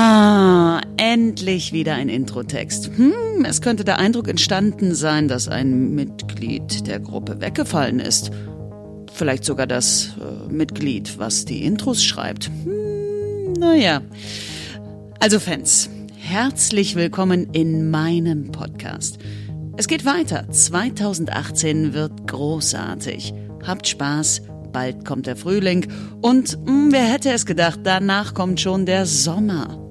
[0.00, 2.88] Ah, endlich wieder ein Introtext.
[2.96, 8.30] Hm, es könnte der Eindruck entstanden sein, dass ein Mitglied der Gruppe weggefallen ist.
[9.12, 12.48] Vielleicht sogar das äh, Mitglied, was die Intros schreibt.
[12.62, 14.02] Hm, naja.
[15.18, 19.18] Also Fans, herzlich willkommen in meinem Podcast.
[19.76, 20.48] Es geht weiter.
[20.48, 23.34] 2018 wird großartig.
[23.66, 24.42] Habt Spaß
[24.72, 25.88] bald kommt der Frühling
[26.20, 29.87] und mh, hm, wer hätte es gedacht, danach kommt schon der Sommer.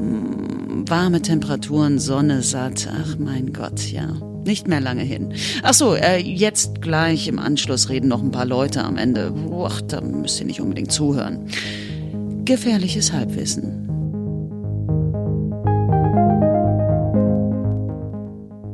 [0.00, 4.08] Mh, hm, warme Temperaturen, Sonne satt, ach mein Gott, ja.
[4.46, 5.34] Nicht mehr lange hin.
[5.62, 9.34] Ach so, äh, jetzt gleich im Anschluss reden noch ein paar Leute am Ende.
[9.52, 11.46] Ach, da müsst ihr nicht unbedingt zuhören.
[12.46, 13.86] Gefährliches Halbwissen.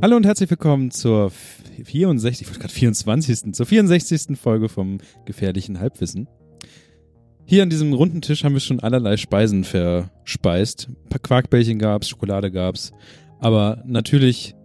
[0.01, 1.33] Hallo und herzlich willkommen zur
[1.83, 3.53] 64, ich wollte gerade 24.
[3.53, 4.39] zur 64.
[4.39, 6.29] Folge vom gefährlichen Halbwissen.
[7.49, 10.89] Hier an diesem runden Tisch haben wir schon allerlei Speisen verspeist.
[10.89, 12.91] Ein paar Quarkbällchen gab's, Schokolade gab's,
[13.39, 14.57] aber natürlich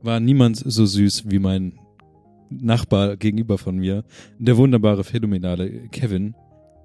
[0.00, 1.78] war niemand so süß wie mein
[2.48, 4.04] Nachbar gegenüber von mir,
[4.38, 6.34] der wunderbare, phänomenale Kevin,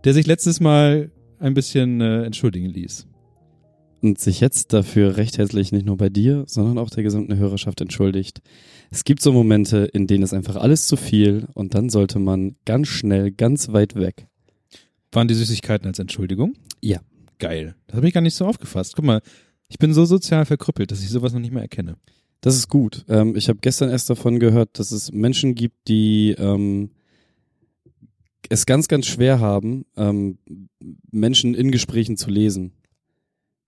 [0.04, 3.08] der sich letztes Mal ein bisschen äh, entschuldigen ließ
[4.02, 7.80] und sich jetzt dafür recht herzlich nicht nur bei dir, sondern auch der gesamten Hörerschaft
[7.80, 8.42] entschuldigt.
[8.92, 12.58] Es gibt so Momente, in denen ist einfach alles zu viel und dann sollte man
[12.66, 14.28] ganz schnell, ganz weit weg.
[15.12, 16.54] Waren die Süßigkeiten als Entschuldigung?
[16.82, 17.00] Ja.
[17.40, 17.76] Geil.
[17.88, 18.96] Das habe ich gar nicht so aufgefasst.
[18.96, 19.22] Guck mal,
[19.70, 21.98] ich bin so sozial verkrüppelt, dass ich sowas noch nicht mehr erkenne.
[22.42, 23.06] Das ist gut.
[23.08, 26.92] Ähm, ich habe gestern erst davon gehört, dass es Menschen gibt, die ähm,
[28.50, 30.38] es ganz, ganz schwer haben, ähm,
[31.12, 32.74] Menschen in Gesprächen zu lesen.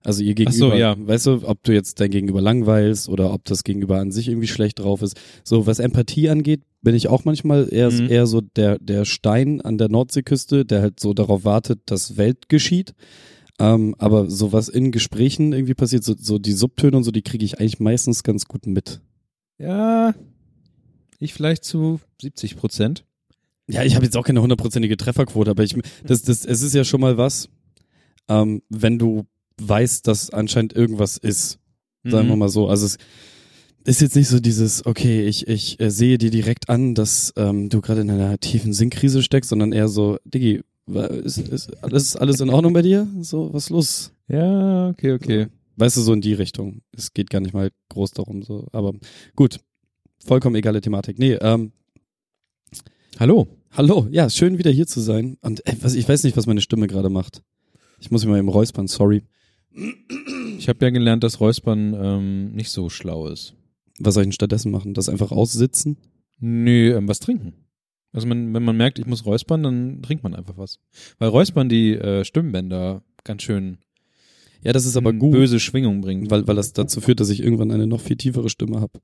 [0.02, 0.96] Also ihr Gegenüber, so, ja.
[0.98, 4.46] weißt du, ob du jetzt dein Gegenüber langweilst oder ob das Gegenüber an sich irgendwie
[4.46, 5.20] schlecht drauf ist.
[5.44, 8.08] So, was Empathie angeht, bin ich auch manchmal eher, mhm.
[8.08, 12.48] eher so der, der Stein an der Nordseeküste, der halt so darauf wartet, dass Welt
[12.48, 12.94] geschieht.
[13.58, 17.20] Ähm, aber so was in Gesprächen irgendwie passiert, so, so die Subtöne und so, die
[17.20, 19.02] kriege ich eigentlich meistens ganz gut mit.
[19.58, 20.14] Ja,
[21.18, 23.04] ich vielleicht zu 70 Prozent.
[23.68, 26.84] Ja, ich habe jetzt auch keine hundertprozentige Trefferquote, aber ich, das, das, es ist ja
[26.84, 27.50] schon mal was,
[28.28, 29.26] ähm, wenn du
[29.60, 31.58] weiß, dass anscheinend irgendwas ist.
[32.04, 32.32] Sagen mhm.
[32.32, 32.68] wir mal so.
[32.68, 32.98] Also es
[33.84, 37.68] ist jetzt nicht so dieses, okay, ich, ich äh, sehe dir direkt an, dass ähm,
[37.68, 40.62] du gerade in einer tiefen Sinnkrise steckst, sondern eher so, Diggi,
[41.24, 43.06] ist, ist alles, alles in Ordnung bei dir?
[43.20, 44.12] So, was los?
[44.28, 45.46] Ja, okay, okay.
[45.76, 46.82] Weißt du, so in die Richtung.
[46.96, 48.66] Es geht gar nicht mal groß darum, so.
[48.72, 48.92] Aber
[49.36, 49.60] gut.
[50.24, 51.18] Vollkommen egale Thematik.
[51.18, 51.72] Nee, ähm.
[53.18, 53.46] Hallo.
[53.70, 54.06] Hallo.
[54.10, 55.38] Ja, schön wieder hier zu sein.
[55.40, 57.42] Und äh, was, ich weiß nicht, was meine Stimme gerade macht.
[57.98, 59.22] Ich muss mich mal eben räuspern, sorry.
[59.72, 63.54] Ich habe ja gelernt, dass Räuspern ähm, nicht so schlau ist.
[63.98, 64.94] Was soll ich denn stattdessen machen?
[64.94, 65.96] Das einfach aussitzen?
[66.38, 67.54] Nö, ähm, was trinken.
[68.12, 70.80] Also man, wenn man merkt, ich muss räuspern, dann trinkt man einfach was.
[71.18, 73.78] Weil Räuspern die äh, Stimmbänder ganz schön
[74.62, 75.32] ja, das ist aber gut.
[75.32, 76.30] böse Schwingung bringt.
[76.30, 79.00] Weil, weil das dazu führt, dass ich irgendwann eine noch viel tiefere Stimme habe.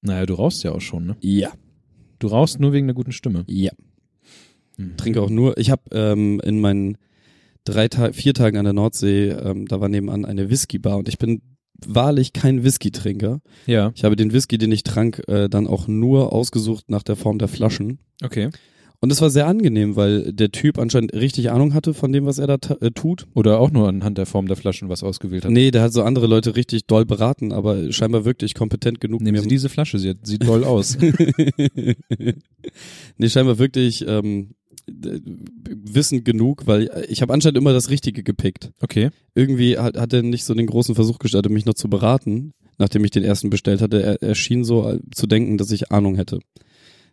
[0.00, 1.16] Naja, du rauchst ja auch schon, ne?
[1.20, 1.52] Ja.
[2.20, 3.44] Du rauchst nur wegen der guten Stimme.
[3.48, 3.72] Ja.
[4.76, 4.96] Hm.
[4.96, 5.58] Trinke auch nur.
[5.58, 6.98] Ich habe ähm, in meinen
[7.68, 11.18] drei Ta vier Tagen an der Nordsee, ähm, da war nebenan eine Whisky-Bar und ich
[11.18, 11.42] bin
[11.86, 13.40] wahrlich kein Whisky-Trinker.
[13.66, 13.92] Ja.
[13.94, 17.38] Ich habe den Whisky, den ich trank, äh, dann auch nur ausgesucht nach der Form
[17.38, 17.98] der Flaschen.
[18.22, 18.50] Okay.
[19.00, 22.38] Und es war sehr angenehm, weil der Typ anscheinend richtig Ahnung hatte von dem, was
[22.38, 23.28] er da äh, tut.
[23.32, 25.52] Oder auch nur anhand der Form der Flaschen was ausgewählt hat.
[25.52, 29.20] Nee, der hat so andere Leute richtig doll beraten, aber scheinbar wirklich kompetent genug.
[29.20, 30.98] Nehmen Sie diese Flasche, sie sieht doll aus.
[33.18, 34.56] nee, scheinbar wirklich ähm,
[34.88, 38.72] wissend genug, weil ich habe anscheinend immer das Richtige gepickt.
[38.80, 39.10] Okay.
[39.34, 43.04] Irgendwie hat, hat er nicht so den großen Versuch gestartet, mich noch zu beraten, nachdem
[43.04, 44.02] ich den ersten bestellt hatte.
[44.02, 46.40] Er, er schien so äh, zu denken, dass ich Ahnung hätte.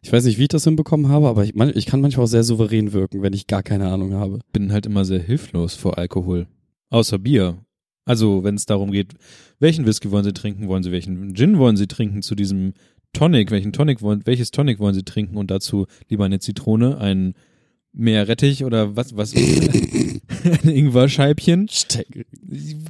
[0.02, 2.44] Ich weiß nicht, wie ich das hinbekommen habe, aber ich, ich kann manchmal auch sehr
[2.44, 4.40] souverän wirken, wenn ich gar keine Ahnung habe.
[4.54, 6.48] Bin halt immer sehr hilflos vor Alkohol.
[6.92, 7.58] Außer Bier.
[8.06, 9.14] Also, wenn es darum geht,
[9.60, 12.74] welchen Whisky wollen Sie trinken, wollen Sie welchen Gin wollen Sie trinken zu diesem
[13.14, 17.34] Tonic, welchen Tonic wollen, welches Tonic wollen Sie trinken und dazu lieber eine Zitrone, ein
[17.96, 19.34] mehr Rettich oder was, was,
[20.64, 21.70] ein Ingwer-Scheibchen.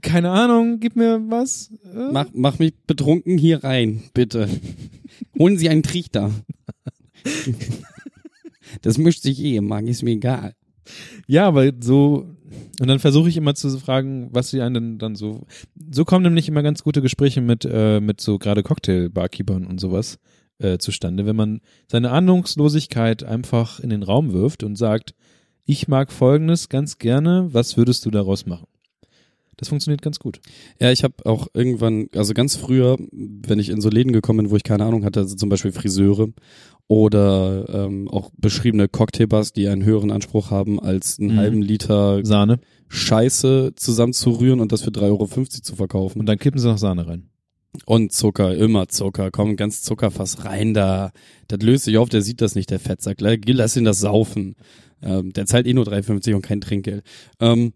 [0.02, 1.72] Keine Ahnung, gib mir was.
[1.94, 2.12] Äh?
[2.12, 4.50] Mach, mach mich betrunken hier rein, bitte.
[5.38, 6.32] Holen Sie einen Trichter.
[8.82, 10.56] das mischt sich eh, mag ist mir egal.
[11.28, 12.36] Ja, aber so,
[12.80, 15.48] und dann versuche ich immer zu fragen, was sie einen dann so,
[15.92, 20.20] so kommen nämlich immer ganz gute Gespräche mit, äh, mit so gerade Cocktail-Barkeepern und sowas
[20.60, 25.14] äh, zustande, wenn man seine Ahnungslosigkeit einfach in den Raum wirft und sagt,
[25.66, 28.68] ich mag Folgendes ganz gerne, was würdest du daraus machen?
[29.58, 30.42] Das funktioniert ganz gut.
[30.82, 34.50] Ja, ich habe auch irgendwann, also ganz früher, wenn ich in so Läden gekommen bin,
[34.52, 36.28] wo ich keine Ahnung hatte, also zum Beispiel Friseure
[36.88, 41.38] oder ähm, auch beschriebene Cocktailbars, die einen höheren Anspruch haben, als einen Mhm.
[41.38, 42.60] halben Liter Sahne.
[42.90, 46.20] Scheiße zusammenzurühren und das für 3,50 Euro zu verkaufen.
[46.20, 47.30] Und dann kippen sie noch Sahne rein.
[47.86, 49.32] Und Zucker, immer Zucker.
[49.32, 51.12] Komm, ganz Zuckerfass rein da.
[51.48, 53.18] Das löst sich auf, der sieht das nicht, der Fettsack.
[53.20, 54.56] Lass ihn das saufen.
[55.02, 57.04] Ähm, der zahlt eh nur 3,50 und kein Trinkgeld.
[57.40, 57.74] Ähm,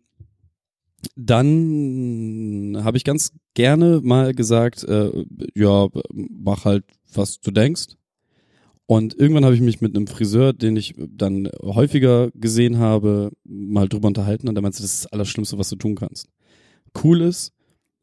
[1.16, 5.26] dann habe ich ganz gerne mal gesagt, äh,
[5.56, 7.96] ja, mach halt, was du denkst.
[8.86, 13.88] Und irgendwann habe ich mich mit einem Friseur, den ich dann häufiger gesehen habe, mal
[13.88, 16.28] drüber unterhalten und der meinte, das ist das Allerschlimmste, was du tun kannst.
[17.04, 17.54] Cool ist,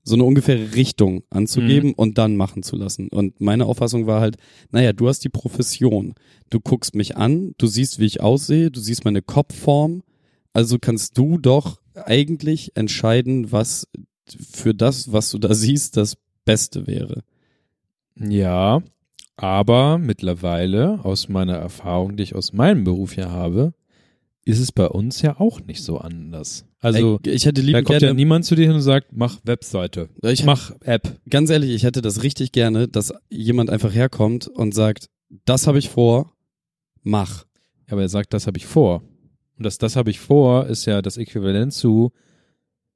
[0.06, 3.08] so eine ungefähre Richtung anzugeben und dann machen zu lassen.
[3.08, 4.36] Und meine Auffassung war halt,
[4.70, 6.14] naja, du hast die Profession.
[6.48, 10.04] Du guckst mich an, du siehst, wie ich aussehe, du siehst meine Kopfform.
[10.52, 13.88] Also kannst du doch eigentlich entscheiden, was
[14.52, 17.24] für das, was du da siehst, das Beste wäre.
[18.16, 18.82] Ja,
[19.36, 23.74] aber mittlerweile, aus meiner Erfahrung, die ich aus meinem Beruf hier habe,
[24.44, 26.64] ist es bei uns ja auch nicht so anders.
[26.86, 29.38] Also, ich hätte da lieber kommt ja gerne, niemand zu dir hin und sagt, mach
[29.44, 31.20] Webseite, ich mach App.
[31.28, 35.08] ganz ehrlich, ich hätte das richtig gerne, dass jemand einfach herkommt und sagt,
[35.44, 36.32] das habe ich vor,
[37.02, 37.44] mach.
[37.86, 39.02] Ja, aber er sagt, das habe ich vor.
[39.58, 42.12] Und das, das habe ich vor, ist ja das Äquivalent zu,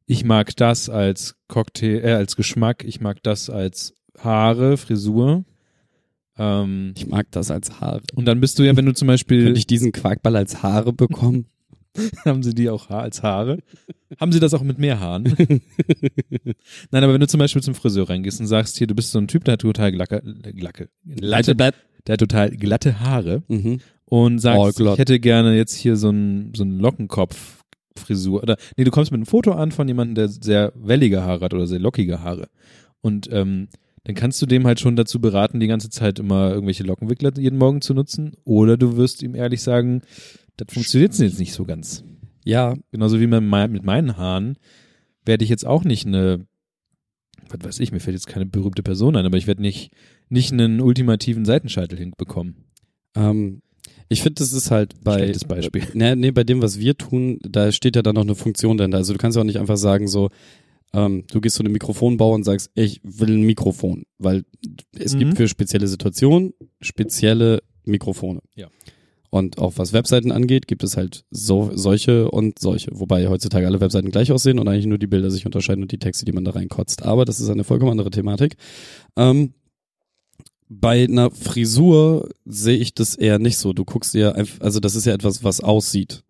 [0.07, 5.45] ich mag das als Cocktail, äh, als Geschmack, ich mag das als Haare, Frisur.
[6.37, 8.03] Ähm, Ich mag das als Haare.
[8.15, 10.93] und dann bist du ja, wenn du zum Beispiel, Könnte ich diesen Quarkball als Haare
[10.93, 11.47] bekommen?
[12.25, 13.59] haben sie die auch als Haare?
[14.19, 15.25] haben sie das auch mit mehr Haaren?
[16.91, 19.19] Nein, aber wenn du zum Beispiel zum Friseur reingehst und sagst, hier, du bist so
[19.19, 20.23] ein Typ, der hat total glacke,
[20.55, 23.81] glacke, glatte, der hat total glatte Haare Mhm.
[24.07, 27.65] und sagst, ich hätte gerne jetzt hier so einen so einen Lockenkopf
[27.97, 31.45] Frisur oder nee, du kommst mit einem Foto an von jemandem, der sehr wellige Haare
[31.45, 32.49] hat oder sehr lockige Haare
[33.03, 33.69] und ähm,
[34.05, 37.59] dann kannst du dem halt schon dazu beraten, die ganze Zeit immer irgendwelche Lockenwickler jeden
[37.59, 40.01] Morgen zu nutzen oder du wirst ihm ehrlich sagen,
[40.61, 42.05] das funktioniert jetzt nicht so ganz.
[42.45, 44.57] Ja, Genauso wie mit, mein, mit meinen Haaren
[45.25, 46.47] werde ich jetzt auch nicht eine,
[47.49, 49.93] was weiß ich, mir fällt jetzt keine berühmte Person ein, aber ich werde nicht,
[50.29, 52.65] nicht einen ultimativen Seitenscheitel hinbekommen.
[53.17, 53.63] ähm,
[54.13, 55.83] ich finde, das ist halt bei, Schlechtes Beispiel.
[55.95, 58.99] Nee, nee, bei dem, was wir tun, da steht ja dann noch eine Funktion dahinter.
[58.99, 60.31] Also du kannst ja auch nicht einfach sagen so,
[60.93, 64.43] ähm, du gehst zu einem Mikrofonbauer und sagst, ich will ein Mikrofon, weil
[64.99, 65.19] es Mhm.
[65.21, 68.41] gibt für spezielle Situationen spezielle Mikrofone.
[68.57, 68.69] Ja.
[69.31, 72.91] Und auch was Webseiten angeht, gibt es halt so, solche und solche.
[72.93, 75.99] Wobei heutzutage alle Webseiten gleich aussehen und eigentlich nur die Bilder sich unterscheiden und die
[75.99, 77.05] Texte, die man da reinkotzt.
[77.05, 78.57] Aber das ist eine vollkommen andere Thematik.
[79.17, 79.55] Ähm,
[80.69, 83.73] bei einer Frisur sehe ich das eher nicht so.
[83.73, 86.25] Du guckst dir einfach, also das ist ja etwas, was aussieht.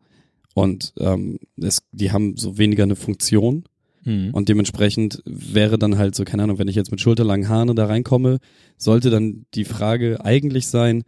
[0.55, 3.65] Und ähm, es, die haben so weniger eine Funktion.
[4.05, 4.31] Mhm.
[4.33, 7.87] Und dementsprechend wäre dann halt so, keine Ahnung, wenn ich jetzt mit schulterlangen Haaren da
[7.87, 8.41] reinkomme,
[8.77, 11.05] sollte dann die Frage eigentlich sein,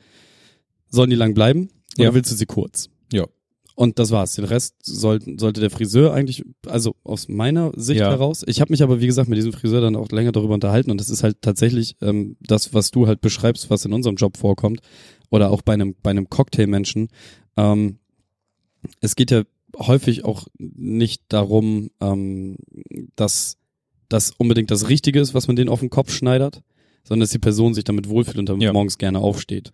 [0.88, 2.14] sollen die lang bleiben oder Ja.
[2.14, 2.88] willst du sie kurz?
[3.12, 3.26] Ja.
[3.74, 4.34] Und das war's.
[4.34, 8.10] Den Rest sollten, sollte der Friseur eigentlich, also aus meiner Sicht Ja.
[8.10, 8.42] heraus.
[8.46, 11.00] Ich habe mich aber, wie gesagt, mit diesem Friseur dann auch länger darüber unterhalten und
[11.00, 14.80] das ist halt tatsächlich ähm, das, was du halt beschreibst, was in unserem Job vorkommt
[15.30, 17.08] oder auch bei einem, bei einem Cocktailmenschen.
[17.56, 17.98] Ähm,
[19.00, 19.42] es geht ja
[19.78, 22.56] häufig auch nicht darum, ähm,
[23.16, 23.56] dass
[24.10, 26.62] das unbedingt das Richtige ist, was man denen auf den Kopf schneidert,
[27.04, 28.72] sondern dass die Person sich damit wohlfühlt und damit Ja.
[28.74, 29.72] morgens gerne aufsteht.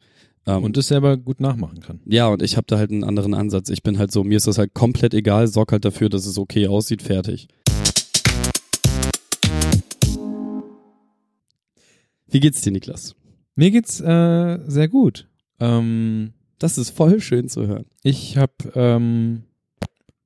[0.48, 2.00] Ähm, Und es selber gut nachmachen kann.
[2.06, 3.68] ja, und ich habe da halt einen anderen Ansatz.
[3.68, 6.38] Ich bin halt so, mir ist das halt komplett egal, sorg halt dafür, dass es
[6.38, 7.48] okay aussieht, fertig.
[12.30, 13.14] Wie geht's dir, Niklas?
[13.56, 15.26] Mir geht's äh, sehr gut.
[15.60, 17.86] Ähm, Das ist voll schön zu hören.
[18.02, 19.42] ich habe ähm,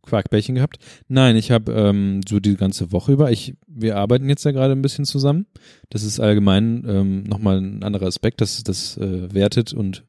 [0.02, 0.79] Quarkbällchen gehabt.
[1.09, 3.31] Nein, ich habe ähm, so die ganze Woche über.
[3.31, 5.47] Ich, wir arbeiten jetzt ja gerade ein bisschen zusammen.
[5.91, 8.41] Das ist allgemein ähm, nochmal ein anderer Aspekt.
[8.41, 10.05] Das, das äh, wertet und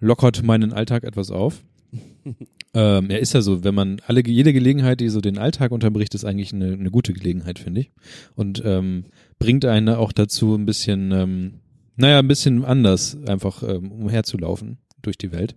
[0.00, 1.62] lockert meinen Alltag etwas auf.
[2.74, 6.14] ähm, er ist ja so, wenn man alle jede Gelegenheit, die so den Alltag unterbricht,
[6.14, 7.92] ist eigentlich eine, eine gute Gelegenheit, finde ich.
[8.34, 9.04] Und ähm,
[9.38, 11.54] bringt einen auch dazu, ein bisschen, ähm,
[11.96, 15.56] naja, ein bisschen anders einfach ähm, umherzulaufen durch die Welt.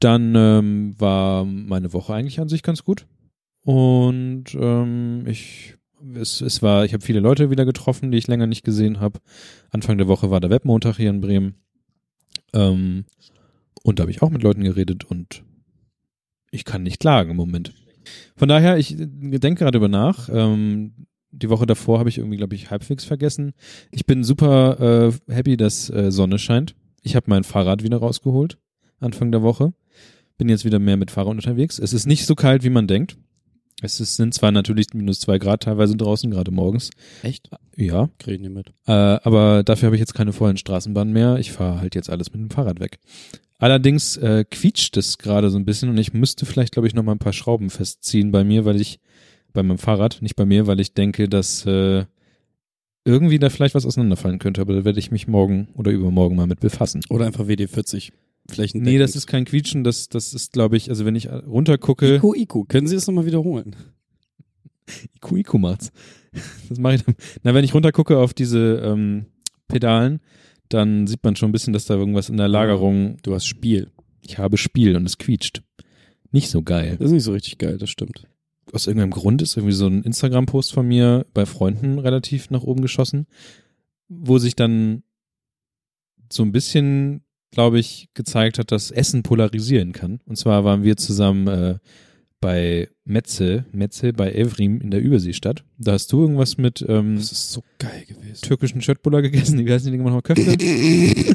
[0.00, 3.06] Dann ähm, war meine Woche eigentlich an sich ganz gut.
[3.62, 5.76] Und ähm, ich
[6.14, 9.20] es, es war, ich habe viele Leute wieder getroffen, die ich länger nicht gesehen habe.
[9.70, 11.54] Anfang der Woche war der Webmontag hier in Bremen.
[12.54, 13.04] Ähm,
[13.82, 15.42] und da habe ich auch mit Leuten geredet und
[16.50, 17.74] ich kann nicht klagen im Moment.
[18.36, 20.28] Von daher, ich denke gerade über nach.
[20.32, 23.52] Ähm, die Woche davor habe ich irgendwie, glaube ich, halbwegs vergessen.
[23.90, 26.76] Ich bin super äh, happy, dass äh, Sonne scheint.
[27.02, 28.58] Ich habe mein Fahrrad wieder rausgeholt,
[29.00, 29.72] Anfang der Woche.
[30.38, 31.78] Bin jetzt wieder mehr mit Fahrrad unterwegs.
[31.78, 33.18] Es ist nicht so kalt, wie man denkt.
[33.84, 36.88] Es ist, sind zwar natürlich minus zwei Grad teilweise draußen, gerade morgens.
[37.22, 37.50] Echt?
[37.76, 38.08] Ja.
[38.18, 38.68] Krieg ich nicht mit.
[38.86, 41.36] Äh, aber dafür habe ich jetzt keine vollen Straßenbahnen mehr.
[41.36, 42.98] Ich fahre halt jetzt alles mit dem Fahrrad weg.
[43.58, 47.02] Allerdings äh, quietscht es gerade so ein bisschen und ich müsste vielleicht, glaube ich, noch
[47.02, 49.00] mal ein paar Schrauben festziehen bei mir, weil ich
[49.52, 52.06] bei meinem Fahrrad, nicht bei mir, weil ich denke, dass äh,
[53.04, 54.62] irgendwie da vielleicht was auseinanderfallen könnte.
[54.62, 57.02] Aber da werde ich mich morgen oder übermorgen mal mit befassen.
[57.10, 58.12] Oder einfach WD40
[58.48, 58.82] Flächen.
[58.82, 62.16] Nee, das ist kein Quietschen, das, das ist, glaube ich, also wenn ich runtergucke.
[62.16, 62.64] Iku, Iku.
[62.64, 63.74] Können Sie das nochmal wiederholen?
[65.16, 65.92] Iku, Iku macht's.
[66.68, 67.14] Das mache ich dann.
[67.44, 69.26] Na, wenn ich runtergucke auf diese ähm,
[69.68, 70.20] Pedalen,
[70.68, 73.18] dann sieht man schon ein bisschen, dass da irgendwas in der Lagerung.
[73.22, 73.92] Du hast Spiel.
[74.20, 75.62] Ich habe Spiel und es quietscht.
[76.32, 76.96] Nicht so geil.
[76.98, 78.26] Das ist nicht so richtig geil, das stimmt.
[78.72, 82.82] Aus irgendeinem Grund ist irgendwie so ein Instagram-Post von mir bei Freunden relativ nach oben
[82.82, 83.26] geschossen,
[84.08, 85.04] wo sich dann
[86.32, 87.22] so ein bisschen,
[87.54, 90.20] glaube ich, gezeigt hat, dass Essen polarisieren kann.
[90.26, 91.78] Und zwar waren wir zusammen äh,
[92.40, 95.64] bei Metze, Metze bei Evrim in der Überseestadt.
[95.78, 98.42] Da hast du irgendwas mit ähm, Das ist so geil gewesen.
[98.42, 99.64] türkischen Schöttbuller gegessen.
[99.64, 100.22] Wie heißen die Dinger nochmal?
[100.22, 100.56] Köfte?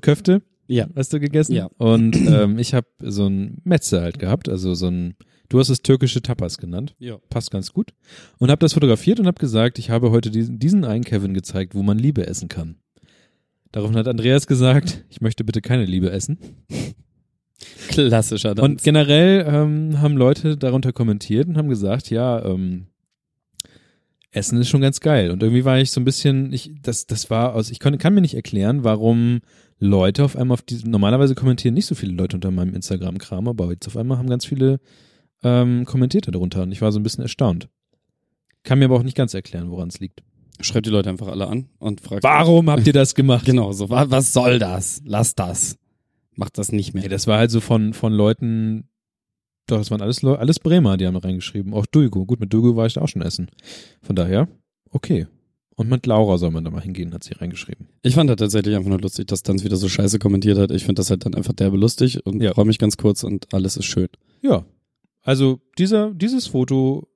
[0.00, 0.88] Köfte Ja.
[0.96, 1.54] hast du gegessen?
[1.54, 1.66] Ja.
[1.78, 5.14] Und ähm, ich habe so ein Metze halt gehabt, also so ein,
[5.48, 7.18] du hast es türkische Tapas genannt, Ja.
[7.30, 7.92] passt ganz gut.
[8.38, 11.74] Und habe das fotografiert und habe gesagt, ich habe heute diesen, diesen einen Kevin gezeigt,
[11.74, 12.76] wo man Liebe essen kann.
[13.76, 16.38] Daraufhin hat Andreas gesagt, ich möchte bitte keine Liebe essen.
[17.88, 18.66] Klassischer Tanz.
[18.66, 22.86] Und generell ähm, haben Leute darunter kommentiert und haben gesagt, ja, ähm,
[24.30, 25.30] Essen ist schon ganz geil.
[25.30, 28.14] Und irgendwie war ich so ein bisschen, ich, das, das war aus, ich kann, kann
[28.14, 29.40] mir nicht erklären, warum
[29.78, 33.72] Leute auf einmal auf diese, normalerweise kommentieren nicht so viele Leute unter meinem Instagram-Kram, aber
[33.72, 34.80] jetzt auf einmal haben ganz viele
[35.42, 37.68] ähm, kommentiert darunter und ich war so ein bisschen erstaunt.
[38.62, 40.22] Kann mir aber auch nicht ganz erklären, woran es liegt.
[40.60, 42.22] Schreibt die Leute einfach alle an und fragt.
[42.24, 43.44] Warum habt ihr das gemacht?
[43.44, 45.02] Genau, so, wa- was soll das?
[45.04, 45.76] Lass das.
[46.34, 47.02] Macht das nicht mehr.
[47.04, 48.88] Nee, das war halt so von, von Leuten,
[49.66, 51.74] doch, das waren alles, Leu- alles Bremer, die haben reingeschrieben.
[51.74, 52.24] Auch Dulgo.
[52.26, 53.48] Gut, mit Dulgo war ich da auch schon essen.
[54.02, 54.48] Von daher,
[54.90, 55.26] okay.
[55.74, 57.88] Und mit Laura soll man da mal hingehen, hat sie reingeschrieben.
[58.02, 60.70] Ich fand das tatsächlich einfach nur lustig, dass Tanz wieder so scheiße kommentiert hat.
[60.70, 62.54] Ich finde das halt dann einfach derbe lustig und Ja.
[62.54, 64.08] freue mich ganz kurz und alles ist schön.
[64.40, 64.64] Ja.
[65.22, 67.08] Also, dieser, dieses Foto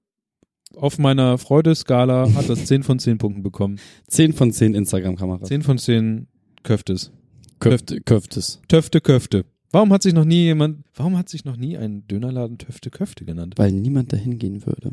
[0.76, 3.78] auf meiner Freudeskala hat das 10 von 10 Punkten bekommen.
[4.06, 5.48] Zehn von zehn Instagram-Kameras.
[5.48, 6.28] 10 von 10
[6.62, 7.12] Köftes.
[7.58, 8.60] Köfte, Köftes.
[8.68, 9.44] Töfte, Köfte.
[9.72, 13.24] Warum hat sich noch nie jemand, warum hat sich noch nie ein Dönerladen Töfte, Köfte
[13.24, 13.54] genannt?
[13.56, 14.92] Weil niemand dahin gehen würde.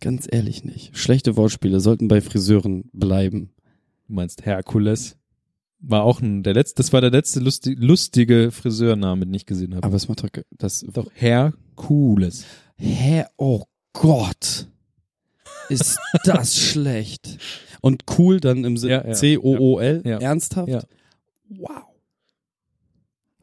[0.00, 0.96] Ganz ehrlich nicht.
[0.96, 3.50] Schlechte Wortspiele sollten bei Friseuren bleiben.
[4.06, 5.16] Du meinst Herkules?
[5.80, 9.74] War auch ein, der letzte, das war der letzte lustig, lustige Friseurname, den ich gesehen
[9.74, 9.86] habe.
[9.86, 12.44] Aber es macht doch, das, Doch, Herkules.
[12.76, 13.24] Hä?
[13.36, 13.64] Oh
[14.00, 14.66] Gott.
[15.68, 17.38] Ist das schlecht.
[17.80, 20.02] Und cool dann im Sinne Ja, ja, C-O-O-L.
[20.04, 20.18] ja.
[20.18, 20.68] Ernsthaft?
[20.68, 20.82] Ja.
[21.48, 21.84] Wow.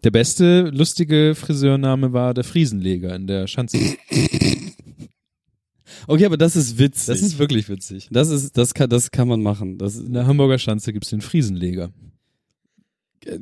[0.03, 3.77] Der beste lustige Friseurname war der Friesenleger in der Schanze.
[6.07, 7.07] Okay, aber das ist witzig.
[7.07, 8.09] Das ist wirklich witzig.
[8.11, 9.79] das ist, das kann, das kann man machen.
[9.79, 11.89] Das In der Hamburger Schanze gibt's den Friesenleger.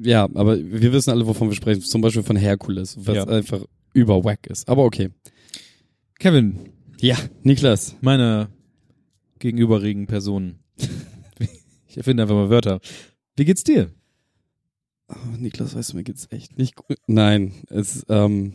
[0.02, 1.82] ja, aber wir wissen alle, wovon wir sprechen.
[1.82, 3.28] Zum Beispiel von Herkules, was Ja.
[3.28, 4.70] einfach über Wack ist.
[4.70, 5.10] Aber okay.
[6.20, 6.70] Kevin,
[7.04, 7.98] Ja, Niklas.
[8.00, 8.50] meiner
[9.40, 10.56] gegenüberliegenden Person.
[11.88, 12.80] ich erfinde einfach mal Wörter.
[13.36, 13.92] Wie geht's dir?
[15.10, 16.98] Oh, Niklas, weißt du, mir geht's echt nicht gut.
[17.08, 18.54] Nein, es, ähm,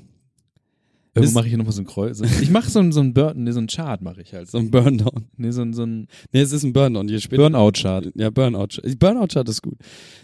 [1.15, 2.21] Irgendwo Ist- mache ich hier nochmal so ein Kreuz.
[2.41, 4.49] Ich mache so, ein- so ein Burn, nee, so ein Chart mache ich halt.
[4.51, 5.27] so ein Burndown.
[5.37, 6.73] Nee, so ein, so ein Nee, es ist ein.
[7.09, 8.13] Je später, Burnout-Chart.
[8.15, 8.69] Ja, Burnout.
[8.99, 9.77] Burnout-Chart ist gut.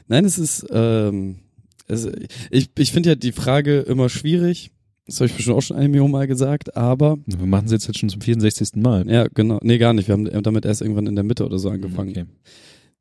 [0.07, 1.41] Nein, es ist, ähm,
[1.89, 2.09] es,
[2.51, 4.71] ich, ich finde ja die Frage immer schwierig.
[5.07, 7.87] Das habe ich bestimmt auch schon eine Million Mal gesagt, aber, Wir machen es jetzt,
[7.87, 8.77] jetzt schon zum 64.
[8.77, 9.09] Mal.
[9.11, 9.59] ja, genau.
[9.63, 10.09] Nee, gar nicht.
[10.09, 12.11] Wir haben damit erst irgendwann in der Mitte oder so angefangen.
[12.11, 12.25] Okay.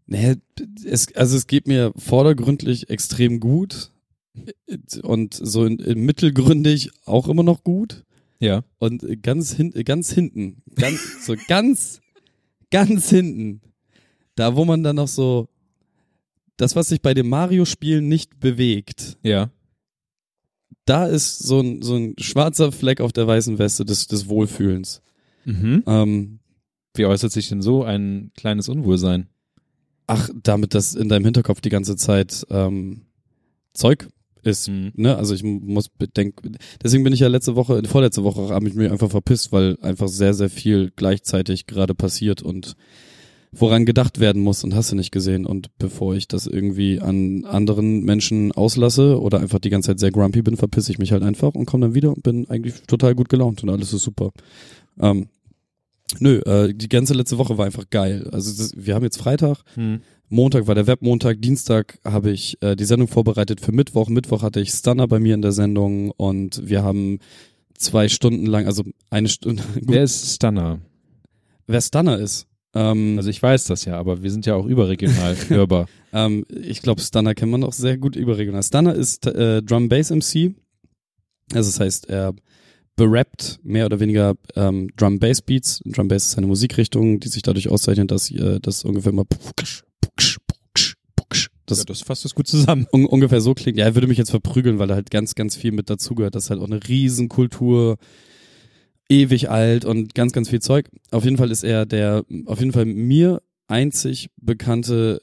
[0.06, 0.36] Nee,
[0.86, 3.92] es, also es geht mir vordergründlich extrem gut
[5.04, 8.04] und so in, in mittelgründig auch immer noch gut.
[8.40, 8.64] Ja.
[8.80, 12.02] Und ganz, hin, ganz hinten, ganz, so ganz,
[12.70, 13.62] ganz hinten,
[14.36, 15.48] da wo man dann noch so,
[16.58, 19.50] das, was sich bei den Mario-Spielen nicht bewegt, Ja.
[20.86, 25.02] Da ist so ein, so ein schwarzer Fleck auf der weißen Weste des, des Wohlfühlens.
[25.46, 25.84] Mhm.
[25.88, 26.40] Ähm,
[26.96, 29.28] Wie äußert sich denn so ein kleines Unwohlsein?
[30.08, 33.02] ach, damit das in deinem Hinterkopf die ganze Zeit ähm,
[33.74, 34.08] Zeug
[34.44, 34.68] ist.
[34.70, 34.92] Mhm.
[34.96, 35.16] Ne?
[35.16, 38.92] Also ich muss bedenken, deswegen bin ich ja letzte Woche, vorletzte Woche habe ich mich
[38.92, 42.76] einfach verpisst, weil einfach sehr, sehr viel gleichzeitig gerade passiert und
[43.56, 45.46] woran gedacht werden muss und hast du nicht gesehen.
[45.46, 50.12] Und bevor ich das irgendwie an anderen Menschen auslasse oder einfach die ganze Zeit sehr
[50.12, 53.16] grumpy bin, verpisse ich mich halt einfach und komme dann wieder und bin eigentlich total
[53.16, 54.32] gut gelaunt und alles ist super.
[55.00, 55.28] Ähm,
[56.20, 58.28] nö, äh, die ganze letzte Woche war einfach geil.
[58.32, 60.02] Also das, wir haben jetzt Freitag, Hm.
[60.30, 64.10] Montag war der Webmontag, Dienstag habe ich äh, die Sendung vorbereitet für Mittwoch.
[64.10, 67.20] Mittwoch hatte ich Stunner bei mir in der Sendung und wir haben
[67.78, 69.62] zwei Stunden lang, also eine Stunde.
[69.76, 70.80] Wer ist Stunner?
[71.68, 72.48] Wer Stunner ist?
[72.74, 75.88] Ähm, Also ich weiß das ja, aber wir sind ja auch überregional hörbar.
[76.12, 78.64] ähm, ich glaube, Stunner kennt man auch sehr gut überregional.
[78.64, 80.56] Stunner ist äh, Drum Bass MC.
[81.54, 82.34] Also das heißt, er
[82.96, 85.82] berappt mehr oder weniger ähm, Drum Bass Beats.
[85.86, 89.26] Drum Bass ist eine Musikrichtung, die sich dadurch auszeichnet, dass äh, das ungefähr immer
[91.66, 92.88] das ja, das fasst das gut zusammen.
[92.92, 93.78] un ungefähr so klingt.
[93.78, 96.36] Ja, er würde mich jetzt verprügeln, weil da halt ganz, ganz viel mit dazugehört.
[96.36, 97.98] Das ist halt auch eine Riesenkultur,
[99.10, 100.90] ewig alt und ganz, ganz viel Zeug.
[101.12, 105.22] Auf jeden Fall ist er der, auf jeden Fall mir einzig bekannte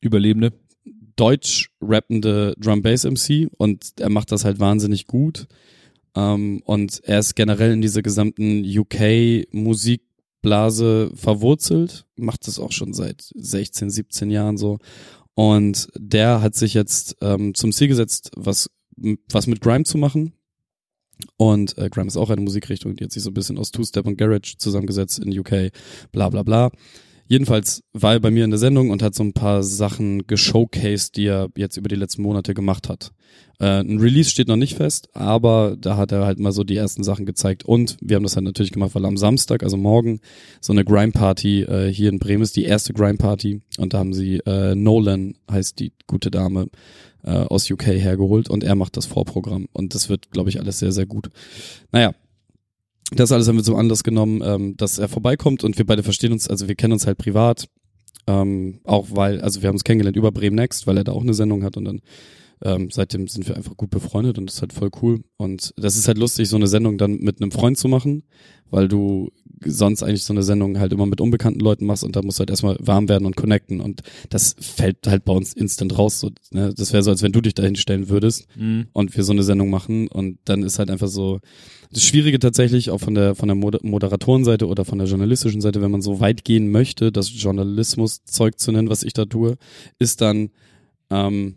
[0.00, 0.52] Überlebende.
[1.16, 5.48] deutsch rappende Drum Bass MC und er macht das halt wahnsinnig gut.
[6.14, 12.92] Ähm, und er ist generell in dieser gesamten UK Musikblase verwurzelt, macht das auch schon
[12.92, 14.78] seit 16, 17 Jahren so.
[15.34, 20.32] Und der hat sich jetzt ähm, zum Ziel gesetzt, was, was mit Grime zu machen.
[21.36, 24.06] Und äh, Grime ist auch eine Musikrichtung, die hat sich so ein bisschen aus Two-Step
[24.06, 25.70] und Garage zusammengesetzt in UK,
[26.12, 26.70] bla bla bla.
[27.30, 31.14] Jedenfalls war er bei mir in der Sendung und hat so ein paar Sachen geshowcased,
[31.16, 33.12] die er jetzt über die letzten Monate gemacht hat.
[33.60, 36.76] Äh, ein Release steht noch nicht fest, aber da hat er halt mal so die
[36.76, 37.66] ersten Sachen gezeigt.
[37.66, 40.20] Und wir haben das halt natürlich gemacht, weil am Samstag, also morgen,
[40.62, 43.60] so eine Grime-Party äh, hier in Bremen ist, die erste Grime-Party.
[43.76, 46.68] Und da haben sie äh, Nolan, heißt die gute Dame,
[47.24, 49.66] äh, aus UK hergeholt und er macht das Vorprogramm.
[49.72, 51.30] Und das wird, glaube ich, alles sehr, sehr gut.
[51.92, 52.12] Naja,
[53.12, 56.32] das alles haben wir zum Anlass genommen, ähm, dass er vorbeikommt und wir beide verstehen
[56.32, 57.68] uns, also wir kennen uns halt privat,
[58.26, 61.22] ähm, auch weil, also wir haben uns kennengelernt über Bremen Next, weil er da auch
[61.22, 62.00] eine Sendung hat und dann
[62.62, 65.22] ähm, seitdem sind wir einfach gut befreundet und das ist halt voll cool.
[65.36, 68.24] Und das ist halt lustig, so eine Sendung dann mit einem Freund zu machen,
[68.70, 69.30] weil du
[69.64, 72.40] sonst eigentlich so eine Sendung halt immer mit unbekannten Leuten machst und da musst du
[72.40, 76.20] halt erstmal warm werden und connecten und das fällt halt bei uns instant raus.
[76.20, 76.72] So, ne?
[76.76, 78.86] Das wäre so, als wenn du dich dahin stellen würdest Mhm.
[78.92, 81.40] und wir so eine Sendung machen und dann ist halt einfach so
[81.90, 85.80] das Schwierige tatsächlich auch von der von der Moder Moderatorenseite oder von der journalistischen Seite,
[85.80, 89.56] wenn man so weit gehen möchte, das Journalismus-Zeug zu nennen, was ich da tue,
[89.98, 90.50] ist dann
[91.10, 91.56] ähm,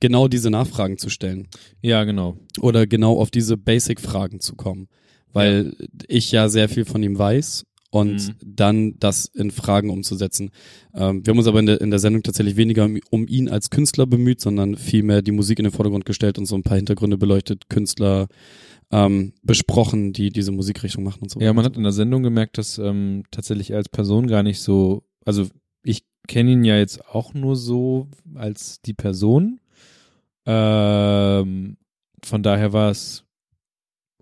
[0.00, 1.48] genau diese Nachfragen zu stellen
[1.80, 2.36] Ja, genau.
[2.60, 4.88] oder genau auf diese Basic-Fragen zu kommen,
[5.32, 5.74] weil
[6.08, 8.34] ich ja sehr viel von ihm weiß und Mhm.
[8.44, 10.50] dann das in Fragen umzusetzen.
[10.94, 13.48] Ähm, wir haben uns aber in der, in der Sendung tatsächlich weniger um, um ihn
[13.50, 16.76] als Künstler bemüht, sondern vielmehr die Musik in den Vordergrund gestellt und so ein paar
[16.76, 18.28] Hintergründe beleuchtet, Künstler
[18.90, 21.40] ähm, besprochen, die diese Musikrichtung machen und so.
[21.40, 24.60] Ja, man hat in der Sendung gemerkt, dass ähm, tatsächlich er als Person gar nicht
[24.60, 25.48] so, also
[25.82, 29.60] ich kenne ihn ja jetzt auch nur so als die Person.
[30.46, 31.76] Ähm,
[32.24, 33.24] von daher war es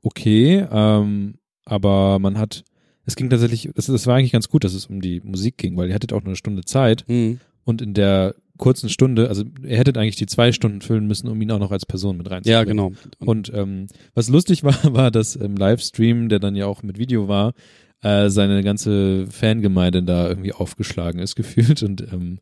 [0.02, 1.34] okay, ähm,
[1.64, 2.64] aber man hat,
[3.06, 5.76] es ging tatsächlich, das, das war eigentlich ganz gut, dass es um die Musik ging,
[5.76, 7.40] weil ihr hattet auch nur eine Stunde Zeit Mhm.
[7.64, 11.40] und in der kurzen Stunde, also ihr hättet eigentlich die zwei Stunden füllen müssen, um
[11.40, 12.60] ihn auch noch als Person mit reinzubringen.
[12.60, 12.92] Ja, genau.
[13.18, 17.26] Und ähm, was lustig war, war, dass im Livestream, der dann ja auch mit Video
[17.26, 17.54] war,
[18.02, 22.38] äh, seine ganze Fangemeinde da irgendwie aufgeschlagen ist gefühlt und ähm,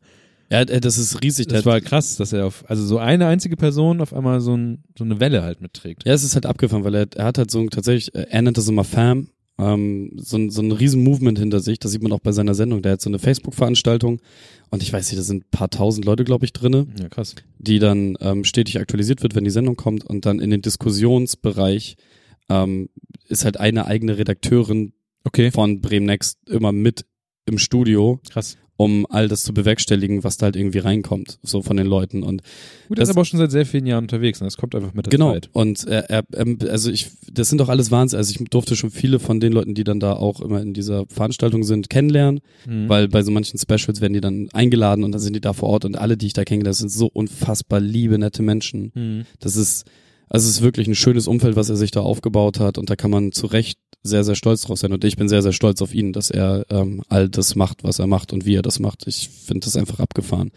[0.51, 1.47] ja, äh, das ist riesig.
[1.47, 4.55] das Der- war krass, dass er auf also so eine einzige Person auf einmal so,
[4.55, 6.05] ein, so eine Welle halt mitträgt.
[6.05, 8.41] Ja, es ist halt abgefahren, weil er, er hat halt so ein, tatsächlich, äh, er
[8.41, 12.01] nennt das immer Fam, ähm, so, ein, so ein riesen Movement hinter sich, das sieht
[12.01, 12.81] man auch bei seiner Sendung.
[12.81, 14.21] Der hat so eine Facebook-Veranstaltung
[14.69, 17.35] und ich weiß nicht, da sind ein paar tausend Leute, glaube ich, drinne, Ja, krass.
[17.57, 21.97] die dann ähm, stetig aktualisiert wird, wenn die Sendung kommt und dann in den Diskussionsbereich
[22.49, 22.89] ähm,
[23.27, 24.93] ist halt eine eigene Redakteurin
[25.25, 27.05] Okay, von Bremen Next immer mit
[27.45, 28.57] im Studio, krass.
[28.81, 32.41] Um all das zu bewerkstelligen, was da halt irgendwie reinkommt, so von den Leuten und
[32.87, 34.93] Gut, Das- ist aber auch schon seit sehr vielen Jahren unterwegs und das kommt einfach
[34.93, 35.33] mit der Genau.
[35.33, 35.49] Zeit.
[35.51, 38.15] Und er, er, ähm, also ich, das sind doch alles Wahnsinn.
[38.17, 41.05] Also ich durfte schon viele von den Leuten, die dann da auch immer in dieser
[41.07, 42.87] Veranstaltung sind, kennenlernen, Mhm.
[42.87, 45.67] weil bei so manchen Specials werden die dann eingeladen und dann sind die da vor
[45.69, 48.91] Ort und alle, die ich da kennengelernt habe, sind so unfassbar liebe, nette Menschen.
[48.95, 49.25] Mhm.
[49.41, 49.83] Das ist,
[50.29, 52.95] also es ist wirklich ein schönes Umfeld, was er sich da aufgebaut hat und da
[52.95, 54.93] kann man zu Recht sehr, sehr stolz drauf sein.
[54.93, 57.99] Und ich bin sehr, sehr stolz auf ihn, dass er ähm, all das macht, was
[57.99, 59.07] er macht und wie er das macht.
[59.07, 60.51] Ich finde das einfach abgefahren.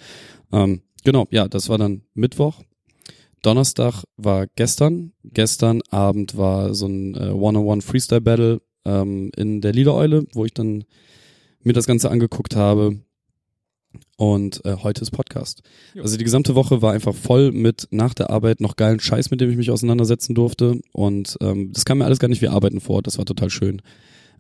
[0.53, 2.61] Ähm, genau, ja, das war dann Mittwoch.
[3.43, 5.13] Donnerstag war gestern.
[5.25, 10.55] Gestern Abend war so ein äh, One-on-One Freestyle Battle ähm, in der Liedereule, wo ich
[10.55, 10.85] dann
[11.63, 13.01] mir das Ganze angeguckt habe.
[14.17, 15.63] Und äh, heute ist Podcast.
[15.95, 16.03] Jo.
[16.03, 19.41] Also die gesamte Woche war einfach voll mit nach der Arbeit noch geilen Scheiß, mit
[19.41, 20.81] dem ich mich auseinandersetzen durfte.
[20.93, 23.03] Und ähm, das kam mir alles gar nicht wie Arbeiten vor.
[23.03, 23.83] Das war total schön.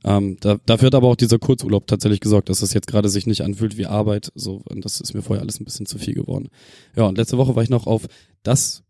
[0.04, 3.26] Ähm, da, dafür hat aber auch dieser Kurzurlaub tatsächlich gesorgt, dass das jetzt gerade sich
[3.26, 4.32] nicht anfühlt wie Arbeit.
[4.34, 6.48] So, und das ist mir vorher alles ein bisschen zu viel geworden.
[6.96, 8.06] Ja, und letzte Woche war ich noch auf
[8.42, 8.82] das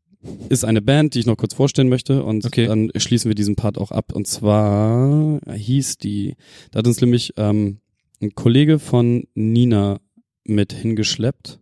[0.48, 2.66] ist eine Band, die ich noch kurz vorstellen möchte und Okay.
[2.66, 4.12] dann schließen wir diesen Part auch ab.
[4.14, 6.36] Und zwar hieß die,
[6.70, 7.80] da hat uns nämlich ähm,
[8.20, 9.98] ein Kollege von Nina
[10.44, 11.60] mit hingeschleppt.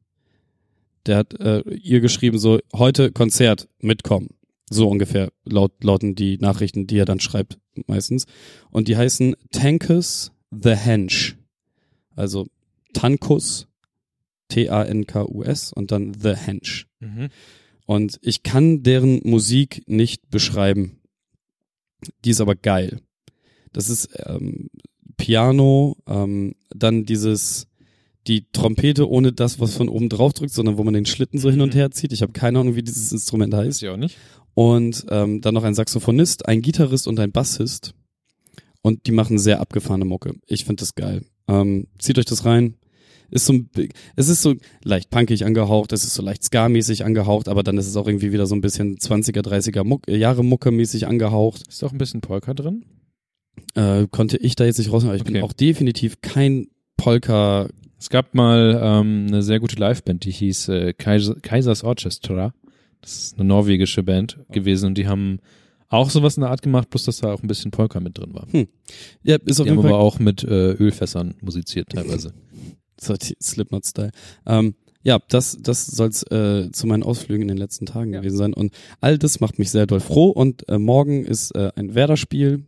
[1.07, 4.29] Der hat äh, ihr geschrieben so, heute Konzert, mitkommen.
[4.69, 8.27] So ungefähr laut, lauten die Nachrichten, die er dann schreibt meistens.
[8.71, 11.37] Und die heißen Tankus the Hench.
[12.15, 12.47] Also
[12.93, 13.67] Tankus,
[14.49, 16.87] T-A-N-K-U-S und dann The Hench.
[17.01, 17.29] Mhm.
[17.87, 21.01] Und ich kann deren Musik nicht beschreiben.
[22.25, 23.01] Die ist aber geil.
[23.73, 24.71] Das ist ähm,
[25.17, 27.67] Piano, ähm, dann dieses
[28.27, 31.51] die Trompete ohne das, was von oben drauf drückt, sondern wo man den Schlitten so
[31.51, 31.79] hin und Mhm.
[31.79, 32.13] her zieht.
[32.13, 33.69] Ich habe keine Ahnung, wie dieses Instrument heißt.
[33.69, 34.17] Ist ja auch nicht.
[34.55, 37.95] Und ähm, dann noch ein Saxophonist, ein Gitarrist und ein Bassist.
[38.83, 40.35] Und die machen sehr abgefahrene Mucke.
[40.47, 41.25] Ich finde das geil.
[41.49, 42.75] Ähm, zieht euch das rein.
[43.31, 43.71] Ist so ein,
[44.17, 47.87] es ist so leicht punkig angehaucht, es ist so leicht ska-mäßig angehaucht, aber dann ist
[47.87, 51.63] es auch irgendwie wieder so ein bisschen 20er, 30er Muck, äh, Jahre Mucke-mäßig angehaucht.
[51.69, 52.85] Ist auch ein bisschen Polka drin?
[53.75, 55.45] Äh, konnte ich da jetzt nicht rausnehmen, aber ich bin Okay.
[55.45, 57.69] auch definitiv kein Polka.
[58.01, 62.55] Es gab mal ähm, eine sehr gute Liveband, die hieß äh, Kaiser, Kaisers Orchestra.
[63.03, 65.39] Das ist eine norwegische Band gewesen und die haben
[65.89, 68.33] auch sowas in der Art gemacht, bloß dass da auch ein bisschen Polka mit drin
[68.35, 68.47] war.
[69.23, 72.33] Ja, ist auf Die jeden haben Fall aber auch mit äh, Ölfässern musiziert teilweise.
[73.03, 74.11] So, die Slipknot-Style.
[74.45, 78.21] Ähm, ja, das, das soll's äh, zu meinen Ausflügen in den letzten Tagen Ja.
[78.21, 78.53] gewesen sein.
[78.53, 80.29] Und all das macht mich sehr doll froh.
[80.29, 82.67] Und äh, morgen ist äh, ein Werder-Spiel.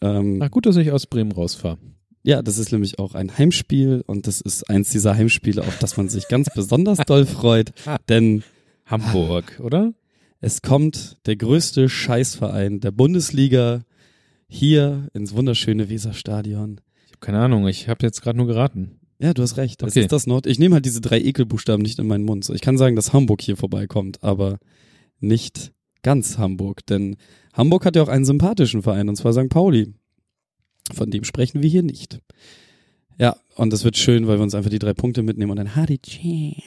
[0.00, 1.78] Ähm, Ach gut, dass ich aus Bremen rausfahre.
[2.24, 4.02] Ja, das ist nämlich auch ein Heimspiel.
[4.06, 7.72] Und das ist eins dieser Heimspiele, auf das man sich ganz besonders doll freut.
[8.08, 8.42] Denn
[8.86, 9.92] Hamburg, oder?
[10.44, 13.84] es kommt der größte Scheißverein der Bundesliga
[14.48, 16.80] hier ins wunderschöne Weserstadion.
[17.06, 18.98] Ich habe keine Ahnung, ich habe jetzt gerade nur geraten.
[19.20, 19.80] Ja, du hast recht.
[19.82, 20.00] Es Okay.
[20.00, 20.48] ist das Nord.
[20.48, 22.42] Ich nehme halt diese drei Ekelbuchstaben nicht in meinen Mund.
[22.44, 24.58] So, Ich kann sagen, dass Hamburg hier vorbeikommt, aber
[25.20, 25.70] nicht
[26.02, 26.84] ganz Hamburg.
[26.86, 27.16] Denn
[27.52, 29.48] Hamburg hat ja auch einen sympathischen Verein, und zwar St.
[29.48, 29.94] Pauli.
[30.92, 32.18] Von dem sprechen wir hier nicht.
[33.18, 35.76] Ja, und das wird schön, weil wir uns einfach die drei Punkte mitnehmen und dann
[35.76, 36.00] Hadi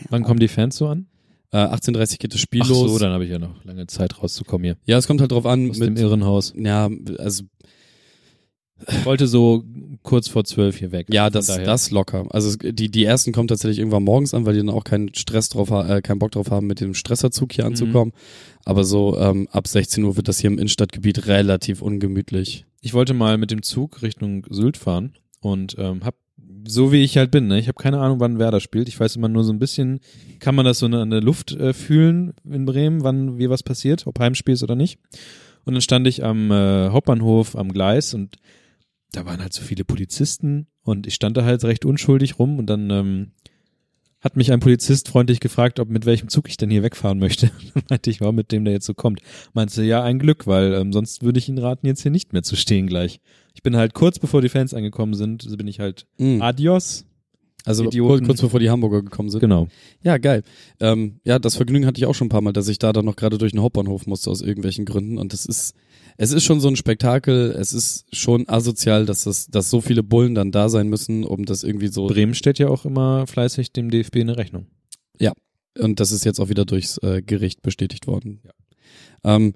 [0.10, 1.08] Wann kommen die Fans so an?
[1.52, 2.92] äh, 18.30 geht das Spiel Ach los.
[2.92, 4.78] so, dann habe ich ja noch lange Zeit rauszukommen hier.
[4.86, 5.70] ja, es kommt halt drauf an.
[5.70, 6.54] Aus dem Mit, Irrenhaus.
[6.58, 7.44] ja, also
[8.90, 9.64] Ich wollte so
[10.04, 11.08] kurz vor zwölf hier weg.
[11.12, 12.26] Ja, das, das locker.
[12.30, 15.50] Also die, die ersten kommen tatsächlich irgendwann morgens an, weil die dann auch keinen Stress
[15.50, 17.70] drauf äh, keinen Bock drauf haben, mit dem Stresserzug hier Mhm.
[17.72, 18.14] anzukommen.
[18.66, 22.66] Aber so ähm, ab 16 Uhr wird das hier im Innenstadtgebiet relativ ungemütlich.
[22.86, 26.14] Ich wollte mal mit dem Zug Richtung Sylt fahren und ähm, hab
[26.68, 27.58] so wie ich halt bin, ne?
[27.58, 28.88] ich habe keine Ahnung, wann Werder spielt.
[28.88, 30.02] Ich weiß immer nur so ein bisschen,
[30.38, 34.06] kann man das so an der Luft äh, fühlen in Bremen, wann wie was passiert,
[34.06, 35.00] ob Heimspiel ist oder nicht.
[35.64, 38.36] Und dann stand ich am äh, Hauptbahnhof am Gleis und
[39.14, 42.68] da waren halt so viele Polizisten und ich stand da halt recht unschuldig rum und
[42.68, 43.32] dann ähm,
[44.26, 47.52] hat mich ein Polizist freundlich gefragt, ob mit welchem Zug ich denn hier wegfahren möchte.
[47.76, 49.22] Dann meinte ich, war mit dem der jetzt so kommt.
[49.54, 52.42] Meinte ja, ein Glück, weil ähm, sonst würde ich Ihnen raten, jetzt hier nicht mehr
[52.42, 53.20] zu stehen gleich.
[53.54, 56.42] Ich bin halt kurz bevor die Fans angekommen sind, bin ich halt Mhm.
[56.42, 57.06] Adios.
[57.66, 58.26] Also Idioten.
[58.26, 59.40] kurz, bevor die Hamburger gekommen sind.
[59.40, 59.68] Genau.
[60.04, 60.44] Ja, geil.
[60.80, 63.06] Ähm, ja, das Vergnügen hatte ich auch schon ein paar Mal, dass ich da dann
[63.06, 65.18] noch gerade durch den Hauptbahnhof musste aus irgendwelchen Gründen.
[65.18, 65.74] Und das ist,
[66.18, 67.52] es ist schon so ein Spektakel.
[67.52, 71.46] Es ist schon asozial, dass das, dass so viele Bullen dann da sein müssen, um
[71.46, 72.08] das irgendwie so.
[72.08, 74.68] Bremen steht ja auch immer fleißig dem DFB eine Rechnung.
[75.80, 78.42] Und das ist jetzt auch wieder durchs äh, Gericht bestätigt worden.
[78.44, 79.36] Ja.
[79.36, 79.54] Ähm,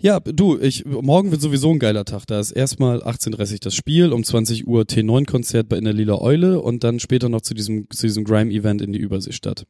[0.00, 2.24] ja, du, ich, morgen wird sowieso ein geiler Tag.
[2.26, 6.60] Da ist erstmal 18.30 das Spiel, um 20 Uhr T9-Konzert bei in der Lila Eule
[6.60, 9.66] und dann später noch zu diesem, zu diesem Grime-Event in die Überseestadt.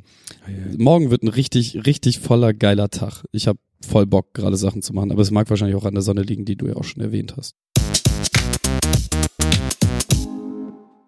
[0.77, 3.25] Morgen wird ein richtig, richtig voller geiler Tag.
[3.33, 6.03] Ich habe voll Bock, gerade Sachen zu machen, aber es mag wahrscheinlich auch an der
[6.03, 7.57] Sonne liegen, die du ja auch schon erwähnt hast.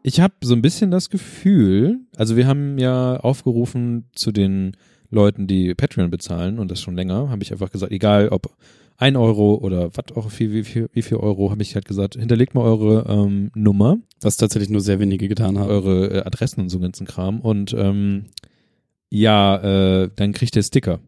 [0.03, 4.79] Ich habe so ein bisschen das Gefühl, also wir haben ja aufgerufen zu den
[5.11, 8.57] Leuten, die Patreon bezahlen und das schon länger, habe ich einfach gesagt, egal ob
[9.01, 12.17] ein Euro oder was auch viel, wie viel, wie viel Euro, habe ich halt gesagt,
[12.17, 15.71] hinterlegt mal eure ähm, Nummer, Was tatsächlich nur sehr wenige getan haben.
[15.71, 18.27] eure äh, Adressen und so ganzen Kram und ähm,
[19.09, 21.01] ja, äh, dann kriegt ihr Sticker.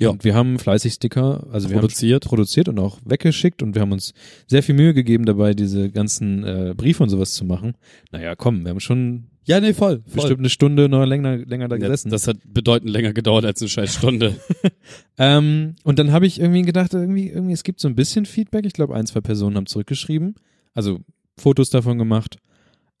[0.00, 0.10] Ja.
[0.10, 2.24] Und wir haben fleißig Sticker, also wir haben produziert.
[2.24, 4.14] produziert und auch weggeschickt und wir haben uns
[4.46, 7.74] sehr viel Mühe gegeben dabei, diese ganzen äh, Briefe und sowas zu machen.
[8.12, 10.02] Naja, komm, wir haben schon Ja, nee, voll.
[10.06, 10.14] voll.
[10.16, 12.10] bestimmt eine Stunde noch länger, länger da Ja, gesessen.
[12.10, 14.36] das hat bedeutend länger gedauert als eine scheiß Stunde.
[15.18, 18.66] ähm, und dann habe ich irgendwie gedacht, irgendwie, irgendwie, es gibt so ein bisschen Feedback.
[18.66, 20.34] Ich glaube, ein, zwei Personen haben zurückgeschrieben,
[20.74, 21.00] also
[21.38, 22.36] Fotos davon gemacht,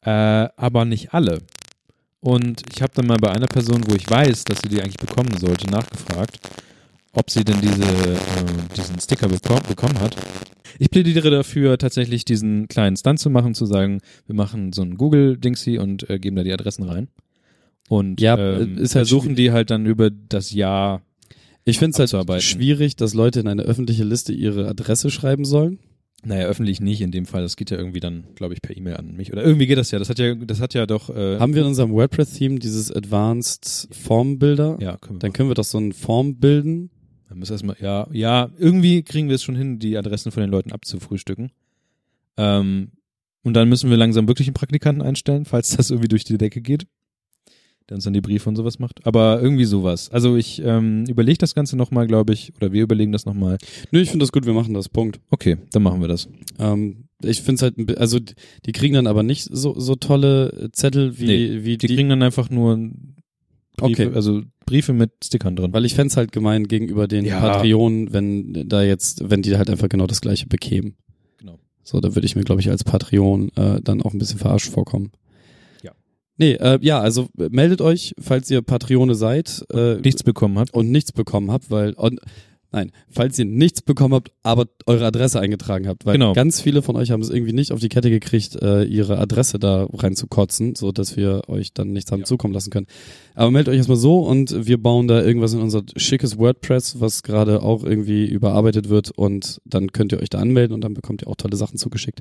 [0.00, 1.38] äh, aber nicht alle.
[2.20, 4.96] Und ich habe dann mal bei einer Person, wo ich weiß, dass sie die eigentlich
[4.96, 6.40] bekommen sollte, nachgefragt,
[7.18, 8.16] ob sie denn diese, äh,
[8.76, 10.16] diesen Sticker beko bekommen hat.
[10.78, 14.96] Ich plädiere dafür, tatsächlich diesen kleinen Stunt zu machen, zu sagen, wir machen so ein
[14.96, 17.08] Google-Dingsy und äh, geben da die Adressen rein.
[17.88, 21.02] Und Ja, ähm, ist halt versuchen die halt dann über das Jahr
[21.64, 25.80] Ich finde es halt schwierig, dass Leute in eine öffentliche Liste ihre Adresse schreiben sollen.
[26.24, 27.42] Naja, öffentlich nicht in dem Fall.
[27.42, 29.32] Das geht ja irgendwie dann, glaube ich, per E-Mail an mich.
[29.32, 29.98] Oder irgendwie geht das ja.
[30.00, 31.10] Das hat ja, das hat ja doch.
[31.10, 34.76] Äh, Haben wir in unserem WordPress-Theme dieses Advanced Form Builder?
[34.80, 36.90] ja, können wir Dann können wir doch so eine Form bilden
[37.28, 40.50] Man muss erstmal, ja, ja, irgendwie kriegen wir es schon hin, die Adressen von den
[40.50, 41.50] Leuten abzufrühstücken.
[42.36, 42.88] Ähm,
[43.42, 46.60] und dann müssen wir langsam wirklich einen Praktikanten einstellen, falls das irgendwie durch die Decke
[46.60, 46.86] geht.
[47.88, 49.06] Der uns dann die Briefe und sowas macht.
[49.06, 50.10] Aber irgendwie sowas.
[50.10, 53.56] Also ich ähm, überlege das Ganze nochmal, glaube ich, oder wir überlegen das nochmal.
[53.92, 55.20] Nö, ich finde das gut, wir machen das, Punkt.
[55.30, 56.28] Okay, dann machen wir das.
[56.58, 58.34] Ähm, ich finde es halt, also die-
[58.66, 62.22] die kriegen dann aber nicht so, so tolle Zettel wie, Nee, wie Die, kriegen dann
[62.22, 62.76] einfach nur
[63.76, 64.14] Briefe, Okay.
[64.14, 65.72] also Briefe mit Stickern drin.
[65.72, 67.40] Weil ich fänd's halt gemein gegenüber den Ja.
[67.40, 70.96] Patreonen, wenn da jetzt, wenn die halt einfach genau das gleiche bekämen.
[71.38, 71.58] Genau.
[71.82, 74.68] So, da würde ich mir, glaube ich, als Patreon äh, dann auch ein bisschen verarscht
[74.70, 75.10] vorkommen.
[75.82, 75.92] Ja.
[76.36, 80.72] Nee, äh, ja, also meldet euch, falls ihr Patreone seid äh, Nichts bekommen hat.
[80.74, 82.20] und nichts bekommen habt, weil und,
[82.70, 86.32] nein, falls ihr nichts bekommen habt, aber eure Adresse eingetragen habt, weil Genau.
[86.34, 89.58] ganz viele von euch haben es irgendwie nicht auf die Kette gekriegt, äh, ihre Adresse
[89.58, 92.26] da reinzukotzen, so dass wir euch dann nichts haben Ja.
[92.26, 92.86] zukommen lassen können.
[93.34, 97.22] Aber meldet euch erstmal so und wir bauen da irgendwas in unser schickes WordPress, was
[97.22, 101.22] gerade auch irgendwie überarbeitet wird und dann könnt ihr euch da anmelden und dann bekommt
[101.22, 102.20] ihr auch tolle Sachen zugeschickt.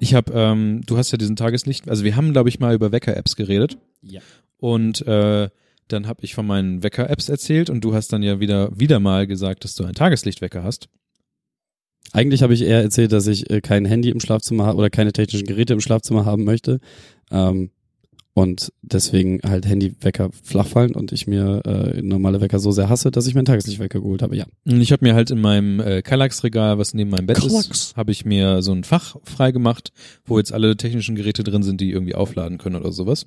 [0.00, 2.92] Ich habe, ähm, du hast ja diesen Tageslicht, also wir haben, glaube ich, mal über
[2.92, 3.78] Wecker-Apps geredet.
[4.02, 4.20] Ja.
[4.58, 5.48] Und äh,
[5.88, 9.26] dann habe ich von meinen Wecker-Apps erzählt und du hast dann ja wieder, wieder mal
[9.26, 10.88] gesagt, dass du einen Tageslichtwecker hast.
[12.12, 15.12] Eigentlich habe ich eher erzählt, dass ich äh, kein Handy im Schlafzimmer habe oder keine
[15.12, 16.80] technischen Geräte im Schlafzimmer haben möchte.
[17.30, 17.70] Ähm,
[18.38, 23.10] und deswegen halt Handywecker flach fallen und ich mir äh, normale Wecker so sehr hasse,
[23.10, 24.36] dass ich mir einen Tageslichtwecker geholt habe.
[24.36, 24.46] Ja.
[24.64, 27.68] Und ich habe mir halt in meinem äh, Kallax-Regal, was neben meinem Bett Kallax.
[27.68, 29.92] ist, habe ich mir so ein Fach freigemacht,
[30.24, 33.26] wo jetzt alle technischen Geräte drin sind, die irgendwie aufladen können oder sowas.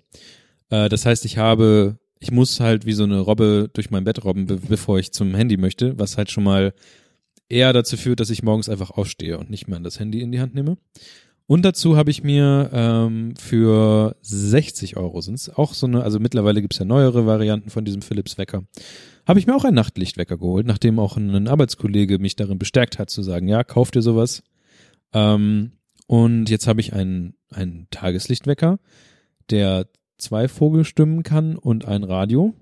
[0.70, 4.24] Äh, das heißt, ich habe, ich muss halt wie so eine Robbe durch mein Bett
[4.24, 6.74] robben, be bevor ich zum Handy möchte, was halt schon mal
[7.50, 10.40] eher dazu führt, dass ich morgens einfach aufstehe und nicht mehr das Handy in die
[10.40, 10.78] Hand nehme.
[11.48, 16.62] Und dazu habe ich mir ähm, für 60 Euro sind's auch so eine, also mittlerweile
[16.62, 18.64] gibt's ja neuere Varianten von diesem Philips Wecker,
[19.28, 23.10] habe ich mir auch einen Nachtlichtwecker geholt, nachdem auch ein Arbeitskollege mich darin bestärkt hat
[23.10, 24.44] zu sagen, ja, kauf dir sowas.
[25.12, 25.72] Ähm,
[26.06, 28.80] und jetzt habe ich einen, einen Tageslichtwecker,
[29.50, 29.88] der
[30.22, 32.54] zwei Vogelstimmen kann und ein Radio.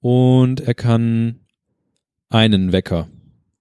[0.00, 1.40] Und er kann
[2.28, 3.08] einen Wecker.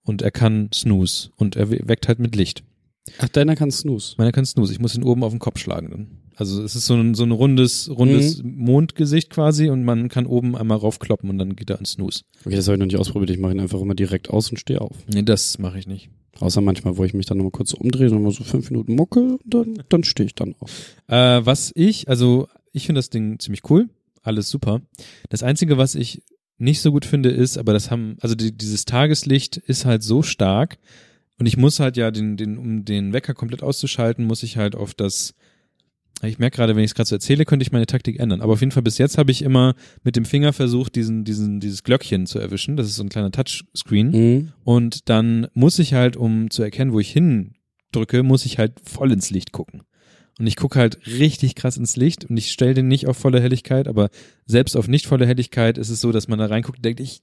[0.04, 1.30] Und er kann Snooze.
[1.38, 2.64] Und er we- weckt halt mit Licht.
[3.20, 4.16] Ach, deiner kann Snooze.
[4.18, 4.72] Meiner kann Snooze.
[4.74, 6.08] Ich muss ihn oben auf den Kopf schlagen dann.
[6.36, 10.56] Also es ist so ein, so ein rundes, rundes Mondgesicht quasi und man kann oben
[10.56, 12.24] einmal raufkloppen und dann geht er ins Snooze.
[12.46, 13.30] Okay, das habe ich noch nicht ausprobiert.
[13.30, 14.96] Ich mache ihn einfach immer direkt aus und stehe auf.
[15.14, 16.10] Nee, das mache ich nicht.
[16.40, 19.38] Außer manchmal, wo ich mich dann nochmal kurz umdrehe und mal so fünf Minuten mucke,
[19.46, 20.96] dann, dann stehe ich dann auf.
[21.08, 23.90] Äh, was ich, also ich finde das Ding ziemlich cool,
[24.24, 24.82] alles super.
[25.30, 26.24] Das Einzige, was ich
[26.58, 30.22] nicht so gut finde, ist, aber das haben, also die, dieses Tageslicht ist halt so
[30.22, 30.78] stark
[31.40, 34.76] und ich muss halt ja den, den, um den Wecker komplett auszuschalten, muss ich halt
[34.76, 35.34] auf das,
[36.22, 38.42] ich merke gerade, wenn ich es gerade so erzähle, könnte ich meine Taktik ändern.
[38.42, 41.60] Aber auf jeden Fall bis jetzt habe ich immer mit dem Finger versucht, diesen, diesen,
[41.60, 42.78] dieses Glöckchen zu erwischen.
[42.78, 44.12] Das ist so ein kleiner Touchscreen.
[44.12, 44.52] Mhm.
[44.64, 49.12] Und dann muss ich halt, um zu erkennen, wo ich hindrücke, muss ich halt voll
[49.12, 49.82] ins Licht gucken.
[50.42, 53.40] Und ich gucke halt richtig krass ins Licht und ich stelle den nicht auf volle
[53.40, 54.10] Helligkeit, aber
[54.48, 57.22] selbst auf nicht volle Helligkeit ist es so, dass man da reinguckt und denkt, ich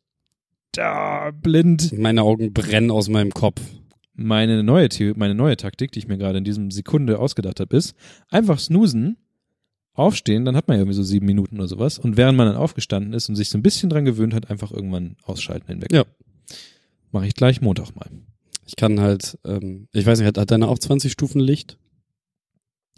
[0.71, 1.99] da blind.
[1.99, 3.61] Meine Augen brennen aus meinem Kopf.
[4.15, 7.77] Meine neue, The meine neue Taktik, die ich mir gerade in diesem Sekunde ausgedacht habe,
[7.77, 7.97] ist
[8.29, 9.17] einfach snoosen,
[9.95, 11.99] aufstehen, dann hat man ja irgendwie so sieben Minuten oder sowas.
[11.99, 14.71] Und während man dann aufgestanden ist und sich so ein bisschen dran gewöhnt hat, einfach
[14.71, 15.97] irgendwann ausschalten Wecker.
[15.97, 16.05] Ja.
[17.11, 18.11] Mache ich gleich Montag mal.
[18.65, 21.79] Ich kann halt, ähm, ich weiß nicht, hat, hat deine auch 20 Stufen Licht?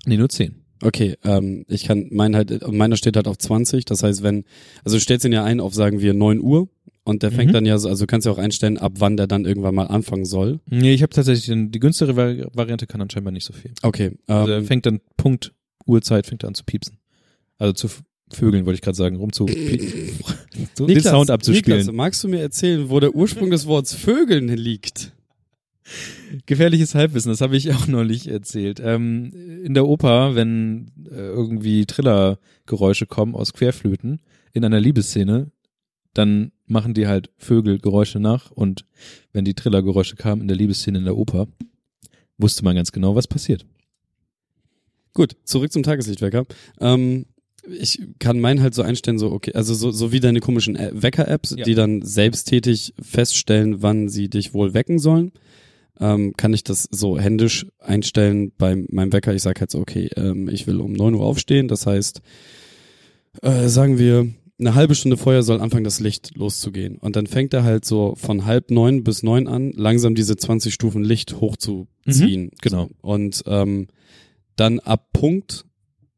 [0.06, 0.56] Nee, nur zehn.
[0.82, 4.44] Okay, ähm, ich kann, mein halt, meiner steht halt auf 20, das heißt, wenn,
[4.82, 6.68] also du stellst ihn ja ein auf, sagen wir, 9 Uhr
[7.04, 7.52] und der fängt Mhm.
[7.54, 9.88] dann ja, so- also du kannst ja auch einstellen, ab wann der dann irgendwann mal
[9.88, 10.60] anfangen soll.
[10.70, 13.72] Nee, ich habe tatsächlich den, die günstigere Vari Variante kann dann scheinbar nicht so viel.
[13.82, 15.52] Okay, Also er ähm, fängt dann Punkt
[15.86, 16.96] Uhrzeit fängt er an zu piepsen.
[17.58, 17.88] Also zu
[18.32, 19.54] Vögeln wollte ich gerade sagen, rum zu so
[20.86, 21.78] den Niklas, Sound abzuspielen.
[21.80, 25.12] Niklas, magst du mir erzählen, wo der Ursprung des Wortes Vögeln liegt?
[26.46, 28.80] Gefährliches Halbwissen, das habe ich auch neulich erzählt.
[28.82, 29.32] Ähm,
[29.64, 34.20] in der Oper, wenn äh, irgendwie Trillergeräusche kommen aus Querflöten
[34.52, 35.50] in einer Liebesszene,
[36.14, 38.84] dann machen die halt Vögel Geräusche nach und
[39.32, 41.46] wenn die Trillergeräusche kamen in der Liebesszene in der Oper,
[42.38, 43.64] wusste man ganz genau, was passiert.
[45.12, 46.46] Gut, zurück zum Tageslichtwecker.
[46.80, 47.26] Ähm,
[47.78, 51.54] ich kann meinen halt so einstellen, so okay, also so, so wie deine komischen Wecker-Apps,
[51.58, 51.64] Ja.
[51.64, 55.32] die dann selbsttätig feststellen, wann sie dich wohl wecken sollen,
[56.00, 59.34] ähm, kann ich das so händisch einstellen bei meinem Wecker.
[59.34, 62.22] Ich sage halt so, okay, ähm, ich will um 9 Uhr aufstehen, das heißt,
[63.42, 66.96] äh, sagen wir, eine halbe Stunde vorher soll anfangen, das Licht loszugehen.
[66.96, 70.74] Und dann fängt er halt so von halb neun bis neun an, langsam diese 20
[70.74, 72.50] Stufen Licht hochzuziehen.
[72.60, 72.90] genau.
[73.00, 73.88] Und ähm,
[74.56, 75.64] dann ab Punkt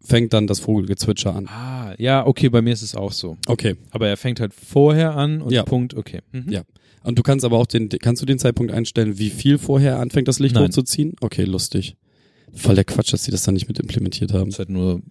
[0.00, 1.46] fängt dann das Vogelgezwitscher an.
[1.46, 3.36] Ah, ja, okay, bei mir ist es auch so.
[3.46, 3.76] Okay.
[3.90, 5.62] Aber er fängt halt vorher an und Ja.
[5.62, 6.20] Punkt, okay.
[6.32, 6.50] Mhm.
[6.50, 6.62] Ja.
[7.02, 10.28] Und du kannst aber auch den, kannst du den Zeitpunkt einstellen, wie viel vorher anfängt
[10.28, 10.64] das Licht Nein.
[10.64, 11.14] hochzuziehen?
[11.20, 11.96] Okay, lustig.
[12.54, 14.46] Voll der Quatsch, dass sie das dann nicht mit implementiert haben.
[14.50, 15.02] Das ist halt nur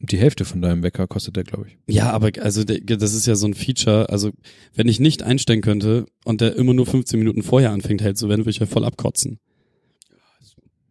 [0.00, 1.94] die Hälfte von deinem Wecker kostet der, glaube ich.
[1.94, 4.08] Ja, aber also das ist ja so ein Feature.
[4.10, 4.30] Also
[4.74, 8.28] wenn ich nicht einstellen könnte und der immer nur 15 Minuten vorher anfängt hell zu
[8.28, 9.38] werden, würde ich ja voll abkotzen.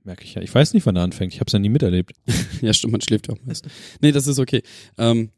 [0.03, 0.41] Merke ich ja.
[0.41, 1.33] Ich weiß nicht, wann er anfängt.
[1.33, 2.13] Ich habe es ja nie miterlebt.
[2.61, 3.67] Ja, stimmt, man schläft ja auch meist.
[4.01, 4.63] Nee, das ist okay.
[4.97, 5.29] Ähm,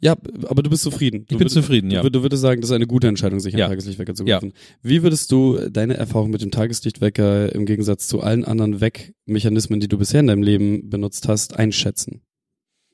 [0.00, 0.16] ja,
[0.48, 1.26] aber du bist zufrieden.
[1.26, 2.02] Du Ich bin würd- zufrieden, ja.
[2.02, 3.68] Du, du würdest sagen, das ist eine gute Entscheidung, sich einen Ja.
[3.68, 4.36] Tageslichtwecker zu Ja.
[4.40, 4.52] kaufen.
[4.82, 9.88] Wie würdest du deine Erfahrung mit dem Tageslichtwecker im Gegensatz zu allen anderen Weckmechanismen, die
[9.88, 12.22] du bisher in deinem Leben benutzt hast, einschätzen?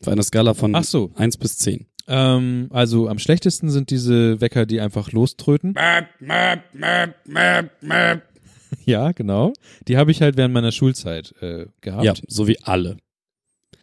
[0.01, 1.13] Auf einer Skala von Ach so.
[1.15, 1.87] 1 bis 10.
[2.07, 5.75] Ähm, also am schlechtesten sind diese Wecker, die einfach loströten.
[8.85, 9.53] ja, genau.
[9.89, 12.05] Die habe ich halt während meiner Schulzeit äh, gehabt.
[12.05, 12.97] Ja, so wie alle.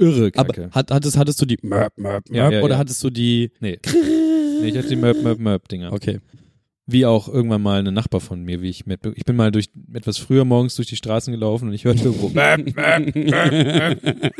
[0.01, 0.69] Irre Aber Kacke.
[0.71, 2.79] hat, hattest, hattest du die Mörp, Mörp, Ja, Mörp ja, oder ja.
[2.79, 3.79] hattest du die nee.
[4.61, 5.93] nee, ich hatte die Möp, Möp, Möp Dinger.
[5.93, 6.19] Okay.
[6.87, 9.69] Wie auch irgendwann mal eine Nachbar von mir, wie ich mit, ich bin mal durch,
[9.93, 14.33] etwas früher morgens durch die Straßen gelaufen und ich hörte irgendwo, Möp, Möp, Möp, Möp.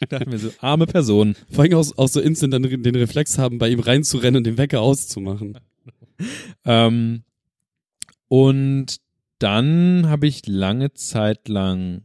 [0.00, 1.36] Ich dachte mir so, arme Person.
[1.50, 4.58] Vor allem auch, auch so instant dann den Reflex haben, bei ihm reinzurennen und den
[4.58, 5.58] Wecker auszumachen.
[6.64, 7.22] Ähm,
[8.28, 8.96] und
[9.38, 12.02] dann habe ich lange Zeit lang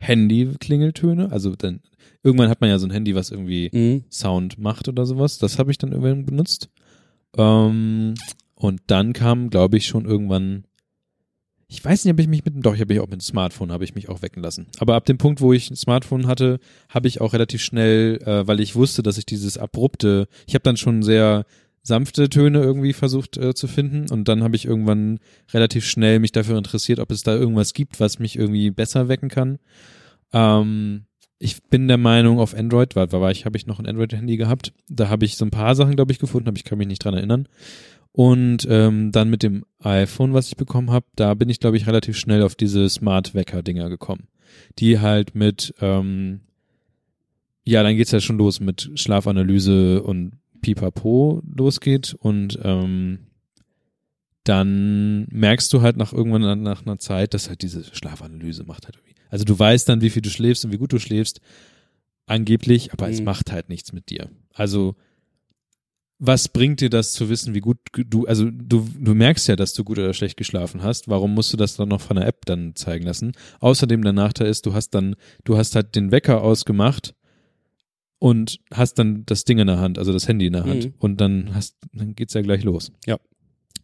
[0.00, 1.30] Handy-Klingeltöne.
[1.30, 1.80] Also dann,
[2.22, 4.04] irgendwann hat man ja so ein Handy, was irgendwie Mhm.
[4.10, 5.38] Sound macht oder sowas.
[5.38, 6.68] Das habe ich dann irgendwann benutzt.
[7.36, 8.14] Ähm,
[8.54, 10.64] und dann kam, glaube ich, schon irgendwann.
[11.68, 13.20] Ich weiß nicht, ob ich mich mit dem, doch, ich habe mich auch mit dem
[13.20, 14.66] Smartphone, habe ich mich auch wecken lassen.
[14.80, 16.58] Aber ab dem Punkt, wo ich ein Smartphone hatte,
[16.88, 20.64] habe ich auch relativ schnell, äh, weil ich wusste, dass ich dieses abrupte, ich habe
[20.64, 21.44] dann schon sehr
[21.90, 25.18] sanfte Töne irgendwie versucht äh, zu finden und dann habe ich irgendwann
[25.52, 29.28] relativ schnell mich dafür interessiert, ob es da irgendwas gibt, was mich irgendwie besser wecken
[29.28, 29.58] kann.
[30.32, 31.02] Ähm,
[31.40, 34.72] ich bin der Meinung, auf Android, war, war ich, habe ich noch ein Android-Handy gehabt.
[34.88, 37.02] Da habe ich so ein paar Sachen, glaube ich, gefunden, aber ich kann mich nicht
[37.02, 37.48] dran erinnern.
[38.12, 41.86] Und ähm, dann mit dem iPhone, was ich bekommen habe, da bin ich, glaube ich,
[41.88, 44.28] relativ schnell auf diese Smart-Wecker-Dinger gekommen.
[44.78, 46.40] Die halt mit, ähm,
[47.64, 53.20] ja, dann geht's ja schon los mit Schlafanalyse und Pipapo losgeht und ähm,
[54.44, 58.96] dann merkst du halt nach irgendwann nach- einer Zeit, dass halt diese Schlafanalyse macht halt
[58.96, 59.14] irgendwie.
[59.28, 61.40] Also du weißt dann, wie viel du schläfst und wie gut du schläfst,
[62.26, 63.24] angeblich, aber es Mhm.
[63.26, 64.30] macht halt nichts mit dir.
[64.54, 64.96] Also
[66.22, 69.72] was bringt dir das zu wissen, wie gut du, also du, du merkst ja, dass
[69.72, 71.08] du gut oder schlecht geschlafen hast.
[71.08, 73.32] Warum musst du das dann noch von der App dann zeigen lassen?
[73.60, 77.14] Außerdem der Nachteil ist, du hast dann, du hast halt den Wecker ausgemacht
[78.20, 80.84] und hast dann das Ding in der Hand, also das Handy in der Hand.
[80.84, 80.94] Mhm.
[80.98, 82.92] Und dann hast, dann geht's ja gleich los.
[83.06, 83.18] Ja.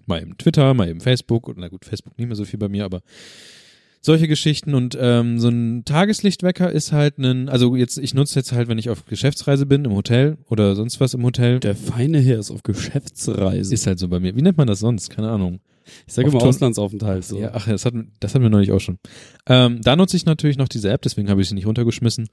[0.05, 2.68] Mal eben Twitter, mal eben Facebook und na gut, Facebook nicht mehr so viel bei
[2.68, 3.01] mir, aber
[4.03, 8.53] solche Geschichten und ähm, so ein Tageslichtwecker ist halt ein, also jetzt, ich nutze jetzt
[8.53, 11.59] halt, wenn ich auf Geschäftsreise bin, im Hotel oder sonst was im Hotel.
[11.59, 13.75] Der feine Herr ist auf Geschäftsreise.
[13.75, 14.37] Ist halt so bei mir.
[14.37, 15.11] Wie nennt man das sonst?
[15.11, 15.61] Keine Ahnung.
[16.07, 17.25] Ich sage immer Auslandsaufenthalt.
[17.25, 17.38] So.
[17.38, 18.99] Ja, ach, das hatten, das hatten wir neulich auch schon.
[19.49, 22.29] Ähm, da nutze ich natürlich noch diese App, deswegen habe ich sie nicht runtergeschmissen.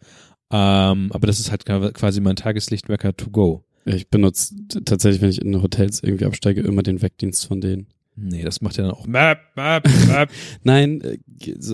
[0.52, 3.64] Ähm, aber das ist halt quasi mein Tageslichtwecker to go.
[3.86, 7.88] Ich benutze tatsächlich, wenn ich in Hotels irgendwie absteige, immer den Weckdienst von denen.
[8.16, 10.30] Nee, das macht ja dann auch Map, Map, Map.
[10.64, 11.18] Nein, äh,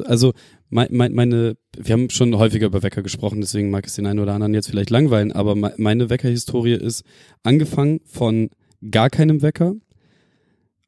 [0.05, 0.33] also
[0.69, 4.19] mein, mein, meine, wir haben schon häufiger über Wecker gesprochen, deswegen mag es den einen
[4.19, 7.03] oder anderen jetzt vielleicht langweilen, aber me- meine Weckerhistorie ist
[7.43, 8.49] angefangen von
[8.89, 9.75] gar keinem Wecker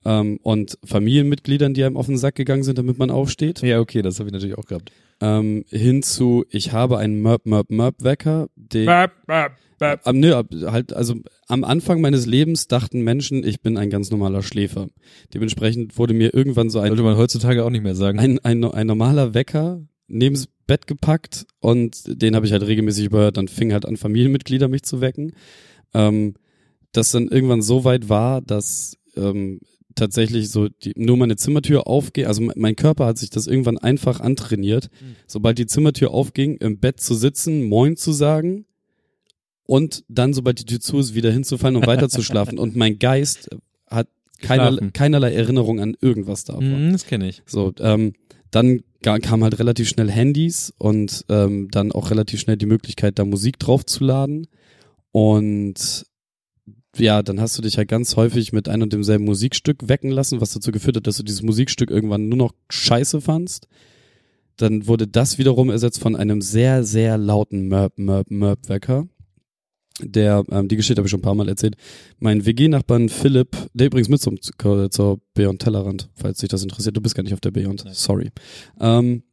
[0.05, 4.01] ähm, und Familienmitgliedern, die einem auf den Sack gegangen sind, damit man aufsteht, ja, okay,
[4.01, 4.91] das habe ich natürlich auch gehabt.
[5.21, 9.53] ähm, hin zu ich habe einen Merp Merp Merp Wecker, den Map, Map.
[10.03, 11.15] Am, nö, halt, also
[11.47, 14.87] am Anfang meines Lebens dachten Menschen, ich bin ein ganz normaler Schläfer.
[15.33, 18.19] Dementsprechend wurde mir irgendwann so ein, Sollte man heutzutage auch nicht mehr sagen.
[18.19, 23.37] ein, ein, ein normaler Wecker neben's Bett gepackt und den habe ich halt regelmäßig überhört.
[23.37, 25.33] Dann fing halt an, Familienmitglieder mich zu wecken.
[25.93, 26.35] Ähm,
[26.91, 29.61] das dann irgendwann so weit war, dass ähm,
[29.95, 32.27] tatsächlich so die, nur meine Zimmertür aufgeht.
[32.27, 34.89] Also mein, Körper hat sich das irgendwann einfach antrainiert.
[35.01, 35.15] Mhm.
[35.27, 38.65] Sobald die Zimmertür aufging, im Bett zu sitzen, Moin zu sagen
[39.65, 42.59] und dann, sobald die Tür zu ist, wieder hinzufallen und weiter zu schlafen.
[42.59, 43.49] Und mein Geist
[43.87, 44.07] hat
[44.41, 46.87] keinerlei, keinerlei Erinnerung an irgendwas davon.
[46.87, 47.41] Mhm, das kenne ich.
[47.45, 48.13] So, ähm,
[48.51, 53.25] dann kam halt relativ schnell Handys und ähm, dann auch relativ schnell die Möglichkeit, da
[53.25, 54.47] Musik draufzuladen.
[55.11, 56.05] Und
[56.97, 60.41] ja, dann hast du dich halt ganz häufig mit ein und demselben Musikstück wecken lassen,
[60.41, 63.67] was dazu geführt hat, dass du dieses Musikstück irgendwann nur noch scheiße fandst.
[64.57, 69.07] Dann wurde das wiederum ersetzt von einem sehr, sehr lauten Merp, Merp, Merp-Wecker.
[70.01, 71.75] Der, ähm, die Geschichte habe ich schon ein paar Mal erzählt.
[72.19, 76.97] Mein WG-Nachbarn Philipp, der übrigens mit zum, zur, zur Beyond Tellerrand, falls dich das interessiert.
[76.97, 77.93] Du bist gar nicht auf der Beyond, Nein.
[77.93, 78.31] sorry.
[78.79, 79.23] Ähm,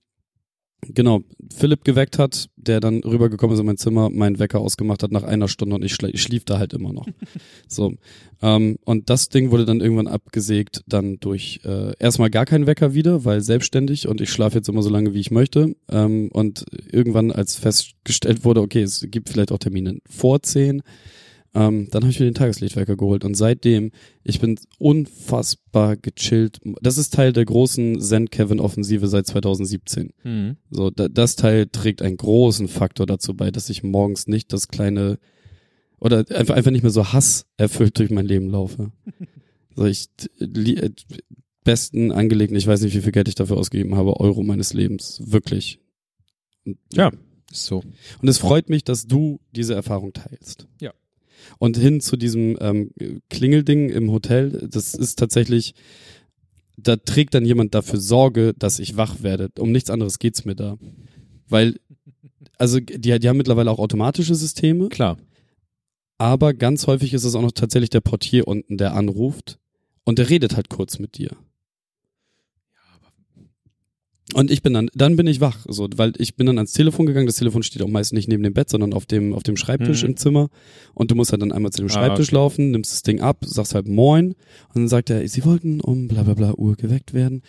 [0.83, 1.23] genau,
[1.55, 5.23] Philipp geweckt hat, der dann rübergekommen ist in mein Zimmer, meinen Wecker ausgemacht hat nach
[5.23, 7.07] einer Stunde und ich, schla ich schlief da halt immer noch.
[7.69, 7.95] so.
[8.43, 12.95] Ähm, und das Ding wurde dann irgendwann abgesägt, dann durch äh, erstmal gar keinen Wecker
[12.95, 15.75] wieder, weil selbstständig und ich schlafe jetzt immer so lange, wie ich möchte.
[15.89, 20.83] Ähm, und irgendwann, als festgestellt wurde, okay, es gibt vielleicht auch Termine vor zehn,
[21.59, 23.91] ähm, dann habe ich mir den Tageslichtwecker geholt und seitdem,
[24.23, 26.61] ich bin unfassbar gechillt.
[26.81, 30.13] Das ist Teil der großen Zen-Kevin-Offensive seit 2017.
[30.23, 30.57] Mhm.
[30.71, 34.69] So, da, das Teil trägt einen großen Faktor dazu bei, dass ich morgens nicht das
[34.69, 35.19] kleine
[35.99, 38.93] oder einfach, einfach nicht mehr so Hass erfüllt durch mein Leben laufe.
[39.77, 40.09] So, ich
[40.41, 40.91] äh,
[41.63, 45.23] besten angelegten, ich weiß nicht, wie viel Geld ich dafür ausgegeben habe, Euro meines Lebens.
[45.25, 45.79] Wirklich.
[46.65, 47.13] Und, Ja.
[47.49, 47.85] Ist so.
[48.21, 50.67] Und es freut mich, dass du diese Erfahrung teilst.
[50.81, 50.93] Ja.
[51.59, 52.91] Und hin zu diesem ähm,
[53.31, 55.75] Klingelding im Hotel, das ist tatsächlich,
[56.77, 59.51] da trägt dann jemand dafür Sorge, dass ich wach werde.
[59.59, 60.77] Um nichts anderes geht's mir da.
[61.49, 61.77] Weil,
[62.57, 65.17] also die, die haben mittlerweile auch automatische Systeme, Klar.
[66.19, 69.59] aber ganz häufig ist es auch noch tatsächlich der Portier unten, der anruft
[70.05, 71.31] und der redet halt kurz mit dir.
[74.35, 77.07] Und ich bin dann, dann bin ich wach, so, weil ich bin dann ans Telefon
[77.07, 77.27] gegangen.
[77.27, 80.03] Das Telefon steht auch meist nicht neben dem Bett, sondern auf dem, auf dem Schreibtisch
[80.03, 80.11] Mhm.
[80.11, 80.49] im Zimmer.
[80.95, 82.35] Und du musst halt dann einmal zu dem Ah, Schreibtisch okay.
[82.37, 84.29] laufen, nimmst das Ding ab, sagst halt Moin.
[84.69, 87.43] Und dann sagt er, Sie wollten um bla bla bla Uhr geweckt werden.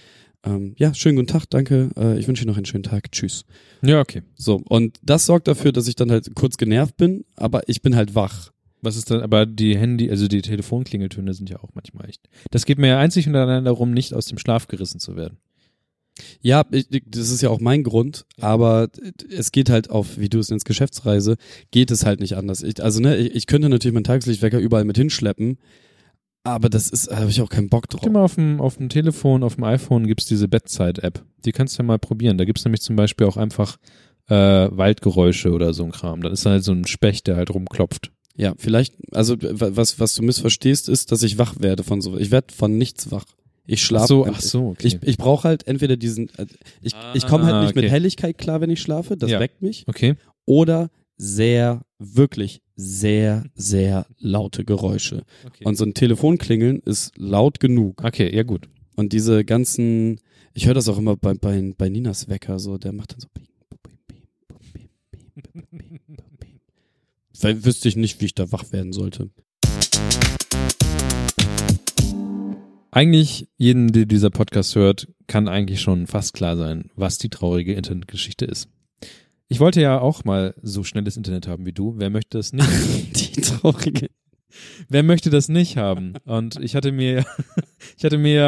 [0.45, 1.89] Ähm, ja, schönen guten Tag, danke.
[1.97, 3.11] Äh, ich wünsche Ihnen noch einen schönen Tag.
[3.11, 3.43] Tschüss.
[3.82, 4.21] Ja, okay.
[4.36, 7.95] So, und das sorgt dafür, dass ich dann halt kurz genervt bin, aber ich bin
[7.95, 8.51] halt wach.
[8.82, 12.30] Was ist dann, aber die Handy, also die Telefonklingeltöne sind ja auch manchmal echt.
[12.51, 15.39] Das geht mir ja einzig und allein darum, nicht aus dem Schlaf gerissen zu werden.
[16.41, 18.89] Ja, das ist ja auch mein Grund, aber
[19.30, 21.36] es geht halt auf, wie du es nennst, Geschäftsreise,
[21.72, 22.63] geht es halt nicht anders.
[22.63, 25.57] Ich, also ne, ich, ich könnte natürlich meinen Tageslichtwecker überall mit hinschleppen,
[26.43, 28.07] aber das ist, da habe ich auch keinen Bock Guck drauf.
[28.07, 31.24] dir mal auf dem, auf dem Telefon, auf dem iPhone gibt's diese Bettzeit-App.
[31.45, 32.38] Die kannst du ja mal probieren.
[32.38, 33.78] Da gibt's nämlich zum Beispiel auch einfach
[34.30, 34.36] äh,
[34.72, 36.22] Waldgeräusche oder so ein Kram.
[36.22, 38.11] Dann ist da halt so ein Specht, der halt rumklopft.
[38.38, 42.17] Ja, vielleicht, also wa- was, was du missverstehst, ist, dass ich wach werde von so.
[42.17, 43.26] Ich werde von nichts wach.
[43.72, 44.03] Ich schlafe.
[44.03, 44.88] Ach so, ach so, okay.
[44.88, 46.45] Ich, ich brauche halt entweder diesen, äh,
[46.82, 47.91] ich, Ah, ich komme halt nicht mit okay.
[47.91, 49.39] Helligkeit klar, wenn ich schlafe, das Ja.
[49.39, 49.84] weckt mich.
[49.88, 50.15] okay.
[50.45, 55.24] Oder sehr, wirklich sehr, sehr laute Geräusche.
[55.45, 55.65] Okay.
[55.65, 58.03] Und so ein Telefonklingeln ist laut genug.
[58.03, 58.70] okay, ja gut.
[58.95, 60.20] Und diese ganzen,
[60.53, 63.28] ich höre das auch immer bei, bei, bei Ninas Wecker, so, der macht dann so.
[67.41, 69.30] Weil wüsste ich nicht, wie ich da wach werden sollte.
[72.92, 77.74] Eigentlich, jeden, der dieser Podcast hört, kann eigentlich schon fast klar sein, was die traurige
[77.74, 78.68] Internetgeschichte ist.
[79.48, 81.96] Ich wollte ja auch mal so schnelles Internet haben wie du.
[81.98, 83.36] Wer möchte das nicht?
[83.36, 84.08] Die traurige.
[84.90, 86.14] Wer möchte das nicht haben?
[86.26, 87.26] Und ich hatte mir,
[87.98, 88.44] ich hatte mir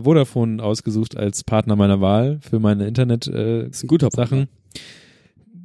[0.00, 4.48] äh, Vodafone ausgesucht als Partner meiner Wahl für meine Internet äh, ist ein guter Sachen.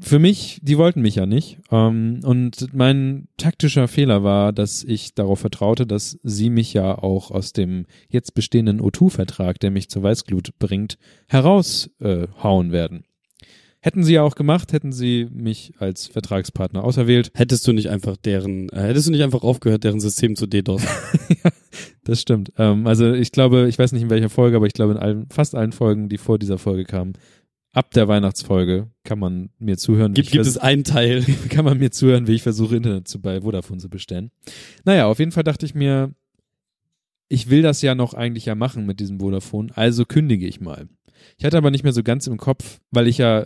[0.06, 1.58] Für mich, die wollten mich ja nicht.
[1.72, 7.32] Ähm, und mein taktischer Fehler war, dass ich darauf vertraute, dass sie mich ja auch
[7.32, 13.06] aus dem jetzt bestehenden O2-Vertrag, der mich zur Weißglut bringt, heraushauen äh, hauen werden.
[13.80, 17.32] Hätten sie ja auch gemacht, hätten sie mich als Vertragspartner auserwählt.
[17.34, 20.86] Hättest du nicht einfach deren, äh, hättest du nicht einfach aufgehört, deren System zu DDoS?
[22.06, 22.52] Das stimmt.
[22.58, 25.28] Ähm, also ich glaube, ich weiß nicht in welcher Folge, aber ich glaube in allen,
[25.30, 27.14] fast allen Folgen, die vor dieser Folge kamen,
[27.76, 30.14] ab der Weihnachtsfolge kann man mir zuhören.
[30.14, 31.24] wie gibt, ich gibt es einen Teil?
[31.50, 34.32] kann man mir zuhören, wie ich versuche, Internet zu, bei Vodafone zu bestellen.
[34.86, 36.16] Naja, auf jeden Fall dachte ich mir,
[37.28, 40.88] ich will das ja noch eigentlich ja machen mit diesem Vodafone, also kündige ich mal.
[41.38, 43.46] Ich hatte aber nicht mehr so ganz im Kopf, weil ich ja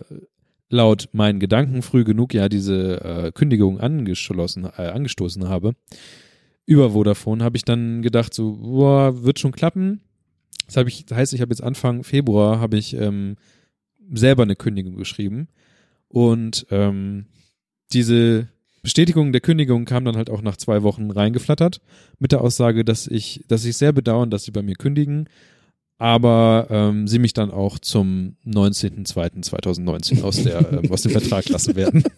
[0.68, 5.74] laut meinen Gedanken früh genug ja diese äh, Kündigung angeschlossen, äh, angestoßen habe.
[6.66, 10.02] Über Vodafone habe ich dann gedacht, so, boah, wird schon klappen.
[10.66, 13.34] Das, ich, das heißt, ich habe jetzt Anfang Februar habe ich ähm,
[14.12, 15.48] selber eine Kündigung geschrieben
[16.08, 17.26] und ähm,
[17.92, 18.48] diese
[18.82, 21.80] Bestätigung der Kündigung kam dann halt auch nach zwei Wochen reingeflattert
[22.18, 25.28] mit der Aussage, dass ich, dass ich sehr bedauern, dass sie bei mir kündigen,
[25.98, 31.76] aber ähm, sie mich dann auch zum 19.02.2019 aus der ähm, aus dem Vertrag lassen
[31.76, 32.04] werden.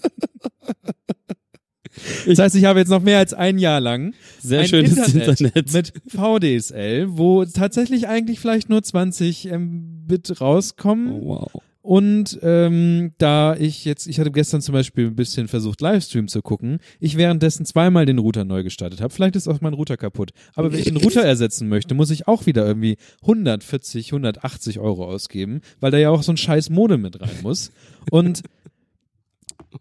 [2.26, 5.40] Das heißt, ich habe jetzt noch mehr als ein Jahr lang Sehr ein schönes Internet,
[5.54, 5.74] Internet.
[5.74, 11.12] mit VDSL, wo tatsächlich eigentlich vielleicht nur 20 Mbit rauskommen.
[11.12, 11.62] Oh, wow.
[11.82, 16.40] Und ähm, da ich jetzt, ich hatte gestern zum Beispiel ein bisschen versucht, Livestream zu
[16.40, 19.12] gucken, ich währenddessen zweimal den Router neu gestartet habe.
[19.12, 20.30] Vielleicht ist auch mein Router kaputt.
[20.54, 25.06] Aber wenn ich den Router ersetzen möchte, muss ich auch wieder irgendwie 140, 180 Euro
[25.06, 27.72] ausgeben, weil da ja auch so ein scheiß Modem mit rein muss.
[28.12, 28.44] Und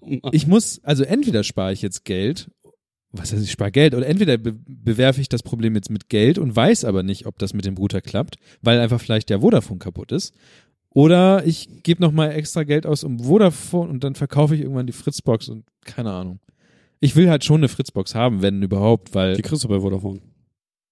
[0.32, 2.50] ich muss, also entweder spare ich jetzt Geld,
[3.12, 6.40] was heißt, ich spare Geld, oder entweder be bewerfe ich das Problem jetzt mit Geld
[6.40, 9.80] und weiß aber nicht, ob das mit dem Router klappt, weil einfach vielleicht der Vodafone
[9.80, 10.34] kaputt ist.
[10.94, 14.94] Oder ich gebe nochmal extra Geld aus um Vodafone und dann verkaufe ich irgendwann die
[14.94, 16.40] Fritzbox und keine Ahnung.
[17.00, 19.36] Ich will halt schon eine Fritzbox haben, wenn überhaupt, weil.
[19.36, 20.22] Die kriegst du bei Vodafone.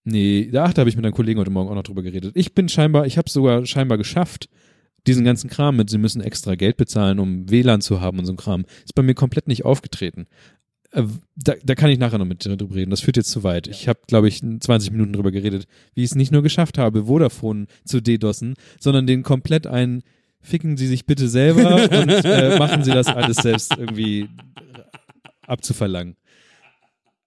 [0.06, 2.32] Nee, ach, da habe ich mit einem Kollegen heute Morgen auch noch drüber geredet.
[2.36, 4.50] Ich bin scheinbar, ich habe sogar scheinbar geschafft,
[5.06, 8.34] diesen ganzen Kram mit, sie müssen extra Geld bezahlen, um WLAN zu haben und so
[8.34, 10.28] ein Kram, ist bei mir komplett nicht aufgetreten.
[10.92, 11.04] Äh,
[11.36, 12.92] Da, da kann ich nachher noch mit dir drüber reden.
[12.92, 13.68] Das führt jetzt zu weit.
[13.68, 17.06] Ich habe, glaube ich, 20 Minuten drüber geredet, wie ich es nicht nur geschafft habe,
[17.06, 20.04] Vodafone zu DDoSen, sondern den komplett ein
[20.42, 24.30] Ficken Sie sich bitte selber und äh, machen Sie das alles selbst irgendwie
[25.46, 26.16] abzuverlangen.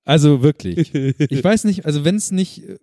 [0.04, 0.94] Also wirklich.
[0.94, 2.78] Ich weiß nicht, also wenn es nicht, äh,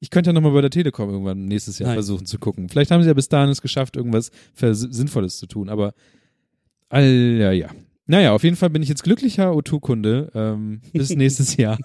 [0.00, 1.96] ich könnte ja nochmal bei der Telekom irgendwann nächstes Jahr Nein.
[1.96, 2.68] versuchen zu gucken.
[2.68, 5.94] Vielleicht haben sie ja bis dahin es geschafft, irgendwas Sinnvolles zu tun, aber
[6.90, 7.70] all, ja, ja.
[8.06, 11.78] Naja, auf jeden Fall bin ich jetzt glücklicher O2-Kunde ähm, bis nächstes Jahr.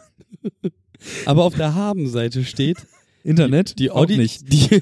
[1.26, 2.78] Aber auf der Haben-Seite steht
[3.24, 3.80] Internet?
[3.80, 4.44] die auch Audi nicht.
[4.52, 4.82] Die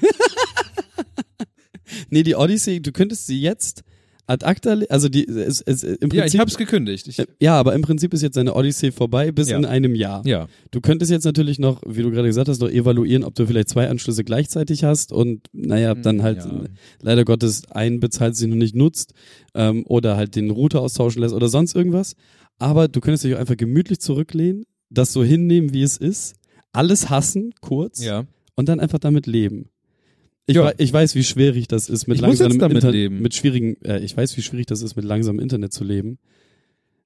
[2.10, 3.82] nee, die Odyssey, du könntest sie jetzt
[4.28, 7.08] ad acta, also die, es, es, im Ja, ich Prinzip, hab's gekündigt.
[7.08, 9.56] Ich, äh, ja, aber im Prinzip ist jetzt deine Odyssey vorbei bis Ja.
[9.58, 10.24] in einem Jahr.
[10.26, 10.46] ja.
[10.70, 13.70] Du könntest jetzt natürlich noch, wie du gerade gesagt hast, noch evaluieren, ob du vielleicht
[13.70, 16.64] zwei Anschlüsse gleichzeitig hast und naja, dann halt Hm, Ja.
[17.02, 19.14] leider Gottes einen bezahlst, den du nicht nutzt
[19.54, 22.14] ähm, oder halt den Router austauschen lässt oder sonst irgendwas.
[22.58, 26.34] Aber du könntest dich auch einfach gemütlich zurücklehnen, das so hinnehmen, wie es ist,
[26.72, 28.24] alles hassen, kurz Ja.
[28.56, 29.70] und dann einfach damit leben.
[30.48, 30.72] Ich, Ja.
[30.78, 33.20] ich weiß, wie schwierig das ist, mit Ich langsamem Internet, leben.
[33.20, 36.18] mit schwierigen, äh, ich weiß, wie schwierig das ist, mit langsamem Internet zu leben.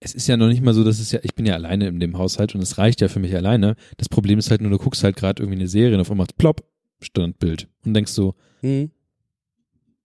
[0.01, 2.01] Es ist ja noch nicht mal so, dass es ja, ich bin ja alleine in
[2.01, 3.74] dem Haushalt und es reicht ja für mich alleine.
[3.99, 6.24] Das Problem ist halt nur, du guckst halt gerade irgendwie eine Serie und auf einmal
[6.24, 6.64] macht plopp,
[7.01, 7.68] Standbild.
[7.84, 8.90] Und denkst so, Hm.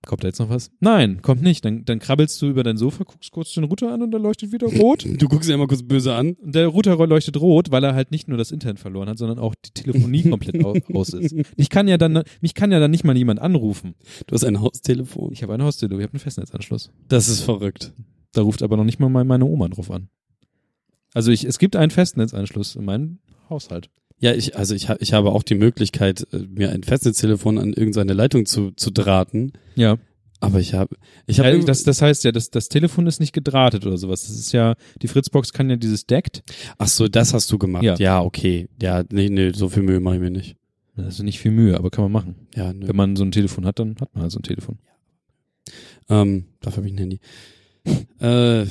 [0.08, 0.72] Kommt da jetzt noch was?
[0.80, 1.64] Nein, kommt nicht.
[1.64, 4.52] Dann, dann krabbelst du über dein Sofa, guckst kurz den Router an und der leuchtet
[4.52, 5.06] wieder rot.
[5.06, 6.36] Du guckst ihn immer kurz böse an.
[6.42, 9.54] Der Router leuchtet rot, weil er halt nicht nur das Internet verloren hat, sondern auch
[9.56, 11.36] die Telefonie komplett au aus ist.
[11.56, 13.96] Ich kann ja dann, mich kann ja dann nicht mal jemand anrufen.
[14.26, 15.32] Du hast ein Haustelefon.
[15.34, 16.92] Ich habe ein Haustele, ich habe einen Festnetzanschluss.
[17.08, 17.94] Das ist verrückt.
[18.34, 20.10] Da ruft aber noch nicht mal meine Oma drauf an.
[21.14, 23.90] Also ich, es gibt einen Festnetzanschluss in meinem Haushalt.
[24.20, 28.14] Ja, ich, also ich, ich habe auch die Möglichkeit, äh, mir ein Festnetztelefon an irgendeine
[28.14, 29.54] Leitung zu, zu drahten.
[29.76, 29.98] Ja.
[30.40, 30.96] Aber ich habe,
[31.26, 34.28] ich habe, ja das, das heißt ja, das, das Telefon ist nicht gedrahtet oder sowas.
[34.28, 36.44] Das ist ja, die Fritzbox kann ja dieses deckt.
[36.78, 37.84] ach so, das hast du gemacht.
[37.84, 37.96] Ja.
[37.96, 38.68] Ja, okay.
[38.82, 40.56] Ja, nee, nee, so viel Mühe mache ich mir nicht.
[40.96, 42.36] Das ist nicht viel Mühe, aber kann man machen.
[42.56, 42.88] Ja, nö.
[42.88, 44.78] Wenn man so ein Telefon hat, dann hat man halt so ein Telefon.
[46.10, 47.20] Ähm, dafür habe ich ein Handy.
[48.22, 48.66] äh,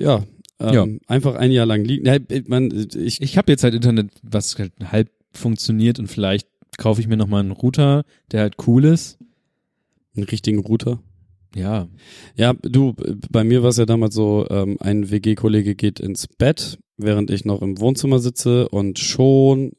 [0.00, 0.24] ja.
[0.60, 0.86] Ähm, Ja.
[1.06, 2.06] Einfach ein Jahr lang liegen.
[2.06, 6.48] Ja, man, ich, Ich habe jetzt halt Internet, was halt halb funktioniert und vielleicht
[6.78, 9.18] kaufe ich mir nochmal einen Router, der halt cool ist.
[10.16, 11.00] einen richtigen Router.
[11.54, 11.88] Ja.
[12.36, 12.94] Ja, du,
[13.30, 17.44] bei mir war es ja damals so, ähm, ein WG-Kollege geht ins Bett, während ich
[17.44, 19.72] noch im Wohnzimmer sitze und schon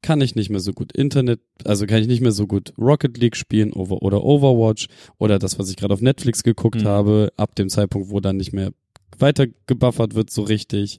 [0.00, 3.18] kann ich nicht mehr so gut Internet, also kann ich nicht mehr so gut Rocket
[3.18, 4.86] League spielen oder Overwatch
[5.18, 6.86] oder das, was ich gerade auf Netflix geguckt Mhm.
[6.86, 8.70] habe, ab dem Zeitpunkt, wo dann nicht mehr
[9.20, 10.98] weiter gebuffert wird so richtig.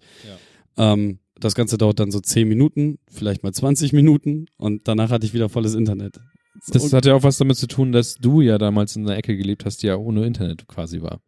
[0.77, 5.25] Ähm, das Ganze dauert dann so 10 Minuten, vielleicht mal 20 Minuten und danach hatte
[5.25, 6.19] ich wieder volles Internet.
[6.67, 9.37] Das hat ja auch was damit zu tun, dass du ja damals in einer Ecke
[9.37, 11.21] gelebt hast, die ja ohne Internet quasi war.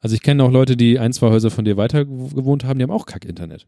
[0.00, 2.78] Also ich kenne auch Leute, die ein, zwei Häuser von dir weiter gew- gewohnt haben,
[2.78, 3.66] die haben auch Kack-Internet.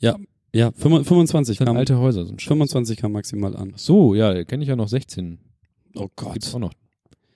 [0.00, 0.16] ja,
[0.54, 2.22] ja, 25 Das sind kam, alte Häuser.
[2.22, 2.48] Ein Scheiß.
[2.48, 3.72] 25 kam maximal an.
[3.74, 5.38] Ach so, ja, kenne ich ja noch 16.
[5.96, 6.54] Oh Gibt's Gott.
[6.54, 6.72] auch noch.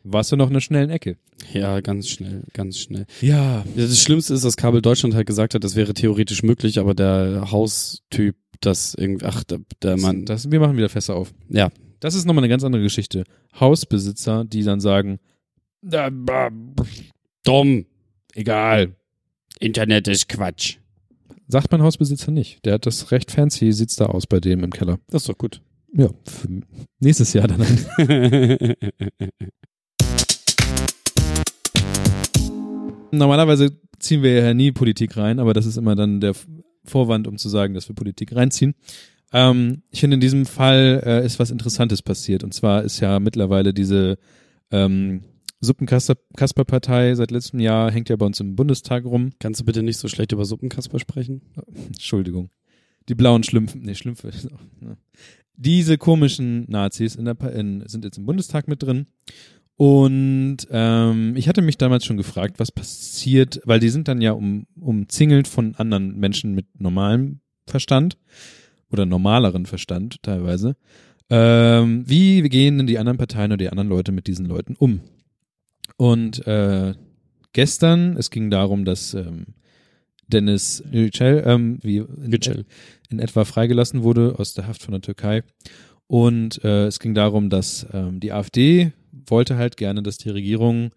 [0.02, 1.16] Warst du noch in einer schnellen Ecke?
[1.52, 3.06] Ja, ganz schnell, ganz schnell.
[3.20, 3.64] Ja.
[3.76, 7.50] Das Schlimmste ist, dass Kabel Deutschland halt gesagt hat, das wäre theoretisch möglich, aber der
[7.50, 11.32] Haustyp, das irgendwie, ach, der, der Mann, Das, wir machen wieder Fässer auf.
[11.48, 11.70] ja,
[12.00, 13.24] Das ist nochmal eine ganz andere Geschichte.
[13.58, 15.18] Hausbesitzer, die dann sagen,
[15.82, 16.50] "Da, ba,
[17.44, 17.86] dumm,
[18.34, 18.96] egal.
[19.58, 20.76] Internet ist Quatsch.
[21.48, 22.64] Sagt mein Hausbesitzer nicht.
[22.64, 24.98] Der hat das recht fancy, sieht's da aus bei dem im Keller.
[25.08, 25.60] Das ist doch gut.
[25.92, 26.08] Ja,
[27.00, 27.60] nächstes Jahr dann.
[33.12, 36.34] Normalerweise ziehen wir ja nie Politik rein, aber das ist immer dann der
[36.84, 38.74] Vorwand, um zu sagen, dass wir Politik reinziehen.
[39.32, 42.42] Ähm, ich finde, in diesem Fall äh, ist was Interessantes passiert.
[42.42, 44.18] Und zwar ist ja mittlerweile diese
[44.70, 45.22] ähm,
[45.60, 49.30] Suppenkasper-Partei seit letztem Jahr, hängt ja bei uns im Bundestag rum.
[49.38, 51.42] Kannst du bitte nicht so schlecht über Suppenkasper sprechen?
[51.86, 52.50] Entschuldigung.
[53.08, 54.30] Die blauen Schlümpfe, nee, Schlümpfe.
[54.80, 54.96] ne.
[55.56, 59.06] Diese komischen Nazis in der, in, sind jetzt im Bundestag mit drin.
[59.80, 64.32] Und ähm, ich hatte mich damals schon gefragt, was passiert, weil die sind dann ja
[64.32, 68.18] um, umzingelt von anderen Menschen mit normalem Verstand
[68.92, 70.76] oder normaleren Verstand teilweise.
[71.30, 75.00] Ähm, wie gehen denn die anderen Parteien oder die anderen Leute mit diesen Leuten um?
[75.96, 76.92] Und äh,
[77.54, 79.46] gestern, es ging darum, dass ähm,
[80.26, 82.66] Dennis Yücel, ähm, wie in, Yücel.
[83.08, 85.42] in etwa freigelassen wurde aus der Haft von der Türkei.
[86.06, 88.92] Und äh, es ging darum, dass ähm, die AfD
[89.30, 90.92] wollte halt gerne, dass die Regierung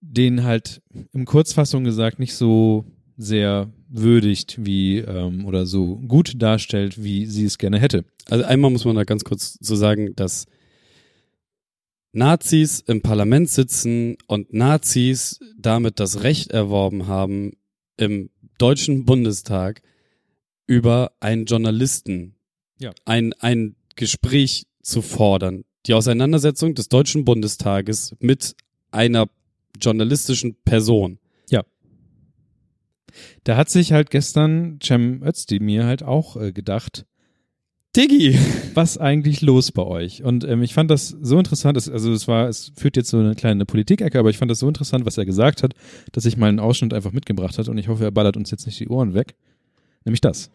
[0.00, 7.02] den halt im Kurzfassung gesagt nicht so sehr würdigt wie ähm, oder so gut darstellt,
[7.02, 8.04] wie sie es gerne hätte.
[8.30, 10.46] Also einmal muss man da ganz kurz so sagen, dass
[12.12, 17.52] Nazis im Parlament sitzen und Nazis damit das Recht erworben haben,
[17.96, 19.82] im Deutschen Bundestag
[20.66, 22.36] über einen Journalisten
[22.78, 22.92] Ja.
[23.04, 25.64] ein, ein Gespräch zu fordern.
[25.86, 28.54] Die Auseinandersetzung des Deutschen Bundestages mit
[28.90, 29.28] einer
[29.80, 31.18] journalistischen Person.
[33.44, 37.04] Da hat sich halt gestern Cem Özdemir halt auch äh, gedacht,
[37.96, 38.38] Diggi!
[38.74, 40.22] was eigentlich los bei euch?
[40.22, 43.18] Und ähm, ich fand das so interessant, es, also es war, es führt jetzt so
[43.18, 45.74] eine kleine Politikecke, aber ich fand das so interessant, was er gesagt hat,
[46.12, 48.66] dass ich mal einen Ausschnitt einfach mitgebracht hat und ich hoffe, er ballert uns jetzt
[48.66, 49.34] nicht die Ohren weg.
[50.04, 50.50] Nämlich das.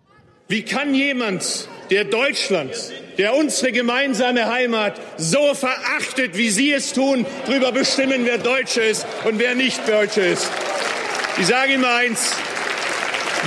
[0.48, 2.72] Wie kann jemand, der Deutschland,
[3.18, 9.06] der unsere gemeinsame Heimat so verachtet, wie Sie es tun, darüber bestimmen, wer Deutsche ist
[9.24, 10.50] und wer nicht Deutsche ist?
[11.38, 12.32] Ich sage Ihnen eins,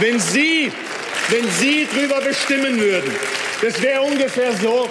[0.00, 0.70] wenn Sie,
[1.30, 3.14] wenn Sie darüber bestimmen würden,
[3.62, 4.88] das wäre ungefähr so,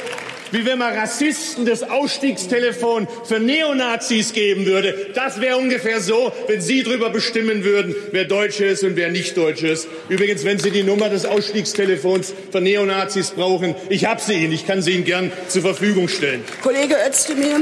[0.52, 5.08] wie wenn man Rassisten das Ausstiegstelefon für Neonazis geben würde.
[5.14, 9.38] Das wäre ungefähr so, wenn Sie darüber bestimmen würden, wer Deutsche ist und wer nicht
[9.38, 9.88] Deutsche ist.
[10.10, 14.66] Übrigens, wenn Sie die Nummer des Ausstiegstelefons für Neonazis brauchen, ich habe sie Ihnen, ich
[14.66, 16.44] kann sie Ihnen gern zur Verfügung stellen.
[16.62, 17.60] Kollege Özdemir,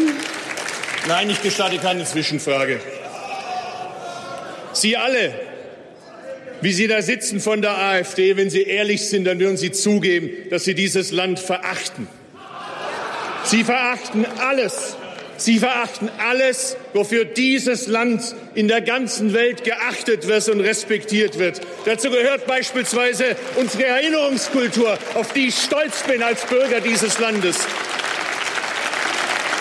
[1.08, 2.80] Nein, ich gestatte keine Zwischenfrage.
[4.74, 5.34] Sie alle,
[6.62, 10.32] wie Sie da sitzen von der AfD, wenn Sie ehrlich sind, dann würden Sie zugeben,
[10.50, 12.08] dass Sie dieses Land verachten.
[13.46, 14.98] Sie verachten alles.
[15.38, 21.62] Sie verachten alles, wofür dieses Land in der ganzen Welt geachtet wird und respektiert wird.
[21.84, 27.58] Dazu gehört beispielsweise unsere Erinnerungskultur, auf die ich stolz bin als Bürger dieses Landes.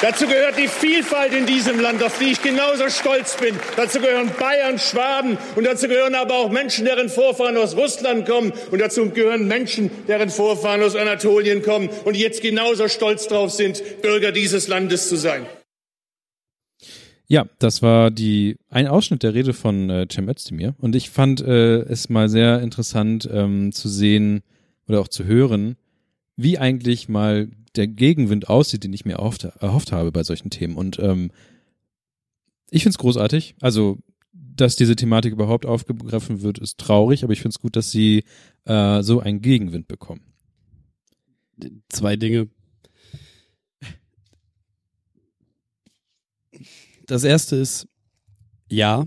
[0.03, 3.55] Dazu gehört die Vielfalt in diesem Land, auf die ich genauso stolz bin.
[3.76, 8.53] Dazu gehören Bayern, Schwaben und dazu gehören aber auch Menschen, deren Vorfahren aus Russland kommen
[8.70, 13.82] und dazu gehören Menschen, deren Vorfahren aus Anatolien kommen und jetzt genauso stolz drauf sind,
[14.03, 15.47] Bürger dieses Landes zu sein.
[17.26, 21.40] Ja, das war die ein Ausschnitt der Rede von äh, Cem Özdemir und ich fand
[21.40, 24.42] äh, es mal sehr interessant ähm, zu sehen
[24.86, 25.76] oder auch zu hören,
[26.36, 30.77] wie eigentlich mal der Gegenwind aussieht, den ich mir erhofft, erhofft habe bei solchen Themen.
[30.77, 31.31] Und ähm,
[32.70, 33.57] ich find's großartig.
[33.61, 33.99] Also,
[34.33, 38.25] dass diese Thematik überhaupt aufgegriffen wird, ist traurig, aber ich find's gut, dass sie
[38.64, 40.22] äh, so einen Gegenwind bekommen.
[41.89, 42.49] Zwei Dinge.
[47.07, 47.87] Das erste ist,
[48.70, 49.07] ja,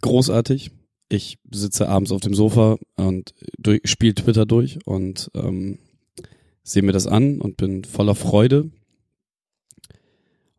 [0.00, 0.70] großartig.
[1.08, 5.78] Ich sitze abends auf dem Sofa und durch, spiele Twitter durch und ähm,
[6.68, 8.70] sehe mir das an und bin voller Freude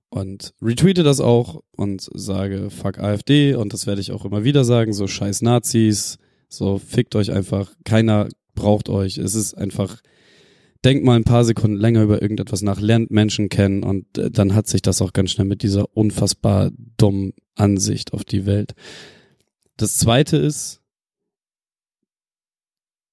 [0.10, 4.64] und retweete das auch und sage fuck AfD und das werde ich auch immer wieder
[4.64, 10.02] sagen, so scheiß Nazis, so fickt euch einfach, keiner braucht euch, es ist einfach,
[10.84, 14.56] denkt mal ein paar Sekunden länger über irgendetwas nach, lernt Menschen kennen und äh, dann
[14.56, 18.74] hat sich das auch ganz schnell mit dieser unfassbar dummen Ansicht auf die Welt.
[19.78, 20.82] Das zweite ist,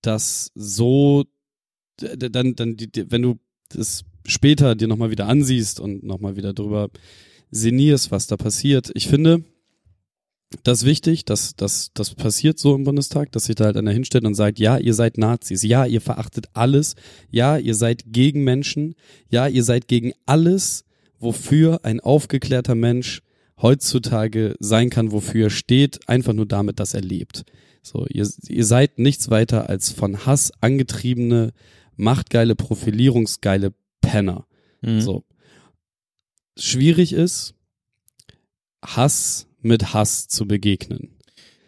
[0.00, 1.24] dass so
[1.96, 3.38] dann, dann, die, die, wenn du
[3.68, 6.90] das später dir nochmal wieder ansiehst und nochmal wieder drüber
[7.50, 8.90] sinnierst, was da passiert.
[8.94, 9.44] Ich finde,
[10.62, 13.90] das ist wichtig, dass, dass das passiert so im Bundestag, dass sich da halt einer
[13.90, 16.94] hinstellt und sagt, ja, ihr seid Nazis, ja, ihr verachtet alles,
[17.30, 18.94] ja, ihr seid gegen Menschen,
[19.28, 20.84] ja, ihr seid gegen alles,
[21.18, 23.22] wofür ein aufgeklärter Mensch
[23.60, 27.44] heutzutage sein kann, wofür er steht, einfach nur damit, dass er lebt.
[27.82, 31.52] So, ihr, ihr seid nichts weiter als von Hass angetriebene,
[31.96, 34.46] machtgeile, profilierungsgeile Penner.
[34.82, 35.00] Mhm.
[35.00, 35.24] So.
[36.56, 37.54] Schwierig ist,
[38.84, 41.16] Hass mit Hass zu begegnen.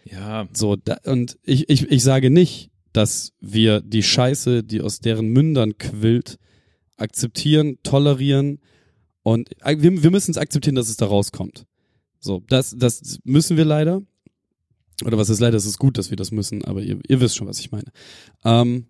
[0.04, 5.00] Ja, So, da, und ich, ich, ich sage nicht, dass wir die Scheiße, die aus
[5.00, 6.38] deren Mündern quillt,
[6.96, 8.60] akzeptieren, tolerieren
[9.22, 11.66] und äh, wir, wir müssen es akzeptieren, dass es da rauskommt.
[12.20, 14.02] So, das, das müssen wir leider.
[15.04, 17.36] Oder was ist leider, es ist gut, dass wir das müssen, aber ihr, ihr wisst
[17.36, 17.92] schon, was ich meine.
[18.44, 18.86] Ähm,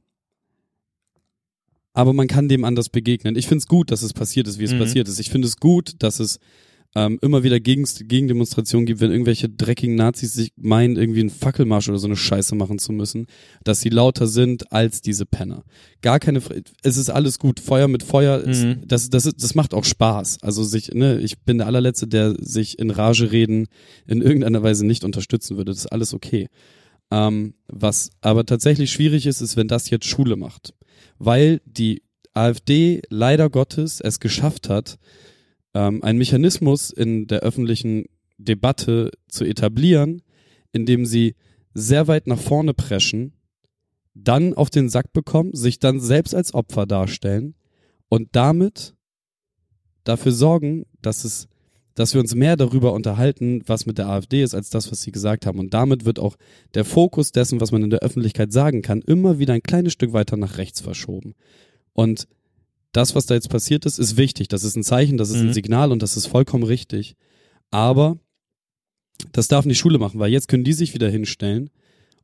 [1.99, 3.35] aber man kann dem anders begegnen.
[3.35, 4.79] Ich finde es gut, dass es passiert ist, wie es Mhm.
[4.79, 5.19] passiert ist.
[5.19, 6.39] Ich finde es gut, dass es
[6.95, 11.89] ähm, immer wieder Gegen Gegendemonstrationen gibt, wenn irgendwelche dreckigen Nazis sich meinen, irgendwie einen Fackelmarsch
[11.89, 13.27] oder so eine Scheiße machen zu müssen,
[13.65, 15.65] dass sie lauter sind als diese Penner.
[16.01, 16.41] Gar keine,
[16.83, 17.59] es ist alles gut.
[17.61, 18.83] Feuer mit Feuer, ist, Mhm.
[18.87, 20.39] das, das, ist, das macht auch Spaß.
[20.43, 23.67] Also sich, ne, ich bin der allerletzte, der sich in Rage reden
[24.07, 25.73] in irgendeiner Weise nicht unterstützen würde.
[25.73, 26.49] Das ist alles okay.
[27.11, 30.73] Ähm, was aber tatsächlich schwierig ist, ist, wenn das jetzt Schule macht.
[31.19, 32.03] Weil die
[32.35, 34.99] AfD leider Gottes es geschafft hat,
[35.75, 38.07] ähm, einen Mechanismus in der öffentlichen
[38.39, 40.23] Debatte zu etablieren,
[40.73, 41.35] indem sie
[41.75, 43.35] sehr weit nach vorne preschen,
[44.15, 47.55] dann auf den Sack bekommen, sich dann selbst als Opfer darstellen
[48.09, 48.95] und damit
[50.05, 51.49] dafür sorgen, dass es
[51.99, 55.11] dass wir uns mehr darüber unterhalten, was mit der AfD ist, als das, was sie
[55.11, 55.59] gesagt haben.
[55.59, 56.37] Und damit wird auch
[56.75, 60.13] der Fokus dessen, was man in der Öffentlichkeit sagen kann, immer wieder ein kleines Stück
[60.13, 61.35] weiter nach rechts verschoben.
[61.95, 62.29] Und
[62.93, 64.47] das, was da jetzt passiert ist, ist wichtig.
[64.47, 65.49] Das ist ein Zeichen, das ist mhm.
[65.49, 67.17] ein Signal und das ist vollkommen richtig.
[67.73, 68.17] Aber
[69.33, 71.69] das darf nicht Schule machen, weil jetzt können die sich wieder hinstellen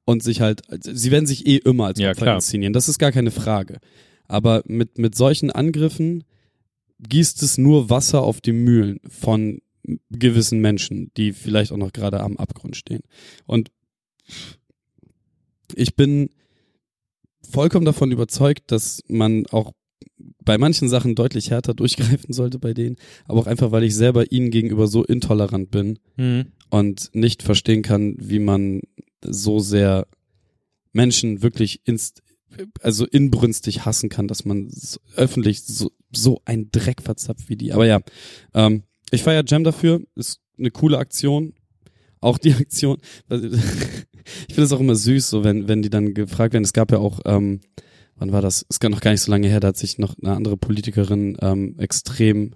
[0.04, 2.74] und sich halt, sie werden sich eh immer als ja, Opfer inszenieren.
[2.74, 3.78] Das ist gar keine Frage.
[4.28, 6.22] Aber mit, mit solchen Angriffen
[7.00, 9.58] gießt es nur Wasser auf die Mühlen von
[10.10, 13.02] gewissen Menschen, die vielleicht auch noch gerade am Abgrund stehen.
[13.46, 13.70] Und
[15.74, 16.30] ich bin
[17.42, 19.72] vollkommen davon überzeugt, dass man auch
[20.44, 24.30] bei manchen Sachen deutlich härter durchgreifen sollte bei denen, aber auch einfach, weil ich selber
[24.32, 26.52] ihnen gegenüber so intolerant bin mhm.
[26.70, 28.80] und nicht verstehen kann, wie man
[29.22, 30.06] so sehr
[30.92, 32.22] Menschen wirklich inst
[32.82, 34.70] also inbrünstig hassen kann, dass man
[35.16, 37.72] öffentlich so, so ein Dreck verzapft wie die.
[37.72, 38.00] Aber ja,
[38.54, 41.54] ähm, ich feiere Jam dafür, ist eine coole Aktion.
[42.20, 42.98] Auch die Aktion,
[43.28, 46.64] ich finde es auch immer süß, so wenn, wenn die dann gefragt werden.
[46.64, 47.60] Es gab ja auch, ähm,
[48.16, 48.64] wann war das?
[48.68, 51.36] Es gab noch gar nicht so lange her, da hat sich noch eine andere Politikerin
[51.40, 52.54] ähm, extrem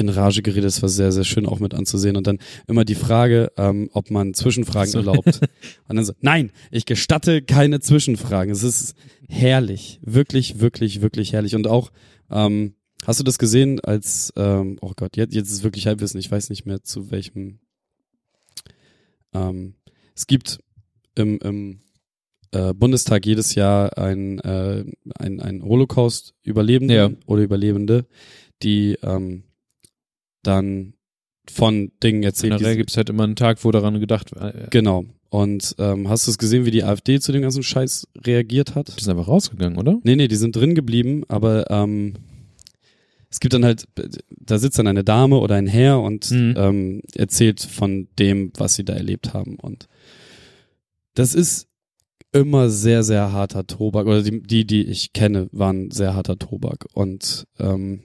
[0.00, 0.64] in Rage geredet.
[0.64, 2.16] Das war sehr, sehr schön auch mit anzusehen.
[2.16, 4.98] Und dann immer die Frage, ähm, ob man Zwischenfragen so.
[4.98, 5.26] erlaubt.
[5.88, 8.52] Und dann so, nein, ich gestatte keine Zwischenfragen.
[8.52, 8.94] Es ist
[9.28, 10.00] herrlich.
[10.02, 11.54] Wirklich, wirklich, wirklich herrlich.
[11.54, 11.92] Und auch,
[12.30, 12.74] ähm,
[13.10, 16.20] hast du das gesehen als, ähm, oh Gott, jetzt, jetzt ist wirklich Halbwissen.
[16.20, 17.58] Ich weiß nicht mehr zu welchem.
[19.34, 19.74] Ähm,
[20.14, 20.60] es gibt
[21.16, 21.80] im, im
[22.52, 24.84] äh, Bundestag jedes Jahr ein, äh,
[25.18, 27.10] ein, ein Holocaust-Überlebende ja.
[27.26, 28.06] oder Überlebende,
[28.62, 29.42] die ähm,
[30.44, 30.94] dann
[31.50, 32.58] von Dingen erzählt.
[32.58, 34.54] Generell gibt es halt immer einen Tag, wo daran gedacht wird.
[34.54, 35.04] Äh, genau.
[35.30, 38.96] Und ähm, hast du es gesehen, wie die AfD zu dem ganzen Scheiß reagiert hat?
[38.96, 39.98] Die sind einfach rausgegangen, oder?
[40.04, 42.14] Nee, nee, die sind drin geblieben, aber ähm,
[43.30, 43.86] es gibt dann halt,
[44.28, 46.54] da sitzt dann eine Dame oder ein Herr und mhm.
[46.56, 49.54] ähm, erzählt von dem, was sie da erlebt haben.
[49.56, 49.86] Und
[51.14, 51.68] das ist
[52.32, 54.06] immer sehr, sehr harter Tobak.
[54.06, 56.86] Oder die, die, die ich kenne, waren sehr harter Tobak.
[56.92, 58.02] Und ähm,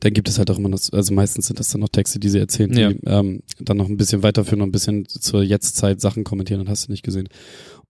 [0.00, 2.30] dann gibt es halt auch immer noch, also meistens sind das dann noch Texte, die
[2.30, 2.90] sie erzählen, ja.
[2.90, 6.70] die ähm, dann noch ein bisschen weiterführen und ein bisschen zur Jetztzeit Sachen kommentieren, dann
[6.70, 7.28] hast du nicht gesehen.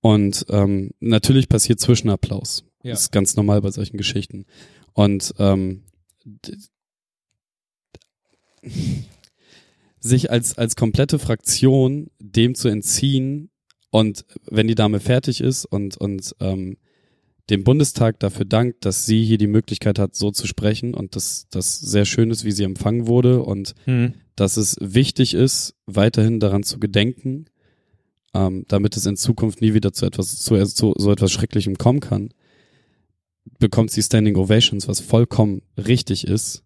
[0.01, 2.65] Und ähm, natürlich passiert Zwischenapplaus.
[2.83, 2.91] Ja.
[2.91, 4.47] Das ist ganz normal bei solchen Geschichten.
[4.93, 5.83] Und ähm,
[10.01, 13.51] sich als, als komplette Fraktion dem zu entziehen
[13.91, 16.77] und wenn die Dame fertig ist und, und ähm,
[17.51, 21.49] dem Bundestag dafür dankt, dass sie hier die Möglichkeit hat, so zu sprechen und dass
[21.51, 24.15] das sehr schön ist, wie sie empfangen wurde und mhm.
[24.37, 27.47] dass es wichtig ist, weiterhin daran zu gedenken,
[28.35, 32.01] ähm, damit es in Zukunft nie wieder zu etwas, zu, zu so etwas Schrecklichem kommen
[32.01, 32.31] kann,
[33.59, 36.63] bekommt sie Standing Ovations, was vollkommen richtig ist.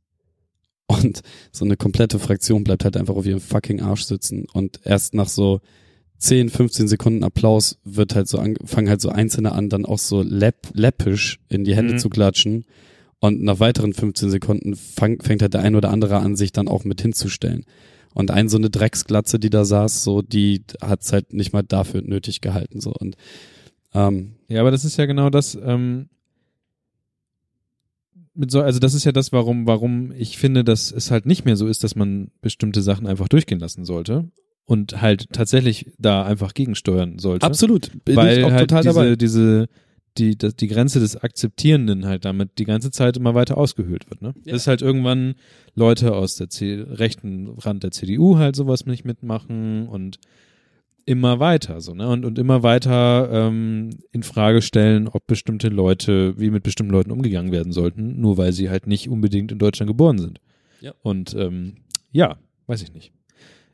[0.87, 5.15] Und so eine komplette Fraktion bleibt halt einfach auf ihrem fucking Arsch sitzen und erst
[5.15, 5.61] nach so
[6.19, 10.23] 10, 15 Sekunden Applaus wird halt so angefangen halt so Einzelne an, dann auch so
[10.23, 11.99] läpp, läppisch in die Hände mhm.
[11.99, 12.65] zu klatschen.
[13.19, 16.69] Und nach weiteren 15 Sekunden fang, fängt halt der ein oder andere an, sich dann
[16.69, 17.65] auch mit hinzustellen.
[18.15, 22.03] Und ein so eine Drecksglatze, die da saß, so, die hat's halt nicht mal dafür
[22.03, 22.93] nötig gehalten, so.
[22.93, 23.17] Und,
[23.95, 26.09] ähm, Ja, aber das ist ja genau das, ähm,
[28.37, 31.45] mit so, also das ist ja das, warum, warum ich finde, dass es halt nicht
[31.45, 34.31] mehr so ist, dass man bestimmte Sachen einfach durchgehen lassen sollte
[34.65, 37.47] und halt tatsächlich da einfach gegensteuern sollte.
[37.47, 37.91] Absolut.
[38.05, 39.17] Bin weil auch halt total diese, dabei.
[39.17, 39.69] diese
[40.19, 44.23] die, die, die Grenze des Akzeptierenden halt damit die ganze Zeit immer weiter ausgehöhlt wird.
[44.23, 44.35] Ne?
[44.45, 44.53] Ja.
[44.53, 45.35] Dass halt irgendwann
[45.75, 50.19] Leute aus der C rechten Rand der CDU halt sowas nicht mitmachen und
[51.07, 52.09] immer weiter so, ne?
[52.09, 57.11] Und, und immer weiter ähm, in Frage stellen, ob bestimmte Leute, wie mit bestimmten Leuten
[57.11, 60.41] umgegangen werden sollten, nur weil sie halt nicht unbedingt in Deutschland geboren sind.
[60.81, 60.93] Ja.
[61.03, 61.77] Und ähm,
[62.13, 62.37] ja,
[62.67, 63.13] weiß ich nicht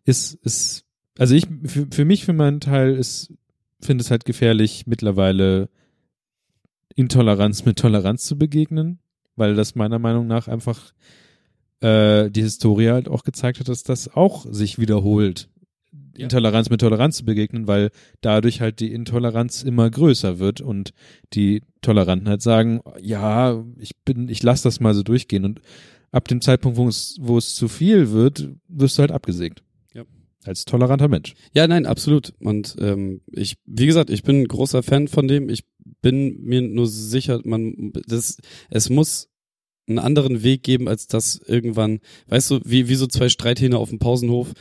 [0.04, 0.84] ist, ist,
[1.18, 3.32] also ich, für, für mich, für meinen Teil, ist,
[3.80, 5.68] finde es halt gefährlich, mittlerweile
[6.94, 8.98] Intoleranz mit Toleranz zu begegnen,
[9.36, 10.92] weil das meiner Meinung nach einfach
[11.80, 15.48] äh, die Historie halt auch gezeigt hat, dass das auch sich wiederholt.
[16.16, 16.24] Ja.
[16.24, 17.90] Intoleranz mit Toleranz zu begegnen, weil
[18.20, 20.92] dadurch halt die Intoleranz immer größer wird und
[21.32, 25.60] die Toleranten halt sagen, ja, ich bin, ich lasse das mal so durchgehen und
[26.10, 29.62] ab dem Zeitpunkt, wo es, wo es zu viel wird, wirst du halt abgesägt.
[30.44, 31.34] Als toleranter Mensch.
[31.52, 32.34] Ja, nein, absolut.
[32.40, 35.48] Und ähm, ich, wie gesagt, ich bin ein großer Fan von dem.
[35.48, 35.64] Ich
[36.00, 38.38] bin mir nur sicher, man, das,
[38.68, 39.28] es muss
[39.86, 43.90] einen anderen Weg geben, als das irgendwann, weißt du, wie, wie so zwei Streithähne auf
[43.90, 44.52] dem Pausenhof,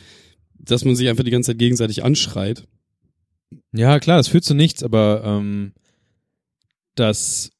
[0.63, 2.67] dass man sich einfach die ganze Zeit gegenseitig anschreit.
[3.73, 5.73] Ja, klar, das führt zu nichts, aber ähm,
[6.95, 7.51] das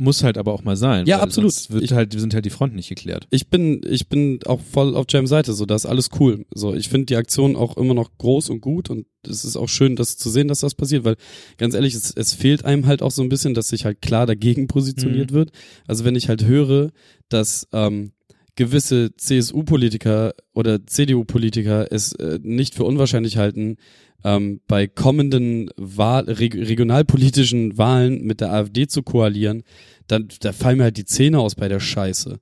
[0.00, 1.06] muss halt aber auch mal sein.
[1.06, 1.70] Ja, absolut.
[1.70, 3.26] Wird Ich- halt, sind halt die Fronten nicht geklärt.
[3.30, 6.46] Ich bin, ich bin auch voll auf Jams Seite, so, das ist alles cool.
[6.54, 9.68] So, ich finde die Aktion auch immer noch groß und gut und es ist auch
[9.68, 11.16] schön, das zu sehen, dass das passiert, weil
[11.56, 14.24] ganz ehrlich, es, es fehlt einem halt auch so ein bisschen, dass sich halt klar
[14.26, 15.34] dagegen positioniert Mhm.
[15.34, 15.50] wird.
[15.88, 16.92] Also wenn ich halt höre,
[17.28, 18.12] dass ähm,
[18.58, 23.76] gewisse CSU-Politiker oder CDU-Politiker es äh, nicht für unwahrscheinlich halten,
[24.24, 29.62] ähm, bei kommenden Wahl, reg regionalpolitischen Wahlen mit der AfD zu koalieren,
[30.08, 32.40] dann da fallen mir halt die Zähne aus bei der Scheiße.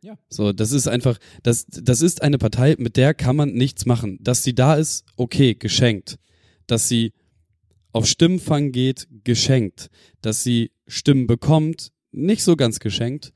[0.00, 0.16] Ja.
[0.30, 4.16] So, das ist einfach, das, das ist eine Partei, mit der kann man nichts machen.
[4.22, 6.16] Dass sie da ist, okay, geschenkt.
[6.66, 7.12] Dass sie
[7.92, 9.90] auf Stimmenfang geht, geschenkt.
[10.22, 13.34] Dass sie Stimmen bekommt, nicht so ganz geschenkt.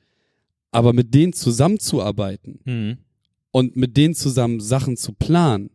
[0.72, 2.98] Aber mit denen zusammenzuarbeiten Mhm.
[3.52, 5.70] und mit denen zusammen Sachen zu planen,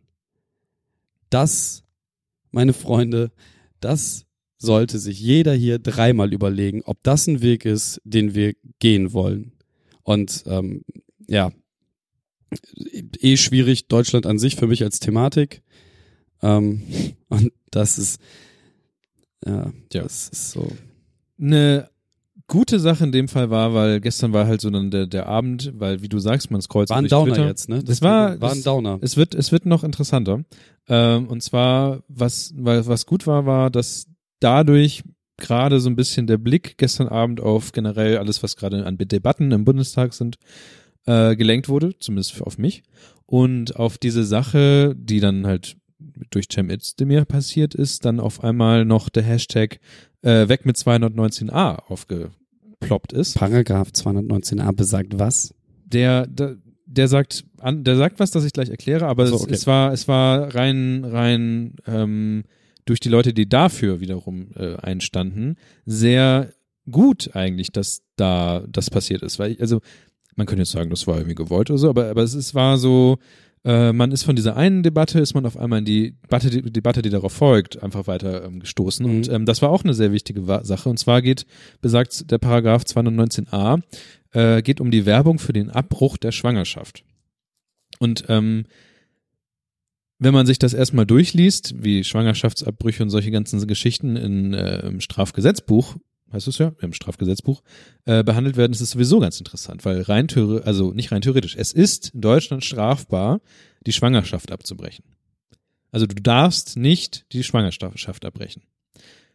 [1.30, 1.84] das,
[2.50, 3.30] meine Freunde,
[3.80, 4.24] das
[4.58, 9.52] sollte sich jeder hier dreimal überlegen, ob das ein Weg ist, den wir gehen wollen.
[10.02, 10.82] Und ähm,
[11.28, 11.52] ja,
[13.20, 15.62] eh schwierig, Deutschland an sich für mich als Thematik.
[16.42, 16.82] Ähm,
[17.28, 18.20] und das ist,
[19.46, 20.02] ja, Ja.
[20.02, 20.72] das ist so.
[21.40, 21.88] Eine
[22.48, 25.72] gute Sache in dem Fall war, weil gestern war halt so dann der, der Abend,
[25.76, 27.46] weil wie du sagst, man scrollt War ein Downer Twitter.
[27.46, 27.82] jetzt, ne?
[27.84, 28.98] Das war- war ein das- Downer.
[29.02, 30.42] Es wird, es wird noch interessanter.
[30.88, 34.06] Ähm, und zwar, was, weil, was gut war, war, dass
[34.40, 35.04] dadurch
[35.36, 39.52] gerade so ein bisschen der Blick gestern Abend auf generell alles, was gerade an Debatten
[39.52, 40.36] im Bundestag sind,
[41.06, 42.82] äh, gelenkt wurde, zumindest auf mich.
[43.26, 45.76] Und auf diese Sache, die dann halt
[46.30, 49.80] durch Cem Özdemir passiert ist, dann auf einmal noch der Hashtag
[50.22, 53.36] äh, weg mit 219a aufgeploppt ist.
[53.36, 55.54] Paragraph 219a besagt was?
[55.92, 56.56] der, der,
[56.86, 59.54] der sagt, an, der sagt was, das ich gleich erkläre, aber so, es, okay.
[59.54, 62.44] es war, es war rein, rein ähm,
[62.84, 66.52] durch die Leute, die dafür wiederum äh, einstanden, sehr
[66.90, 69.80] gut eigentlich, dass da das passiert ist, weil ich, also
[70.36, 72.78] man könnte jetzt sagen, das war irgendwie gewollt oder so, aber aber es ist, war
[72.78, 73.18] so,
[73.64, 76.62] äh, man ist von dieser einen Debatte, ist man auf einmal in die Debatte, die
[76.62, 79.06] Debatte, die darauf folgt, einfach weiter ähm, gestoßen.
[79.06, 79.16] Mhm.
[79.16, 80.88] Und ähm, das war auch eine sehr wichtige Sache.
[80.88, 81.46] Und zwar geht,
[81.80, 83.82] besagt der Paragraph 219a,
[84.32, 87.04] äh, geht um die Werbung für den Abbruch der Schwangerschaft.
[87.98, 88.66] Und ähm,
[90.18, 95.00] wenn man sich das erstmal durchliest, wie Schwangerschaftsabbrüche und solche ganzen Geschichten in, äh, im
[95.00, 95.96] Strafgesetzbuch,
[96.32, 97.62] heißt es ja, im Strafgesetzbuch,
[98.04, 101.56] äh, behandelt werden, ist es sowieso ganz interessant, weil rein theoretisch, also nicht rein theoretisch,
[101.56, 103.40] es ist in Deutschland strafbar,
[103.86, 105.04] die Schwangerschaft abzubrechen.
[105.90, 108.62] Also du darfst nicht die Schwangerschaft abbrechen.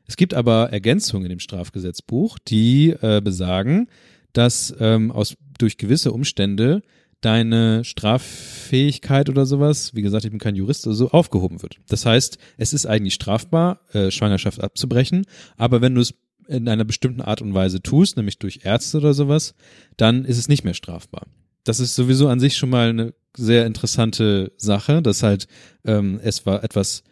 [0.05, 3.87] Es gibt aber Ergänzungen dem Strafgesetzbuch, die äh, besagen,
[4.33, 6.81] dass ähm, aus durch gewisse Umstände
[7.21, 11.77] deine Straffähigkeit oder sowas, wie gesagt, ich bin kein Jurist, oder so aufgehoben wird.
[11.87, 15.25] Das heißt, es ist eigentlich strafbar, äh, Schwangerschaft abzubrechen,
[15.55, 16.13] aber wenn du es
[16.47, 19.55] in einer bestimmten Art und Weise tust, nämlich durch Ärzte oder sowas,
[19.97, 21.27] dann ist es nicht mehr strafbar.
[21.63, 25.47] Das ist sowieso an sich schon mal eine sehr interessante Sache, dass halt
[25.85, 27.03] ähm, es war etwas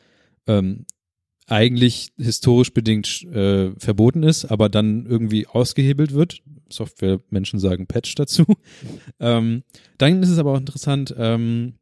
[0.47, 0.85] ähm,
[1.47, 6.41] eigentlich historisch bedingt äh, verboten ist, aber dann irgendwie ausgehebelt wird.
[6.69, 8.45] Softwaremenschen sagen Patch dazu.
[9.19, 9.63] ähm,
[9.97, 11.73] dann ist es aber auch interessant, ähm,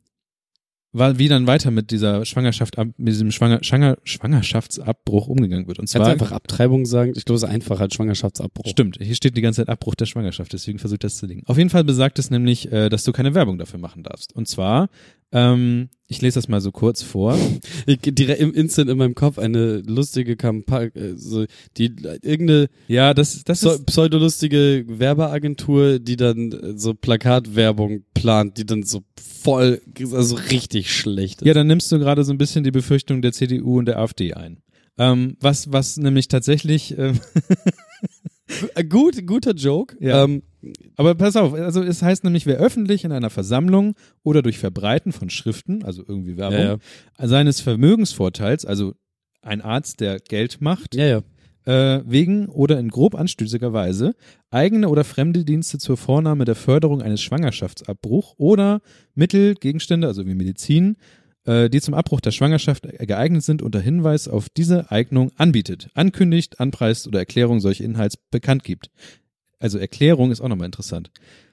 [0.92, 5.80] weil, wie dann weiter mit dieser Schwangerschaft, ab- mit diesem Schwanger, Schwanger, Schwangerschaftsabbruch umgegangen wird.
[5.80, 7.14] Und Kannst du zwar einfach Abtreibung sagen?
[7.16, 8.68] Ich glaube, es ist einfacher als Schwangerschaftsabbruch.
[8.68, 11.44] Stimmt, hier steht die ganze Zeit Abbruch der Schwangerschaft, deswegen versucht das zu legen.
[11.46, 14.36] Auf jeden Fall besagt es nämlich, äh, dass du keine Werbung dafür machen darfst.
[14.36, 14.90] Und zwar,
[15.32, 17.38] ähm, ich lese das mal so kurz vor.
[17.86, 21.46] Ich, direkt im Instant in meinem Kopf eine lustige Kampagne, äh, so,
[21.78, 21.86] die
[22.24, 28.84] irgendeine Ja, das, das ist, pseudolustige Werbeagentur, die dann äh, so Plakatwerbung plant, die dann
[28.84, 29.04] so
[29.42, 29.82] voll,
[30.12, 31.48] also richtig schlecht ist.
[31.48, 34.34] ja, dann nimmst du gerade so ein bisschen die Befürchtung der CDU und der AfD
[34.34, 34.58] ein.
[34.98, 37.20] Ähm, was, was nämlich tatsächlich, ähm,
[38.76, 39.96] Äh, gut, guter Joke.
[40.00, 40.24] Ja.
[40.24, 40.44] Ähm,
[40.96, 45.12] aber pass auf, also es heißt nämlich, wer öffentlich in einer Versammlung oder durch Verbreiten
[45.12, 46.82] von Schriften, also irgendwie Werbung,
[47.18, 48.94] ja, seines Vermögensvorteils, also
[49.42, 51.22] ein Arzt, der Geld macht, ja,
[51.66, 51.98] ja.
[51.98, 54.16] äh, wegen oder in grob anstößiger Weise
[54.50, 58.82] eigene oder fremde Dienste zur Vornahme der Förderung eines Schwangerschaftsabbruchs oder
[59.16, 60.98] Mittel, Gegenstände, also wie Medizin,
[61.46, 66.60] äh, die zum Abbruch der Schwangerschaft geeignet sind, unter Hinweis auf diese Eignung anbietet, ankündigt,
[66.60, 68.92] anpreist oder Erklärung solch Inhalts bekannt gibt.
[69.60, 71.12] Also Erklärung ist auch nochmal interessant.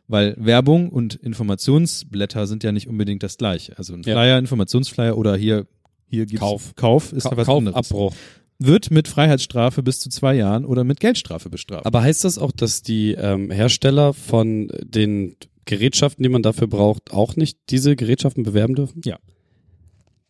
[0.08, 3.76] Weil Werbung und Informationsblätter sind ja nicht unbedingt das gleiche.
[3.76, 4.14] Also ein Ja.
[4.14, 5.66] Flyer, Informationsflyer oder hier,
[6.06, 6.74] hier gibt's Kauf.
[6.76, 7.76] Kauf ist Ka was Kauf, anderes.
[7.76, 8.14] Abbruch.
[8.58, 11.84] wird mit Freiheitsstrafe bis zu zwei Jahren oder mit Geldstrafe bestraft.
[11.86, 15.34] Aber heißt das auch, dass die ähm, Hersteller von den
[15.64, 19.00] Gerätschaften, die man dafür braucht, auch nicht diese Gerätschaften bewerben dürfen?
[19.04, 19.18] Ja.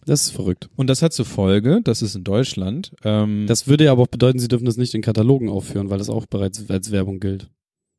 [0.07, 0.71] Das ist verrückt.
[0.77, 4.07] Und das hat zur Folge, das ist in Deutschland, ähm, Das würde ja aber auch
[4.09, 7.51] bedeuten, sie dürfen das nicht in Katalogen aufführen, weil das auch bereits als Werbung gilt.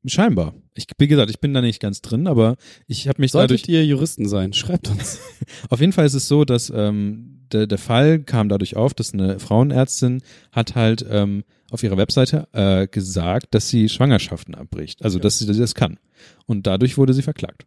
[0.05, 0.53] Scheinbar.
[0.73, 2.55] Ich, wie gesagt, ich bin da nicht ganz drin, aber
[2.87, 5.19] ich habe mich dadurch Solltet ihr Juristen sein, schreibt uns.
[5.69, 9.13] Auf jeden Fall ist es so, dass ähm, der, der Fall kam dadurch auf, dass
[9.13, 10.21] eine Frauenärztin
[10.51, 15.03] hat halt ähm, auf ihrer Webseite äh, gesagt, dass sie Schwangerschaften abbricht.
[15.03, 15.99] Also, dass sie dass sie das kann.
[16.45, 17.65] Und dadurch wurde sie verklagt.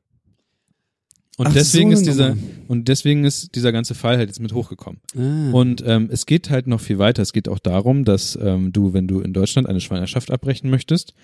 [1.41, 2.37] Und Ach, deswegen so ist dieser
[2.68, 5.01] und deswegen ist dieser ganze Fall halt jetzt mit hochgekommen.
[5.16, 5.51] Ah.
[5.53, 7.22] Und ähm, es geht halt noch viel weiter.
[7.22, 11.14] Es geht auch darum, dass ähm, du, wenn du in Deutschland eine Schwangerschaft abbrechen möchtest,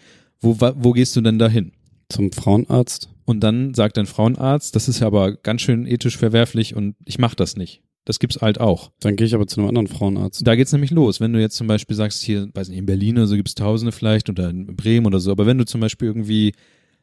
[0.41, 1.73] wo, wo gehst du denn dahin?
[2.09, 3.09] Zum Frauenarzt.
[3.25, 7.19] Und dann sagt dein Frauenarzt, das ist ja aber ganz schön ethisch verwerflich und ich
[7.19, 7.83] mache das nicht.
[8.05, 8.93] Das gibt's halt auch.
[9.01, 10.47] Dann gehe ich aber zu einem anderen Frauenarzt.
[10.47, 11.21] Da geht's nämlich los.
[11.21, 13.91] Wenn du jetzt zum Beispiel sagst, hier, weiß nicht, in Berlin oder so gibt's Tausende
[13.91, 16.53] vielleicht oder in Bremen oder so, aber wenn du zum Beispiel irgendwie,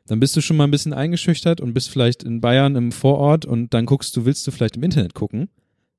[0.07, 3.45] dann bist du schon mal ein bisschen eingeschüchtert und bist vielleicht in Bayern im Vorort
[3.45, 5.49] und dann guckst du, willst du vielleicht im Internet gucken,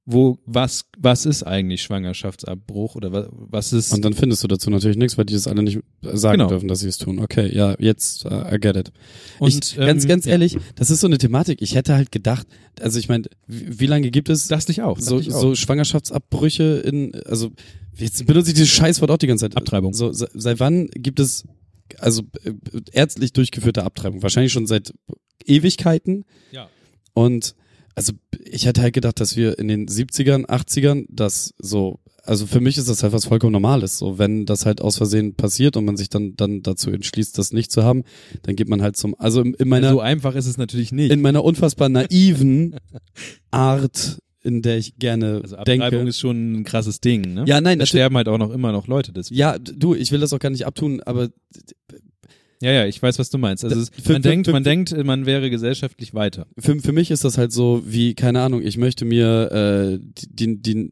[0.06, 4.68] wo, was, was ist eigentlich Schwangerschaftsabbruch oder was, was ist, Und dann findest du dazu
[4.68, 6.48] natürlich nichts, weil die das alle nicht sagen Genau.
[6.50, 7.20] dürfen, dass sie es tun.
[7.20, 8.92] Okay, ja, jetzt, uh, I get it.
[9.38, 11.62] und, ich, ganz, ähm, ganz ja, ehrlich, das ist so eine Thematik.
[11.62, 12.46] Ich hätte halt gedacht,
[12.80, 14.98] also ich meine, wie, wie lange gibt es dachte ich auch.
[14.98, 15.22] so, auch.
[15.22, 17.50] so Schwangerschaftsabbrüche in, also
[17.96, 19.56] jetzt benutze ich dieses Scheißwort auch die ganze Zeit.
[19.56, 19.94] Abtreibung.
[19.94, 21.44] So, se- seit wann gibt es
[21.98, 22.52] also äh,
[22.92, 24.22] ärztlich durchgeführte Abtreibung?
[24.22, 24.92] Wahrscheinlich schon seit
[25.46, 26.24] Ewigkeiten.
[26.52, 26.68] Ja.
[27.14, 27.54] Und
[27.94, 28.12] also
[28.44, 32.78] ich hätte halt gedacht, dass wir in den 70ern, 80ern das so, also für mich
[32.78, 33.98] ist das halt was vollkommen Normales.
[33.98, 37.52] So, wenn das halt aus Versehen passiert und man sich dann, dann dazu entschließt, das
[37.52, 38.02] nicht zu haben,
[38.42, 41.12] dann geht man halt zum, also in, in meiner, so einfach ist es natürlich nicht.
[41.12, 42.76] in meiner unfassbar naiven
[43.50, 46.08] Art, in der ich gerne also Abtreibung denke.
[46.08, 47.44] ist schon ein krasses Ding, ne?
[47.46, 49.38] Ja, nein, da sterben halt auch noch immer noch Leute deswegen.
[49.38, 51.28] Ja, du, ich will das auch gar nicht abtun, aber
[52.64, 53.62] Ja, ja, ich weiß, was du meinst.
[53.64, 56.46] Also es, Für- man für- denkt, für- man denkt, man wäre gesellschaftlich weiter.
[56.58, 59.98] für, für mich ist das halt so wie, keine Ahnung, ich möchte mir äh,
[60.30, 60.90] die, die,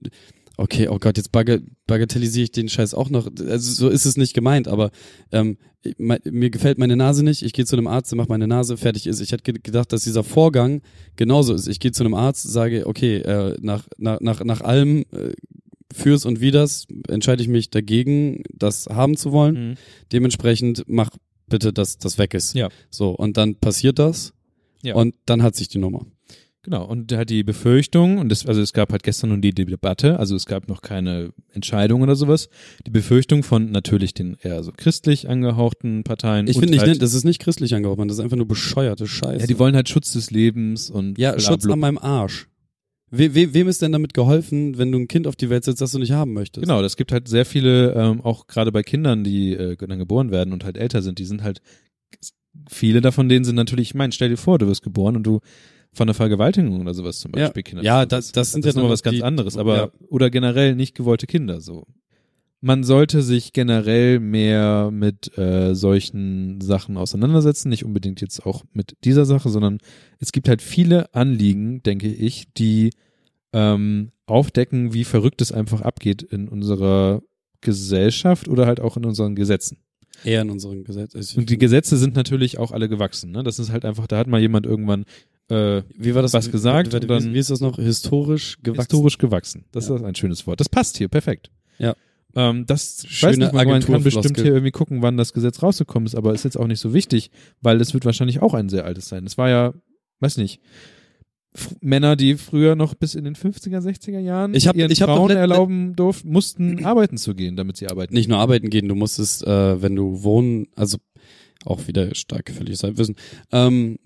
[0.58, 3.28] okay, oh Gott, jetzt bagge, bagatellisiere ich den Scheiß auch noch.
[3.48, 4.90] Also so ist es nicht gemeint, aber
[5.32, 5.56] ähm,
[5.98, 9.06] mir gefällt meine Nase nicht, ich gehe zu einem Arzt, der macht meine Nase, fertig
[9.08, 9.20] ist.
[9.20, 10.80] Ich hätte ge- gedacht, dass dieser Vorgang
[11.16, 11.66] genauso ist.
[11.68, 15.32] Ich gehe zu einem Arzt, sage, okay, äh, nach, nach, nach, nach allem äh,
[15.92, 19.70] fürs und widers entscheide ich mich dagegen, das haben zu wollen.
[19.70, 19.74] Mhm.
[20.12, 21.10] Dementsprechend mach
[21.52, 22.54] bitte, dass das weg ist.
[22.54, 22.68] Ja.
[22.90, 24.32] So, und dann passiert das
[24.82, 24.94] Ja.
[24.96, 26.04] und dann hat sich die Nummer.
[26.64, 30.20] Genau, und halt die Befürchtung, und das, also es gab halt gestern nur die Debatte,
[30.20, 32.48] also es gab noch keine Entscheidung oder sowas,
[32.86, 36.46] die Befürchtung von natürlich den eher so christlich angehauchten Parteien.
[36.46, 39.08] Ich finde nicht, halt, das ist nicht christlich angehaucht, man, das ist einfach nur bescheuerte
[39.08, 39.40] Scheiße.
[39.40, 41.72] ja, die wollen halt Schutz des Lebens und ja, bla, Schutz bla.
[41.72, 42.46] an meinem Arsch.
[43.14, 45.82] We, we, wem ist denn damit geholfen, wenn du ein Kind auf die Welt setzt,
[45.82, 46.62] das du nicht haben möchtest?
[46.66, 50.30] Genau, das gibt halt sehr viele, ähm, auch gerade bei Kindern, die äh, dann geboren
[50.30, 51.60] werden und halt älter sind, die sind halt,
[52.70, 55.40] viele davon denen sind natürlich, ich meine, stell dir vor, du wirst geboren und du
[55.92, 57.44] von einer Vergewaltigung oder sowas zum Ja.
[57.46, 57.84] Beispiel Kinder.
[57.84, 59.90] Ja, das- das sind ja ist nochmal was ganz anderes, aber, ja.
[60.08, 61.84] oder generell nicht gewollte Kinder, so.
[62.64, 68.96] Man sollte sich generell mehr mit äh, solchen Sachen auseinandersetzen, nicht unbedingt jetzt auch mit
[69.04, 69.78] dieser Sache, sondern
[70.20, 72.90] es gibt halt viele Anliegen, denke ich, die
[73.52, 77.20] ähm, aufdecken, wie verrückt es einfach abgeht in unserer
[77.62, 79.78] Gesellschaft oder halt auch in unseren Gesetzen.
[80.24, 81.14] Eher in unserem Gesetz.
[81.16, 83.32] Ich- Und die Gesetze sind natürlich auch alle gewachsen.
[83.32, 83.42] Ne?
[83.42, 85.04] Das ist halt einfach, da hat mal jemand irgendwann
[85.48, 86.32] äh, wie war das?
[86.32, 87.76] was gesagt Wie, dann- wie ist das noch?
[87.76, 88.80] Historisch gewachsen.
[88.88, 89.64] historisch gewachsen.
[89.72, 89.96] Das Ja.
[89.96, 90.60] ist ein schönes Wort.
[90.60, 91.50] Das passt hier, perfekt.
[91.78, 91.94] Ja.
[92.34, 94.44] Ähm, das ich Schöne weiß nicht, man kann bestimmt Agenturfloskel.
[94.44, 97.30] hier irgendwie gucken, wann das Gesetz rausgekommen ist, aber ist jetzt auch nicht so wichtig,
[97.60, 99.26] weil es wird wahrscheinlich auch ein sehr altes sein.
[99.26, 99.74] Es war ja,
[100.20, 100.60] weiß nicht,
[101.82, 105.10] Männer, die früher noch bis in den 50er, 60er Jahren Ich hab- ihren ich hab
[105.10, 108.14] Frauen erlauben durften, mussten arbeiten zu gehen, damit sie arbeiten.
[108.14, 110.96] Nicht nur arbeiten gehen, du musstest, äh, wenn du wohnen, also
[111.66, 113.16] auch wieder stark gefälliges Halbwissen,
[113.52, 113.98] ähm,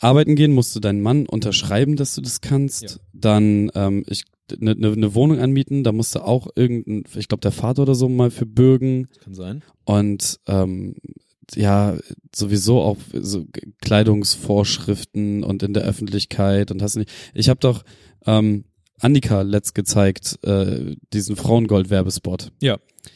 [0.00, 2.82] arbeiten gehen, musst du deinen Mann unterschreiben, dass du das kannst.
[2.82, 2.90] Ja.
[3.12, 4.24] Dann ähm, ich
[4.60, 7.94] eine ne, ne Wohnung anmieten, da musst du auch irgendein, ich glaube der Vater oder
[7.94, 9.08] so mal für bürgen.
[9.14, 9.62] Das kann sein.
[9.84, 10.94] Und ähm,
[11.54, 11.96] ja,
[12.34, 13.46] sowieso auch so
[13.80, 17.10] Kleidungsvorschriften und in der Öffentlichkeit und hast du nicht.
[17.34, 17.84] Ich habe doch
[18.26, 18.64] ähm,
[19.00, 22.52] Annika letzt gezeigt, äh, diesen Frauengold-Werbespot.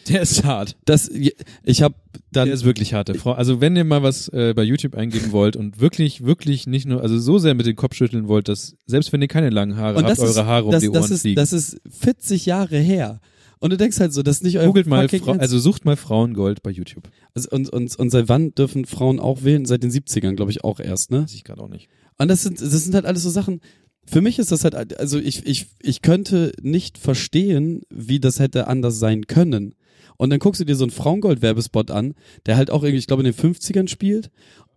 [0.09, 0.77] Der ist hart.
[0.85, 1.95] Das, ich habe
[2.33, 3.09] dann Der ist wirklich hart.
[3.09, 3.33] der Frau.
[3.33, 7.03] Also wenn ihr mal was äh, bei YouTube eingeben wollt und wirklich, wirklich nicht nur,
[7.03, 10.03] also so sehr mit dem Kopf schütteln wollt, dass selbst wenn ihr keine langen Haare
[10.03, 11.37] habt, ist, eure Haare um das, die Ohren das ist, fliegen.
[11.37, 13.21] Das ist 40 Jahre her.
[13.61, 15.41] Und du denkst halt so, das ist nicht euer Googelt mal, Ernst.
[15.41, 17.09] also sucht mal Frauengold bei YouTube.
[17.35, 19.65] also und, und, und seit wann dürfen Frauen auch wählen?
[19.65, 21.23] Seit den 70ern, glaube ich, auch erst, ne?
[21.23, 21.89] Weiß ich gerade auch nicht.
[22.19, 23.61] Und das sind, das sind halt alles so Sachen,
[24.07, 28.67] Für mich ist das halt, also ich, ich, ich könnte nicht verstehen, wie das hätte
[28.67, 29.75] anders sein können.
[30.17, 32.15] Und dann guckst du dir so einen Frauengold-Werbespot an,
[32.47, 34.31] der halt auch irgendwie, ich glaube, in den 50ern spielt.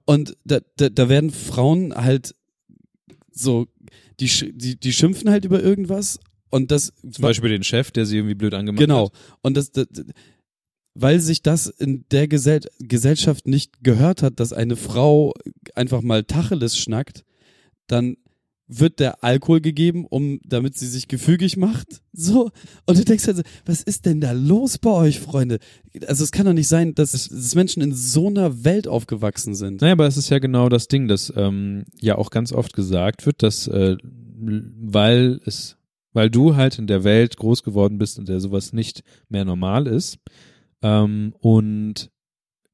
[0.05, 2.33] Und da, da, da werden Frauen halt
[3.31, 3.67] so,
[4.19, 6.19] die, die, die schimpfen halt über irgendwas.
[6.49, 6.93] Und das.
[7.11, 9.07] Zum Beispiel den Chef, der sie irgendwie blöd angemacht genau.
[9.07, 9.11] hat.
[9.13, 9.37] Genau.
[9.41, 9.87] Und das, das,
[10.95, 15.33] weil sich das in der Gesell Gesellschaft nicht gehört hat, dass eine Frau
[15.75, 17.23] einfach mal Tacheles schnackt,
[17.85, 18.17] dann
[18.67, 22.01] wird der Alkohol gegeben, um damit sie sich gefügig macht.
[22.11, 22.51] So.
[22.85, 25.59] Und du denkst halt so, was ist denn da los bei euch, Freunde?
[26.07, 29.81] Also es kann doch nicht sein, dass, dass Menschen in so einer Welt aufgewachsen sind.
[29.81, 33.25] Naja, aber es ist ja genau das Ding, dass ähm, ja auch ganz oft gesagt
[33.25, 33.97] wird, dass äh,
[34.39, 35.77] weil es,
[36.13, 39.87] weil du halt in der Welt groß geworden bist, in der sowas nicht mehr normal
[39.87, 40.19] ist,
[40.81, 42.11] ähm, und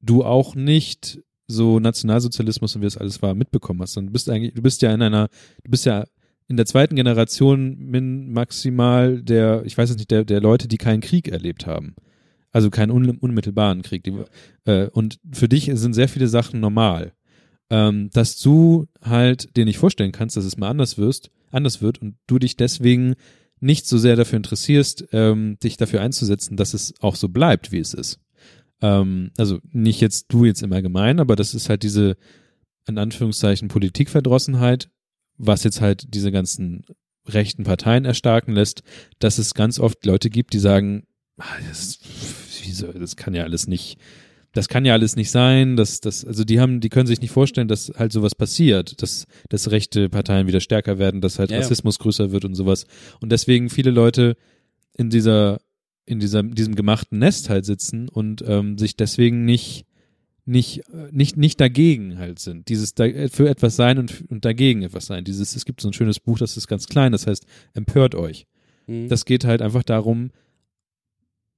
[0.00, 3.96] du auch nicht so Nationalsozialismus und wie es alles war mitbekommen hast.
[3.96, 5.28] Du bist eigentlich, du bist ja in einer,
[5.62, 6.04] du bist ja
[6.48, 10.78] in der zweiten Generation min maximal der, ich weiß es nicht, der, der Leute, die
[10.78, 11.94] keinen Krieg erlebt haben.
[12.52, 14.04] Also keinen un unmittelbaren Krieg.
[14.04, 14.14] Die,
[14.64, 17.12] äh, und für dich sind sehr viele Sachen normal.
[17.70, 22.00] Ähm, dass du halt dir nicht vorstellen kannst, dass es mal anders wirst, anders wird
[22.00, 23.14] und du dich deswegen
[23.58, 27.78] nicht so sehr dafür interessierst, ähm, dich dafür einzusetzen, dass es auch so bleibt, wie
[27.78, 28.20] es ist.
[28.84, 32.16] Ähm, also nicht jetzt du jetzt im Allgemeinen, aber das ist halt diese,
[32.86, 34.90] in Anführungszeichen, Politikverdrossenheit,
[35.38, 36.84] was jetzt halt diese ganzen
[37.26, 38.82] rechten Parteien erstarken lässt,
[39.18, 41.06] dass es ganz oft Leute gibt, die sagen,
[41.38, 41.98] ah, das,
[42.98, 43.98] das kann ja alles nicht,
[44.52, 47.30] das kann ja alles nicht sein, dass das, also die haben, die können sich nicht
[47.30, 51.56] vorstellen, dass halt sowas passiert, dass, dass rechte Parteien wieder stärker werden, dass halt Ja,
[51.56, 51.62] ja.
[51.62, 52.86] Rassismus größer wird und sowas.
[53.22, 54.36] Und deswegen viele Leute
[54.92, 55.58] in dieser,
[56.06, 59.86] in dieser, diesem gemachten Nest halt sitzen und ähm, sich deswegen nicht,
[60.44, 62.68] nicht, äh, nicht, nicht dagegen halt sind.
[62.68, 65.24] Dieses da, für etwas sein und, und dagegen etwas sein.
[65.24, 68.46] Dieses, es gibt so ein schönes Buch, das ist ganz klein, das heißt, empört euch.
[68.86, 69.08] Mhm.
[69.08, 70.30] Das geht halt einfach darum,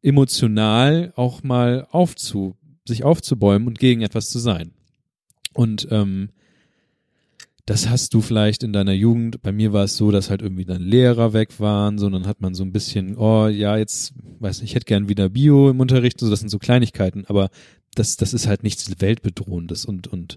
[0.02, 4.72] emotional auch mal aufzu, sich aufzubäumen und gegen etwas zu sein.
[5.52, 6.30] Und ähm,
[7.66, 9.42] das hast du vielleicht in deiner Jugend.
[9.42, 12.26] Bei mir war es so, dass halt irgendwie dann Lehrer weg waren, so und dann
[12.26, 15.70] hat man so ein bisschen, oh ja, jetzt, weiß nicht, ich hätte gern wieder Bio
[15.70, 17.50] im Unterricht, so das sind so Kleinigkeiten, aber
[17.94, 20.36] das, das ist halt nichts Weltbedrohendes und und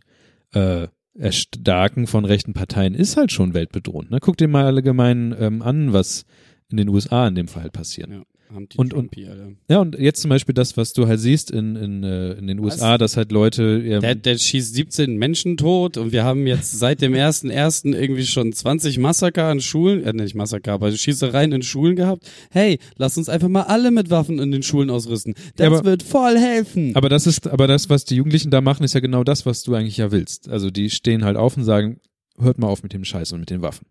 [0.54, 4.10] äh, Erstarken von rechten Parteien ist halt schon weltbedrohend.
[4.10, 4.20] Ne?
[4.22, 6.26] Guck dir mal allgemein ähm, an, was
[6.70, 8.10] in den USA in dem Fall halt passiert.
[8.10, 8.24] ja,
[8.54, 9.50] Und- und- Trumpy, Alter.
[9.70, 12.60] Ja, und jetzt zum Beispiel das, was du halt siehst in, in, äh, in den
[12.60, 16.78] USA, dass halt Leute, ähm, Der, der schießt 17 Menschen tot und wir haben jetzt
[16.80, 21.52] seit dem ersten ersten irgendwie schon 20 Massaker an Schulen, äh, nicht Massaker, aber Schießereien
[21.52, 22.30] in Schulen gehabt.
[22.50, 25.36] Hey, lass uns einfach mal alle mit Waffen in den Schulen ausrüsten.
[25.56, 26.96] Das Ja, aber- wird voll helfen.
[26.96, 29.64] aber das ist, aber das, was die Jugendlichen da machen, ist ja genau das, was
[29.64, 30.50] du eigentlich ja willst.
[30.50, 32.00] Also die stehen halt auf und sagen,
[32.40, 33.86] hört mal auf mit dem Scheiß und mit den Waffen.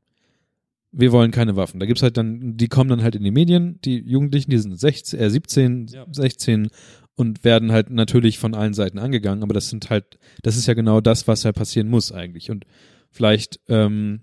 [0.91, 1.81] Wir wollen keine Waffen.
[1.81, 4.79] Da gibt's halt dann, die kommen dann halt in die Medien, die Jugendlichen, die sind
[4.79, 6.07] 16, äh, 17, Ja.
[6.11, 6.69] 16
[7.15, 10.75] und werden halt natürlich von allen Seiten angegangen, aber das sind halt, das ist ja
[10.75, 12.51] genau das, was ja passieren muss eigentlich.
[12.51, 12.65] Und
[13.11, 14.21] vielleicht, ähm,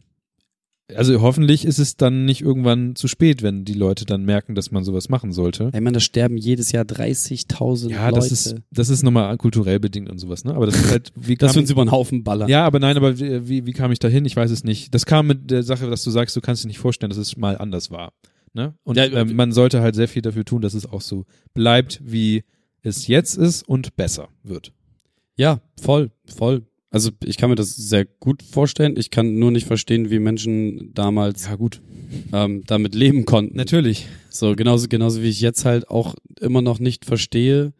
[0.94, 4.70] also hoffentlich ist es dann nicht irgendwann zu spät, wenn die Leute dann merken, dass
[4.72, 5.70] man sowas machen sollte.
[5.74, 8.16] Ey, man, da sterben jedes Jahr 30.000 Ja, Leute.
[8.20, 10.54] das ist, das ist nochmal kulturell bedingt und sowas, ne?
[10.54, 12.50] Aber das ist halt, wie kam wir uns über den Haufen ballern.
[12.50, 14.26] ja, aber nein, aber wie, wie, kam ich da hin?
[14.26, 14.94] Ich weiß es nicht.
[14.94, 17.36] Das kam mit der Sache, dass du sagst, du kannst dir nicht vorstellen, dass es
[17.36, 18.14] mal anders war.
[18.54, 18.76] Ne?
[18.84, 22.00] Und Ja, ähm, man sollte halt sehr viel dafür tun, dass es auch so bleibt,
[22.06, 22.44] wie
[22.84, 24.72] es jetzt ist und besser wird.
[25.36, 26.64] Ja, voll, voll.
[26.96, 28.96] Also ich kann mir das sehr gut vorstellen.
[28.96, 31.82] Ich kann nur nicht verstehen, wie Menschen damals gut.
[32.32, 33.58] ähm, damit leben konnten.
[33.58, 34.08] Natürlich.
[34.30, 37.74] So, genauso, genauso wie ich jetzt halt auch immer noch nicht verstehe,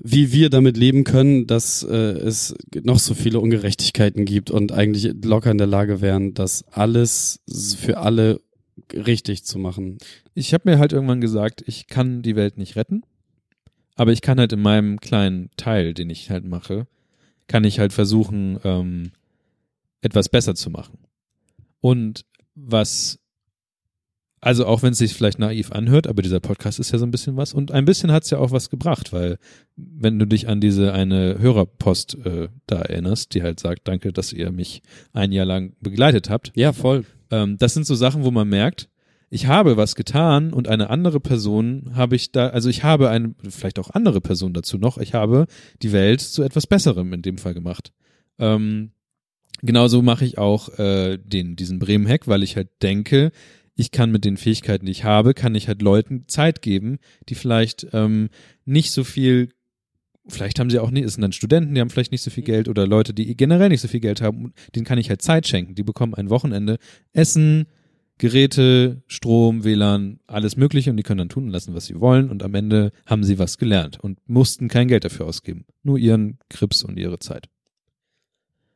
[0.00, 5.12] wie wir damit leben können, dass äh, es noch so viele Ungerechtigkeiten gibt und eigentlich
[5.24, 7.40] locker in der Lage wären, das alles
[7.80, 8.40] für alle
[8.94, 9.98] richtig zu machen.
[10.34, 13.02] Ich habe mir halt irgendwann gesagt, ich kann die Welt nicht retten,
[13.96, 16.86] aber ich kann halt in meinem kleinen Teil, den ich halt mache,
[17.48, 19.10] kann ich halt versuchen, ähm,
[20.00, 20.98] etwas besser zu machen.
[21.80, 23.18] Und was,
[24.40, 27.10] also auch wenn es sich vielleicht naiv anhört, aber dieser Podcast ist ja so ein
[27.10, 29.38] bisschen was und ein bisschen hat es ja auch was gebracht, weil
[29.76, 34.32] wenn du dich an diese eine Hörerpost äh, da erinnerst, die halt sagt, danke, dass
[34.32, 37.04] ihr mich ein Jahr lang begleitet habt, Ja, voll.
[37.30, 38.88] ähm, das sind so Sachen, wo man merkt,
[39.30, 43.34] ich habe was getan und eine andere Person habe ich da, also ich habe eine,
[43.48, 45.46] vielleicht auch andere Person dazu noch, ich habe
[45.82, 47.92] die Welt zu etwas Besserem in dem Fall gemacht.
[48.38, 48.92] Ähm,
[49.60, 53.32] genauso mache ich auch äh, den, diesen Bremen-Hack, weil ich halt denke,
[53.74, 56.98] ich kann mit den Fähigkeiten, die ich habe, kann ich halt Leuten Zeit geben,
[57.28, 58.30] die vielleicht ähm,
[58.64, 59.50] nicht so viel
[60.30, 62.44] vielleicht haben sie auch nicht, es sind dann Studenten, die haben vielleicht nicht so viel
[62.44, 65.48] Geld oder Leute, die generell nicht so viel Geld haben, denen kann ich halt Zeit
[65.48, 65.74] schenken.
[65.74, 66.78] Die bekommen ein Wochenende
[67.12, 67.66] Essen,
[68.18, 72.30] Geräte, Strom, WLAN, alles Mögliche und die können dann tun und lassen, was sie wollen
[72.30, 75.64] und am Ende haben sie was gelernt und mussten kein Geld dafür ausgeben.
[75.82, 77.48] Nur ihren Krips und ihre Zeit.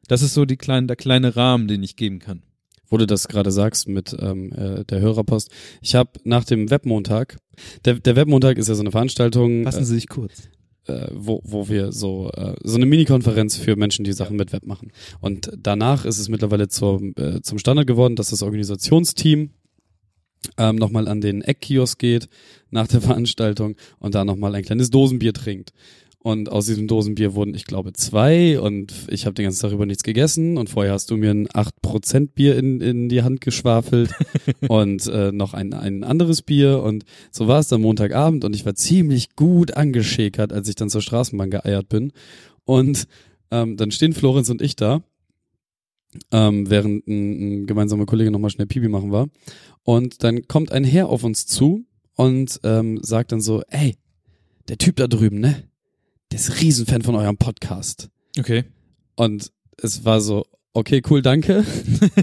[0.09, 2.43] Das ist so die kleine, der kleine Rahmen, den ich geben kann.
[2.89, 5.51] Wo du das gerade sagst mit ähm, äh, der Hörerpost.
[5.81, 7.39] Ich habe nach dem Webmontag,
[7.85, 9.65] der, der Webmontag ist ja so eine Veranstaltung.
[9.65, 10.51] Fassen Sie sich kurz.
[10.87, 14.67] Äh, wo, wo wir so äh, so eine Mini-Konferenz für Menschen, die Sachen mit Web
[14.67, 14.93] machen.
[15.21, 19.51] Und danach ist es mittlerweile zum, äh, zum Standard geworden, dass das Organisationsteam
[20.59, 22.29] ähm, nochmal an den Eckkiosk geht
[22.71, 25.73] nach der Veranstaltung und da nochmal ein kleines Dosenbier trinkt.
[26.23, 29.87] Und aus diesem Dosenbier wurden, ich glaube, zwei und ich habe den ganzen Tag über
[29.87, 34.15] nichts gegessen und vorher hast du mir ein 8% Bier in, in die Hand geschwafelt
[34.69, 38.65] und äh, noch ein, ein anderes Bier und so war es dann Montagabend und ich
[38.65, 42.13] war ziemlich gut angeschäkert, als ich dann zur Straßenbahn geeiert bin.
[42.65, 43.09] Und
[43.51, 45.03] ähm, dann stehen Florenz und ich da,
[46.31, 49.27] ähm, während ein, ein gemeinsamer Kollege nochmal schnell Pipi machen war.
[49.83, 51.85] Und dann kommt ein Herr auf uns zu
[52.15, 53.97] und ähm, sagt dann so, ey,
[54.69, 55.65] der Typ da drüben, ne?
[56.33, 58.09] Der ist Riesenfan von eurem Podcast.
[58.39, 58.65] Okay.
[59.17, 61.63] Und es war so, okay, cool, danke.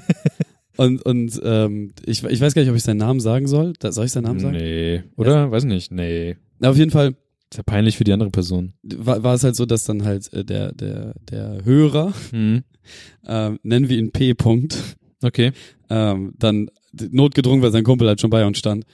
[0.78, 3.74] und und ähm, ich, ich weiß gar nicht, ob ich seinen Namen sagen soll.
[3.78, 4.58] Da, soll ich seinen Namen sagen?
[4.58, 5.04] Nee.
[5.16, 5.52] Oder?
[5.52, 5.92] Weiß nicht.
[5.92, 6.38] Nee.
[6.58, 7.10] Na, auf jeden Fall
[7.52, 8.74] Ist ja peinlich für die andere Person.
[8.82, 12.64] war, war es halt so, dass dann halt äh, der, der, der Hörer, Hm.
[13.28, 14.32] ähm, nennen wir ihn P.
[14.32, 14.76] -Punkt,
[15.22, 15.52] Okay.
[15.92, 16.72] ähm, dann
[17.12, 18.86] notgedrungen, weil sein Kumpel halt schon bei uns stand,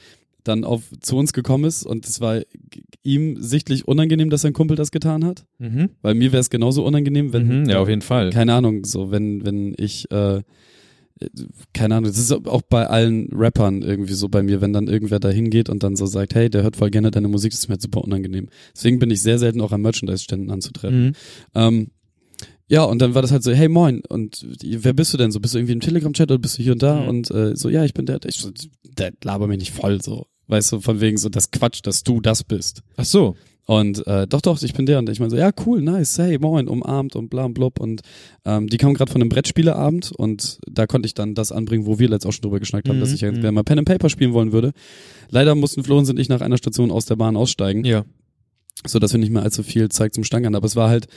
[0.45, 2.41] dann auf zu uns gekommen ist und es war
[3.03, 5.45] ihm sichtlich unangenehm, dass sein Kumpel das getan hat.
[5.59, 5.89] Mhm.
[6.01, 7.69] Weil mir wäre es genauso unangenehm, wenn Mhm.
[7.69, 8.29] Ja, auf jeden Fall.
[8.29, 10.41] keine Ahnung, so wenn wenn ich äh,
[11.73, 15.19] keine Ahnung, das ist auch bei allen Rappern irgendwie so bei mir, wenn dann irgendwer
[15.19, 17.67] da hingeht und dann so sagt, hey, der hört voll gerne deine Musik, das ist
[17.69, 18.49] mir halt super unangenehm.
[18.75, 21.05] Deswegen bin ich sehr selten auch an Merchandise-Ständen anzutreffen.
[21.05, 21.13] Mhm.
[21.55, 21.87] Ähm,
[22.67, 25.39] ja, und dann war das halt so, hey moin, und wer bist du denn so?
[25.39, 27.01] Bist du irgendwie im Telegram-Chat oder bist du hier und da?
[27.03, 27.07] Mhm.
[27.07, 28.51] Und äh, so, ja, ich bin der, ich so,
[28.83, 30.25] der laber mich nicht voll, so.
[30.47, 32.81] Weißt du, von wegen so das Quatsch, dass du das bist.
[32.97, 33.35] Ach so.
[33.67, 34.99] Und äh, doch, doch, ich bin der.
[34.99, 37.79] Und ich meine so, ja, cool, nice, hey, moin, umarmt und bla und blub.
[37.79, 38.01] Und
[38.45, 41.97] ähm, die kamen gerade von einem Brettspieleabend und da konnte ich dann das anbringen, wo
[41.97, 43.41] wir letzt auch schon drüber geschnackt haben, Mhm, dass ich jetzt mhm.
[43.41, 44.71] gerne mal Pen and Paper spielen wollen würde.
[45.29, 48.05] Leider mussten Florenz und ich nach einer Station aus der Bahn aussteigen Ja.
[48.85, 50.53] so dass wir nicht mehr allzu viel Zeit zum Stangern.
[50.53, 51.07] Aber es war halt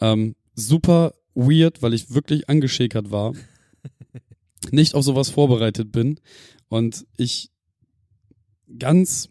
[0.00, 3.32] ähm, super weird, weil ich wirklich angeschäkert war,
[4.70, 6.20] nicht auf sowas vorbereitet bin
[6.68, 7.50] und ich
[8.78, 9.28] ganz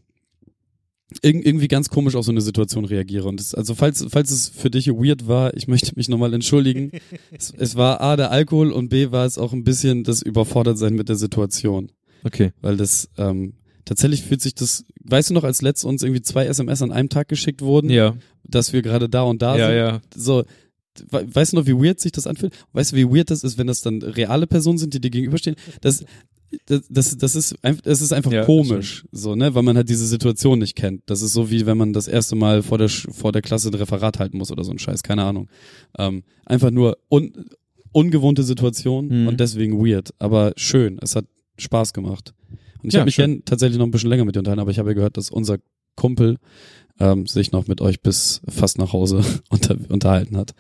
[1.23, 3.27] irg irgendwie ganz komisch auf so eine Situation reagiere.
[3.27, 6.91] Und es, also falls, falls es für dich weird war, ich möchte mich nochmal entschuldigen.
[7.31, 10.95] es, es war A, der Alkohol und B, war es auch ein bisschen das Überfordertsein
[10.95, 11.91] mit der Situation.
[12.23, 12.51] Okay.
[12.61, 13.53] Weil das, ähm,
[13.85, 17.07] tatsächlich fühlt sich das, weißt du noch, als letzt uns irgendwie zwei SMS an einem
[17.09, 18.15] Tag geschickt wurden, Ja.
[18.43, 19.77] dass wir gerade da und da Ja, sind.
[19.77, 20.01] ja.
[20.13, 20.43] So,
[21.09, 22.53] we- weißt du noch, wie weird sich das anfühlt?
[22.73, 25.55] Weißt du, wie weird das ist, wenn das dann reale Personen sind, die dir gegenüberstehen?
[25.79, 26.03] Das,
[26.67, 29.89] das, das, das ist einfach, das ist einfach Ja, komisch, so, ne, weil man halt
[29.89, 31.01] diese Situation nicht kennt.
[31.07, 33.73] Das ist so wie wenn man das erste Mal vor der, vor der Klasse ein
[33.73, 35.49] Referat halten muss oder so ein Scheiß, keine Ahnung.
[35.97, 37.33] Ähm, einfach nur un,
[37.91, 39.27] ungewohnte Situation Mhm.
[39.27, 40.97] und deswegen weird, aber schön.
[41.01, 41.25] Es hat
[41.57, 42.33] Spaß gemacht.
[42.81, 44.71] Und ich Ja, habe mich gern tatsächlich noch ein bisschen länger mit dir unterhalten, aber
[44.71, 45.57] ich habe ja gehört, dass unser
[45.95, 46.37] Kumpel
[46.99, 50.53] ähm, sich noch mit euch bis fast nach Hause unter, unterhalten hat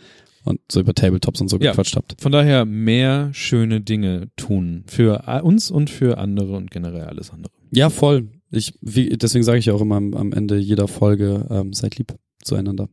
[0.47, 1.71] und so über Tabletops und so Ja.
[1.71, 2.15] gequatscht habt.
[2.19, 4.83] Von daher mehr schöne Dinge tun.
[4.87, 7.51] Für uns und für andere und generell alles andere.
[7.71, 8.29] Ja, voll.
[8.49, 11.97] Ich, wie, deswegen sage ich ja auch immer am, am Ende jeder Folge, ähm, seid
[11.97, 12.13] lieb
[12.43, 12.87] zueinander.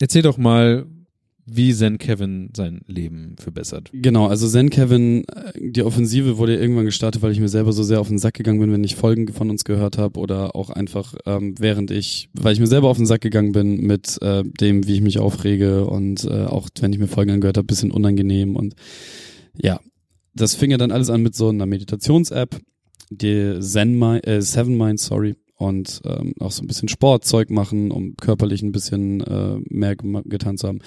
[0.00, 0.86] Erzähl doch mal,
[1.50, 3.90] wie Zen Kevin sein Leben verbessert.
[3.92, 7.72] Genau, also Zen Kevin, äh, die Offensive wurde ja irgendwann gestartet, weil ich mir selber
[7.72, 10.54] so sehr auf den Sack gegangen bin, wenn ich Folgen von uns gehört habe oder
[10.54, 14.20] auch einfach ähm, während ich, weil ich mir selber auf den Sack gegangen bin mit
[14.22, 17.66] äh, dem, wie ich mich aufrege und äh, auch wenn ich mir Folgen angehört habe,
[17.66, 18.74] bisschen unangenehm und
[19.56, 19.80] ja,
[20.34, 22.60] das fing ja dann alles an mit so einer Meditations-App,
[23.10, 27.90] die Zen Mi äh, Seven Mind, sorry, und ähm, auch so ein bisschen Sportzeug machen,
[27.90, 30.78] um körperlich ein bisschen äh, mehr getan zu haben.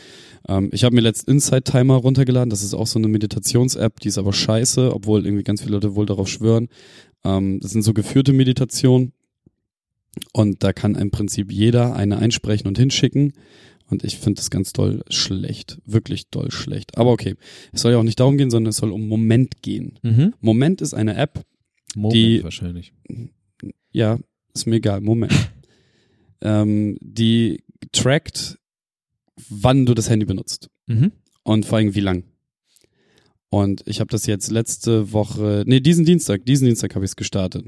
[0.48, 2.50] Ähm, ich habe mir letzt Insight Timer runtergeladen.
[2.50, 5.96] Das ist auch so eine Meditations-App, die ist aber scheiße, obwohl irgendwie ganz viele Leute
[5.96, 6.70] wohl darauf schwören.
[7.26, 9.12] Ähm, das sind so geführte Meditationen
[10.34, 13.34] und da kann im Prinzip jeder eine einsprechen und hinschicken.
[13.90, 16.98] Und ich finde das ganz doll schlecht, wirklich doll schlecht.
[16.98, 17.36] Aber okay,
[17.74, 20.00] es soll ja auch nicht darum gehen, sondern es soll um Moment gehen.
[20.02, 20.34] Mhm.
[20.40, 21.44] Moment ist eine App,
[21.94, 22.94] Moment Die- wahrscheinlich.
[23.92, 24.18] ja,
[24.54, 25.34] ist mir egal, Moment.
[26.42, 28.60] ähm, die trackt,
[29.50, 30.70] wann du das Handy benutzt.
[30.88, 31.12] Mhm.
[31.44, 32.24] und vor allem wie lang.
[33.50, 37.16] Und ich habe das jetzt letzte Woche, nee, diesen Dienstag, diesen Dienstag habe ich es
[37.16, 37.66] gestartet.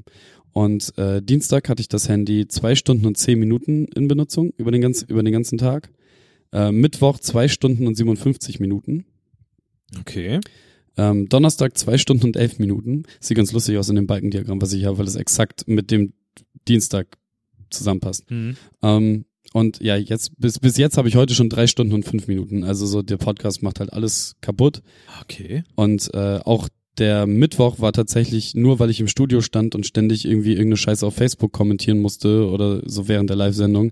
[0.53, 4.71] Und äh, Dienstag hatte ich das Handy zwei Stunden und zehn Minuten in Benutzung über
[4.71, 5.91] den, ganz, über den ganzen Tag.
[6.53, 9.05] Äh, Mittwoch zwei Stunden und 57 Minuten.
[9.99, 10.39] Okay.
[10.95, 13.03] Ähm, Donnerstag zwei Stunden und elf Minuten.
[13.19, 16.13] Sieht ganz lustig aus in dem Balkendiagramm, was ich habe, weil es exakt mit dem
[16.67, 17.17] Dienstag
[17.69, 18.29] zusammenpasst.
[18.29, 18.57] Mhm.
[18.81, 22.27] Ähm, und ja, jetzt, bis, bis jetzt habe ich heute schon drei Stunden und fünf
[22.27, 22.63] Minuten.
[22.63, 24.81] Also so der Podcast macht halt alles kaputt.
[25.21, 25.63] Okay.
[25.75, 30.25] Und äh, auch der Mittwoch war tatsächlich nur, weil ich im Studio stand und ständig
[30.25, 33.91] irgendwie irgendeine Scheiße auf Facebook kommentieren musste oder so während der Live-Sendung.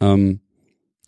[0.00, 0.40] Ähm,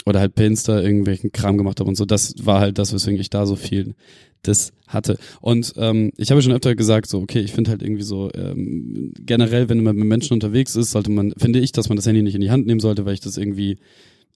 [0.07, 2.07] oder halt per Insta irgendwelchen Kram gemacht habe und so.
[2.07, 3.95] Das war halt das, weswegen ich da so viel
[4.43, 5.19] das hatte.
[5.41, 9.13] Und ähm, ich habe schon öfter gesagt, so, okay, ich finde halt irgendwie so, ähm,
[9.19, 12.23] generell, wenn man mit Menschen unterwegs ist, sollte man, finde ich, dass man das Handy
[12.23, 13.79] nicht in die Hand nehmen sollte, weil ich das irgendwie,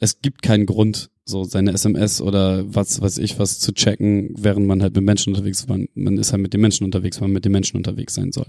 [0.00, 4.66] es gibt keinen Grund, so seine SMS oder was weiß ich was zu checken, während
[4.66, 5.68] man halt mit Menschen unterwegs ist.
[5.68, 8.30] Man, man ist halt mit den Menschen unterwegs, weil man mit den Menschen unterwegs sein
[8.30, 8.48] soll.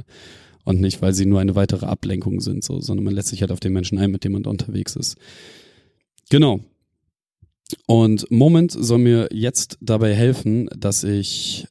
[0.65, 3.52] Und nicht, weil sie nur eine weitere Ablenkung sind, so, sondern man lässt sich halt
[3.52, 5.15] auf den Menschen ein, mit dem man unterwegs ist.
[6.30, 6.60] Genau.
[7.88, 11.68] Und Moment soll mir jetzt dabei helfen, dass ich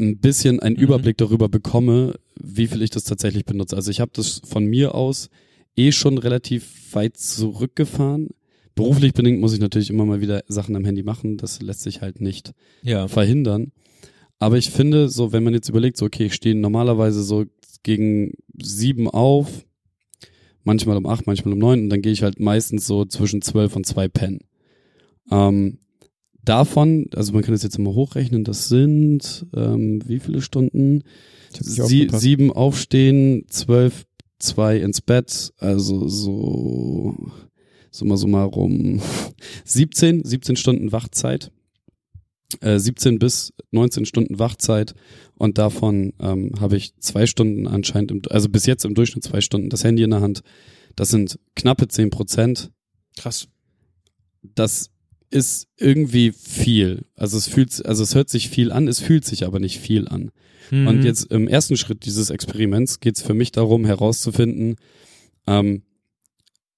[0.00, 0.82] ein bisschen einen Mhm.
[0.82, 3.76] Überblick darüber bekomme, wie viel ich das tatsächlich benutze.
[3.76, 5.28] Also ich habe das von mir aus
[5.76, 8.28] eh schon relativ weit zurückgefahren.
[8.74, 11.36] Beruflich bedingt muss ich natürlich immer mal wieder Sachen am Handy machen.
[11.36, 12.52] Das lässt sich halt nicht
[12.82, 13.08] Ja.
[13.08, 13.72] verhindern.
[14.38, 17.44] Aber ich finde, so, wenn man jetzt überlegt, so, okay, ich stehe normalerweise so
[17.82, 19.66] gegen sieben auf,
[20.64, 23.76] manchmal um acht, manchmal um neun, und dann gehe ich halt meistens so zwischen zwölf
[23.76, 24.40] und zwei pennen.
[25.30, 25.78] Ähm,
[26.44, 31.02] davon, also man kann das jetzt immer hochrechnen, das sind, ähm, wie viele Stunden?
[31.58, 34.06] Sie, sieben aufstehen, zwölf,
[34.38, 37.16] zwei ins Bett, also so,
[37.90, 39.00] summa summarum,
[39.64, 41.50] 17, 17 Stunden Wachzeit,
[42.60, 44.94] äh, 17 bis 19 Stunden Wachzeit
[45.36, 49.40] und davon ähm, habe ich zwei Stunden anscheinend, im, also bis jetzt im Durchschnitt zwei
[49.40, 50.42] Stunden das Handy in der Hand.
[50.96, 52.70] Das sind knappe 10 Prozent.
[53.16, 53.48] Krass.
[54.42, 54.90] Das
[55.30, 57.04] ist irgendwie viel.
[57.16, 60.08] Also es fühlt, also es hört sich viel an, es fühlt sich aber nicht viel
[60.08, 60.30] an.
[60.70, 60.86] Mhm.
[60.86, 64.76] Und jetzt im ersten Schritt dieses Experiments geht es für mich darum, herauszufinden,
[65.46, 65.82] ähm,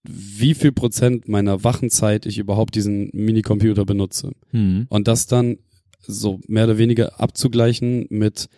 [0.05, 4.33] wie viel Prozent meiner Wachenzeit ich überhaupt diesen Minicomputer benutze.
[4.51, 4.87] Mhm.
[4.89, 5.59] Und das dann
[6.01, 8.49] so mehr oder weniger abzugleichen mit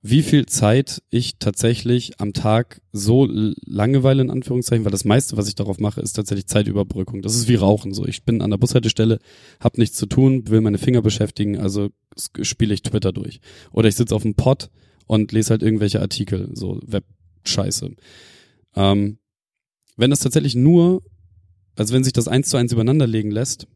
[0.00, 5.48] wie viel Zeit ich tatsächlich am Tag so Langeweile in Anführungszeichen, weil das meiste, was
[5.48, 7.20] ich darauf mache, ist tatsächlich Zeitüberbrückung.
[7.20, 8.06] Das ist wie Rauchen so.
[8.06, 9.18] Ich bin an der Bushaltestelle,
[9.58, 13.40] hab nichts zu tun, will meine Finger beschäftigen, also spiele ich Twitter durch.
[13.72, 14.70] Oder ich sitze auf dem Pod
[15.06, 17.90] und lese halt irgendwelche Artikel, so Web-Scheiße.
[18.76, 19.18] Ähm,
[19.96, 21.02] wenn das tatsächlich nur,
[21.74, 23.66] also wenn sich das eins zu eins übereinander legen lässt,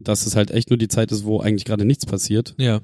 [0.00, 2.80] dass es halt echt nur die Zeit ist, wo eigentlich gerade nichts passiert, Ja.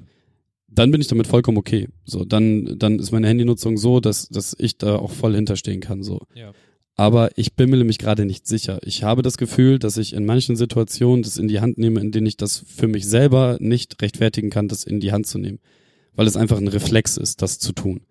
[0.67, 1.87] Dann bin ich damit vollkommen okay.
[2.05, 6.03] So, dann, dann ist meine Handynutzung so, dass, dass ich da auch voll hinterstehen kann,
[6.03, 6.21] so.
[6.33, 6.51] Ja.
[6.97, 8.79] Aber ich bimmele mich gerade nicht sicher.
[8.83, 12.11] Ich habe das Gefühl, dass ich in manchen Situationen das in die Hand nehme, in
[12.11, 15.59] denen ich das für mich selber nicht rechtfertigen kann, das in die Hand zu nehmen.
[16.13, 18.01] Weil es einfach ein Reflex ist, das zu tun.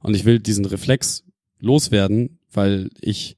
[0.00, 1.24] Und ich will diesen Reflex
[1.60, 3.36] loswerden, weil ich,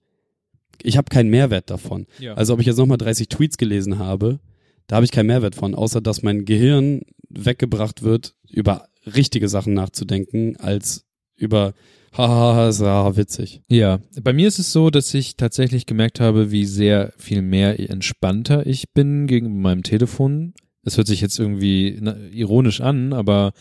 [0.83, 2.07] ich habe keinen Mehrwert davon.
[2.19, 2.33] Ja.
[2.35, 4.41] Also ob ich jetzt nochmal 30 Tweets gelesen habe,
[4.87, 9.75] da habe ich keinen Mehrwert von, außer dass mein Gehirn weggebracht wird, über richtige Sachen
[9.75, 11.05] nachzudenken, als
[11.37, 11.75] über
[12.17, 13.63] haha, ist ja witzig.
[13.69, 17.79] Ja, bei mir ist es so, dass ich tatsächlich gemerkt habe, wie sehr viel mehr
[17.79, 20.55] entspannter ich bin gegenüber meinem Telefon.
[20.83, 22.01] Das hört sich jetzt irgendwie
[22.33, 23.53] ironisch an, aber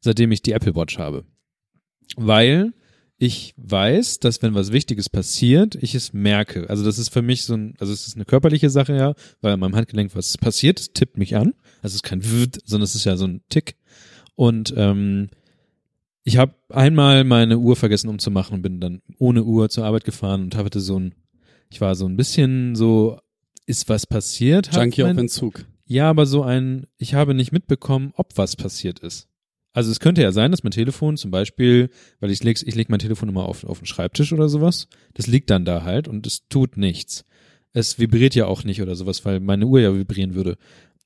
[0.00, 1.24] seitdem ich die Apple Watch habe.
[2.16, 2.72] Weil
[3.22, 6.70] ich weiß, dass wenn was Wichtiges passiert, ich es merke.
[6.70, 9.52] Also das ist für mich so ein, also es ist eine körperliche Sache, ja, weil
[9.52, 11.52] an meinem Handgelenk was passiert, es tippt mich an.
[11.82, 13.76] Also es ist kein Wut, sondern es ist ja so ein Tick.
[14.36, 15.28] Und ähm,
[16.24, 20.44] ich habe einmal meine Uhr vergessen umzumachen und bin dann ohne Uhr zur Arbeit gefahren
[20.44, 21.14] und hatte so ein,
[21.68, 23.20] ich war so ein bisschen so,
[23.66, 24.74] ist was passiert?
[24.74, 25.66] Junkie auf Entzug.
[25.84, 29.28] ja, aber so ein, ich habe nicht mitbekommen, ob was passiert ist.
[29.72, 32.88] Also es könnte ja sein, dass mein Telefon zum Beispiel, weil ich leg, ich leg
[32.88, 36.26] mein Telefon immer auf, auf den Schreibtisch oder sowas, das liegt dann da halt und
[36.26, 37.24] es tut nichts.
[37.72, 40.56] Es vibriert ja auch nicht oder sowas, weil meine Uhr ja vibrieren würde.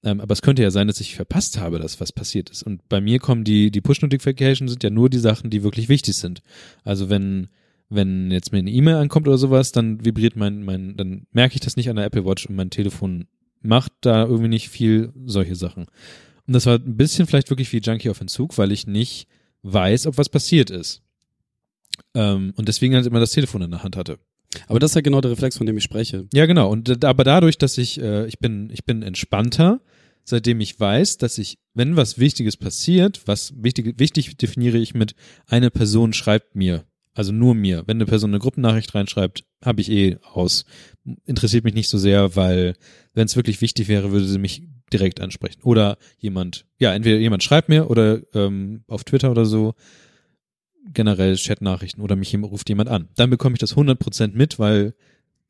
[0.03, 2.63] Ähm, aber es könnte ja sein, dass ich verpasst habe, dass was passiert ist.
[2.63, 6.17] Und bei mir kommen die, die Push-Notifications sind ja nur die Sachen, die wirklich wichtig
[6.17, 6.43] sind.
[6.85, 7.49] Also wenn,
[7.91, 11.61] wenn jetzt mir eine E-Mail ankommt oder sowas, dann vibriert mein, mein, dann merke ich
[11.61, 13.27] das nicht an der Apple Watch und mein Telefon
[13.61, 15.87] macht da irgendwie nicht viel solche Sachen.
[16.47, 19.29] Und das war ein bisschen vielleicht wirklich wie Junkie auf Entzug, weil ich nicht
[19.63, 21.03] weiß, ob was passiert ist.
[22.15, 24.19] Ähm, und deswegen halt immer das Telefon in der Hand hatte.
[24.69, 26.27] Aber das ist ja genau der Reflex, von dem ich spreche.
[26.33, 26.71] Ja, genau.
[26.71, 29.81] Und aber dadurch, dass ich, äh, ich bin, ich bin entspannter,
[30.25, 35.15] seitdem ich weiß, dass ich, wenn was Wichtiges passiert, was wichtig, wichtig definiere ich mit,
[35.47, 36.85] eine Person schreibt mir.
[37.15, 37.85] Also nur mir.
[37.87, 40.65] Wenn eine Person eine Gruppennachricht reinschreibt, habe ich eh aus.
[41.25, 42.75] Interessiert mich nicht so sehr, weil
[43.13, 44.63] wenn es wirklich wichtig wäre, würde sie mich
[44.95, 45.61] direkt ansprechen.
[45.63, 49.75] Oder jemand, ja, entweder jemand schreibt mir oder ähm, auf Twitter oder so
[50.93, 53.09] generell Chatnachrichten oder mich ruft jemand an.
[53.17, 54.95] Dann bekomme ich das 100% mit, weil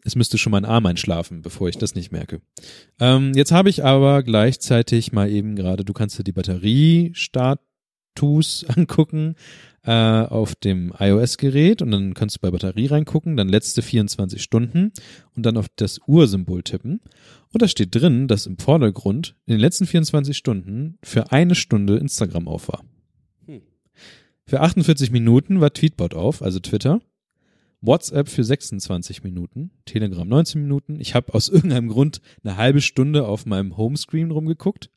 [0.05, 2.41] es müsste schon mein Arm einschlafen, bevor ich das nicht merke.
[3.01, 9.35] Ähm, jetzt habe ich aber gleichzeitig mal eben gerade, du kannst dir die Batteriestatus angucken
[9.83, 14.93] äh, auf dem iOS-Gerät und dann kannst du bei Batterie reingucken, dann letzte 24 Stunden
[15.37, 17.01] und dann auf das Uhrsymbol tippen.
[17.55, 21.99] Und da steht drin, dass im Vordergrund in den letzten 24 Stunden für eine Stunde
[21.99, 22.85] Instagram auf war.
[23.47, 23.63] Hm.
[24.45, 27.01] Für 48 Minuten war Tweetbot auf, also Twitter.
[27.81, 30.99] WhatsApp für 26 Minuten, Telegram 19 Minuten.
[30.99, 34.91] Ich habe aus irgendeinem Grund eine halbe Stunde auf meinem Homescreen rumgeguckt.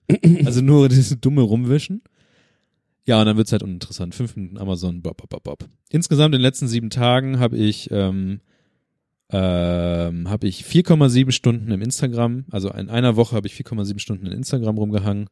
[0.43, 2.01] Also nur diese dumme Rumwischen.
[3.05, 4.15] Ja, und dann wird's halt uninteressant.
[4.15, 5.69] Fünf Minuten Amazon, bop, bop, bop, bop.
[5.91, 8.41] Insgesamt in den letzten sieben Tagen habe ich, ähm,
[9.29, 14.25] ähm, habe ich 4,7 Stunden im Instagram, also in einer Woche habe ich 4,7 Stunden
[14.25, 15.29] in Instagram rumgehangen.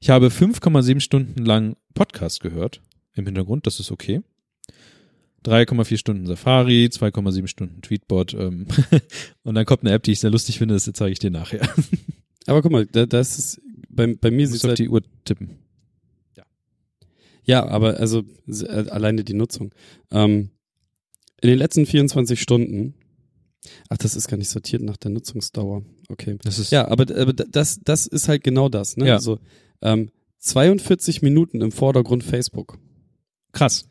[0.00, 2.82] Ich habe 5,7 Stunden lang Podcast gehört
[3.14, 4.22] im Hintergrund, das ist okay.
[5.44, 8.66] 3,4 Stunden Safari, 2,7 Stunden Tweetbot ähm,
[9.44, 11.68] und dann kommt eine App, die ich sehr lustig finde, das zeige ich dir nachher.
[12.46, 15.58] Aber guck mal, das ist bei, bei mir sieht auf halt, die Uhr tippen.
[16.36, 16.44] Ja.
[17.44, 19.74] Ja, aber also äh, alleine die Nutzung.
[20.10, 20.50] Ähm,
[21.40, 22.94] in den letzten 24 Stunden
[23.88, 25.82] Ach, das ist gar nicht sortiert nach der Nutzungsdauer.
[26.08, 26.38] Okay.
[26.42, 28.96] Das ist ja, aber, aber das, das ist halt genau das.
[28.96, 29.08] Ne?
[29.08, 29.14] Ja.
[29.14, 29.38] Also
[29.82, 32.78] ähm, 42 Minuten im Vordergrund Facebook.
[33.52, 33.88] krass.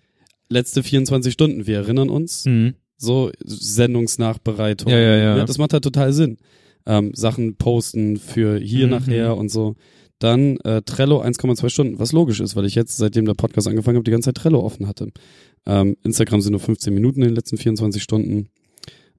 [0.47, 2.45] Letzte 24 Stunden, wir erinnern uns.
[2.45, 2.75] Mhm.
[2.97, 4.91] So Sendungsnachbereitung.
[4.91, 5.45] Ja, ja, ja.
[5.45, 6.37] das macht halt total Sinn.
[6.85, 8.91] Ähm, Sachen posten für hier Mhm.
[8.91, 9.75] nachher und so.
[10.19, 13.97] Dann äh, Trello 1,2 Stunden, was logisch ist, weil ich jetzt, seitdem der Podcast angefangen
[13.97, 15.09] habe, die ganze Zeit Trello offen hatte.
[15.65, 18.47] Ähm, Instagram sind nur 15 Minuten in den letzten 24 Stunden.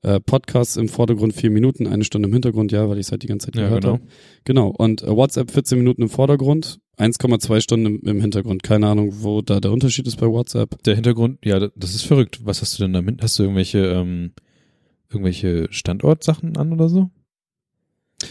[0.02, 3.22] Äh, Podcasts im Vordergrund vier Minuten, eine Stunde im Hintergrund, ja, weil ich es halt
[3.22, 3.94] die ganze Zeit Ja, gehört genau.
[3.94, 4.06] habe.
[4.44, 4.68] Genau.
[4.68, 8.62] Und äh, WhatsApp 14 Minuten im Vordergrund, 1,2 Stunden im, im Hintergrund.
[8.62, 10.82] Keine Ahnung, wo da der Unterschied ist bei WhatsApp.
[10.84, 12.40] Der Hintergrund, ja, das ist verrückt.
[12.44, 13.22] Was hast du denn damit?
[13.22, 14.32] Hast du irgendwelche, ähm,
[15.10, 17.10] irgendwelche Standortsachen an oder so?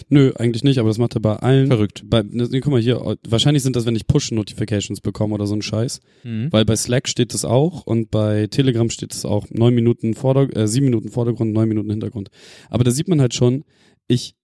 [0.10, 1.68] Nö, eigentlich nicht, aber das macht er bei allen.
[1.68, 2.04] Verrückt.
[2.06, 5.62] Bei, ne, guck mal hier, wahrscheinlich sind das, wenn ich Push-Notifications bekomme oder so ein
[5.62, 6.00] Scheiß.
[6.24, 6.52] Mhm.
[6.52, 9.46] Weil bei Slack steht das auch und bei Telegram steht es auch.
[9.52, 12.30] Neun Minuten Vorder äh, sieben Minuten Vordergrund, neun Minuten Hintergrund.
[12.70, 13.64] Aber da sieht man halt schon,
[14.08, 14.36] ich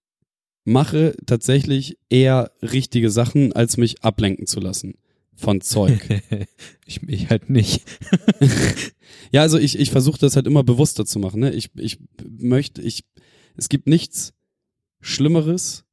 [0.63, 4.95] mache tatsächlich eher richtige Sachen, als mich ablenken zu lassen
[5.35, 6.07] von Zeug.
[6.85, 7.83] ich, ich halt nicht.
[9.31, 11.39] ja, also ich, ich versuche das halt immer bewusster zu machen.
[11.39, 11.51] Ne?
[11.51, 11.97] Ich, ich
[12.39, 13.05] möchte, ich,
[13.55, 14.33] es gibt nichts
[15.01, 15.83] Schlimmeres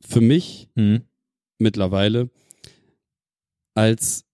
[0.00, 1.02] für mich Mhm.
[1.58, 2.30] mittlerweile
[3.74, 4.24] als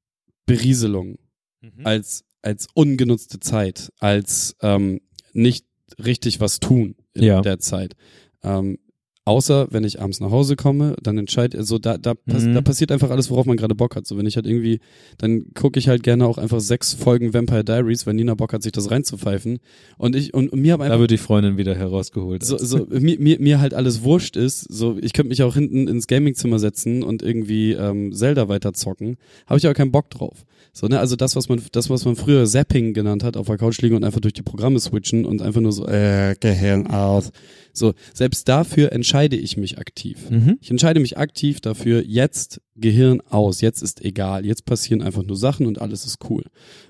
[0.46, 1.18] Berieselung.
[1.62, 1.86] Mhm.
[1.86, 5.00] als, als ungenutzte Zeit, als ähm,
[5.32, 5.64] nicht
[5.98, 7.40] richtig was tun in Ja.
[7.40, 7.94] der Zeit.
[8.42, 8.78] Ähm,
[9.26, 12.54] außer wenn ich abends nach Hause komme, dann entscheidet, also da, da, pass, Mhm.
[12.54, 14.06] da passiert einfach alles, worauf man gerade Bock hat.
[14.06, 14.80] So wenn ich halt irgendwie,
[15.18, 18.62] dann gucke ich halt gerne auch einfach sechs Folgen Vampire Diaries, wenn Nina Bock hat,
[18.62, 19.60] sich das reinzupfeifen.
[19.96, 22.44] Und ich, und, und mir Da einfach wird die Freundin wieder herausgeholt.
[22.44, 25.88] so, so mir, mir, mir halt alles wurscht ist, so ich könnte mich auch hinten
[25.88, 30.44] ins Gamingzimmer setzen und irgendwie ähm, Zelda weiterzocken, habe ich aber keinen Bock drauf.
[30.76, 33.58] So, ne, also das, was man, das, was man früher Zapping genannt hat, auf der
[33.58, 37.30] Couch liegen und einfach durch die Programme switchen und einfach nur so, äh, Gehirn aus.
[37.72, 40.28] So, selbst dafür entscheide ich mich aktiv.
[40.28, 40.58] Mhm.
[40.60, 45.36] Ich entscheide mich aktiv dafür, jetzt Gehirn aus, jetzt ist egal, jetzt passieren einfach nur
[45.36, 46.42] Sachen und alles ist cool.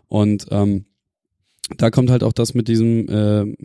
[0.09, 0.87] Und ähm,
[1.77, 3.57] da kommt halt auch das mit diesem, ähm,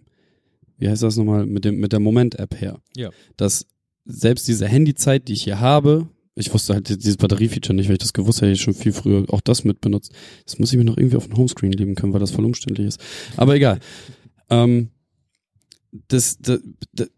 [0.77, 2.81] wie heißt das nochmal, mit dem, mit der Moment-App her.
[2.97, 3.09] Ja.
[3.37, 3.67] Dass
[4.03, 6.09] selbst diese Handyzeit, die ich hier habe,
[6.39, 9.25] ich wusste halt dieses Batteriefeature nicht, weil ich das gewusst hätte, ich schon viel früher
[9.29, 10.13] auch das mit benutzt.
[10.45, 12.87] Das muss ich mir noch irgendwie auf den Homescreen leben können, weil das voll umständlich
[12.87, 13.01] ist.
[13.37, 13.79] Aber egal.
[14.49, 14.89] Ähm,
[16.07, 16.61] das, das,
[16.93, 17.09] das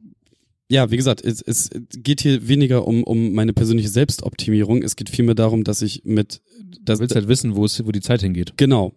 [0.69, 4.83] ja, wie gesagt, es, es geht hier weniger um, um meine persönliche Selbstoptimierung.
[4.83, 6.41] Es geht vielmehr darum, dass ich mit,
[6.81, 8.53] dass, Du willst halt wissen, wo es, wo die Zeit hingeht.
[8.55, 8.93] Genau,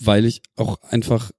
[0.00, 1.30] weil ich auch einfach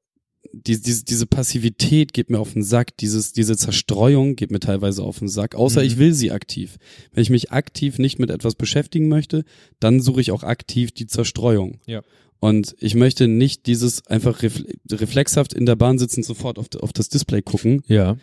[0.54, 5.04] die, diese, diese Passivität geht mir auf den Sack, dieses, diese Zerstreuung geht mir teilweise
[5.04, 5.88] auf den Sack, außer Mhm.
[5.88, 6.78] ich will sie aktiv.
[7.12, 9.44] Wenn ich mich aktiv nicht mit etwas beschäftigen möchte,
[9.80, 11.80] dann suche ich auch aktiv die Zerstreuung.
[11.86, 12.02] Ja.
[12.40, 16.94] Und ich möchte nicht dieses einfach refle reflexhaft in der Bahn sitzen, sofort auf, auf
[16.94, 18.18] das Display gucken, Ja.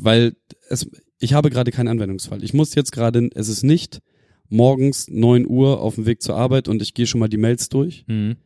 [0.00, 0.34] weil
[0.68, 0.88] es,
[1.20, 2.42] ich habe gerade keinen Anwendungsfall.
[2.42, 4.00] Ich muss jetzt gerade, es ist nicht
[4.48, 7.68] morgens neun Uhr auf dem Weg zur Arbeit und ich gehe schon mal die Mails
[7.68, 8.04] durch.
[8.06, 8.36] Mhm.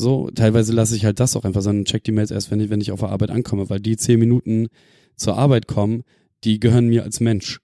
[0.00, 2.70] So, teilweise lasse ich halt das auch einfach und check die Mails erst, wenn ich,
[2.70, 4.68] wenn ich auf der Arbeit ankomme, weil die zehn Minuten
[5.14, 6.04] zur Arbeit kommen,
[6.42, 7.60] die gehören mir als Mensch.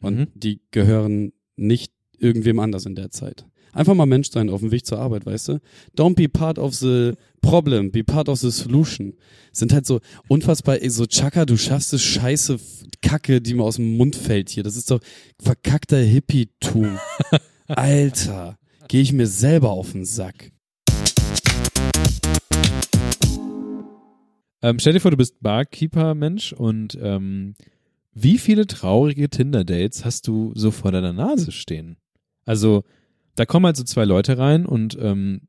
[0.00, 0.26] Und Mhm.
[0.34, 3.46] die gehören nicht irgendwem anders in der Zeit.
[3.72, 5.60] Einfach mal Mensch sein auf dem Weg zur Arbeit, weißt du?
[5.96, 9.14] Don't be part of the problem, be part of the solution.
[9.52, 12.58] Sind halt so unfassbar, so Chaka, du schaffst es, scheiße
[13.02, 14.62] Kacke, die mir aus dem Mund fällt hier.
[14.64, 15.00] Das ist doch
[15.40, 16.98] verkackter Hippie-Tum.
[17.68, 18.58] Alter,
[18.88, 20.52] gehe ich mir selber auf den Sack.
[24.62, 27.54] Ähm, stell dir vor, du bist Barkeeper-Mensch und ähm,
[28.14, 31.98] wie viele traurige Tinder-Dates hast du so vor deiner Nase stehen?
[32.46, 32.82] Also,
[33.36, 35.42] da kommen halt so zwei Leute rein und ähm,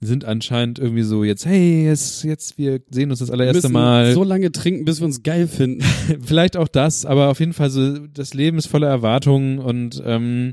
[0.00, 4.12] sind anscheinend irgendwie so jetzt, hey, jetzt, jetzt, wir sehen uns das allererste Mal.
[4.12, 5.82] so lange trinken, bis wir uns geil finden.
[6.22, 10.52] Vielleicht auch das, aber auf jeden Fall so, das Leben ist voller Erwartungen und ähm,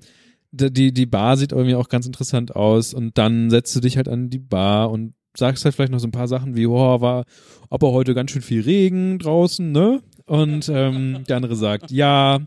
[0.51, 4.07] die, die Bar sieht irgendwie auch ganz interessant aus und dann setzt du dich halt
[4.07, 7.25] an die Bar und sagst halt vielleicht noch so ein paar Sachen wie, oh, war
[7.69, 10.01] aber heute ganz schön viel Regen draußen, ne?
[10.25, 12.41] Und ähm, der andere sagt, ja,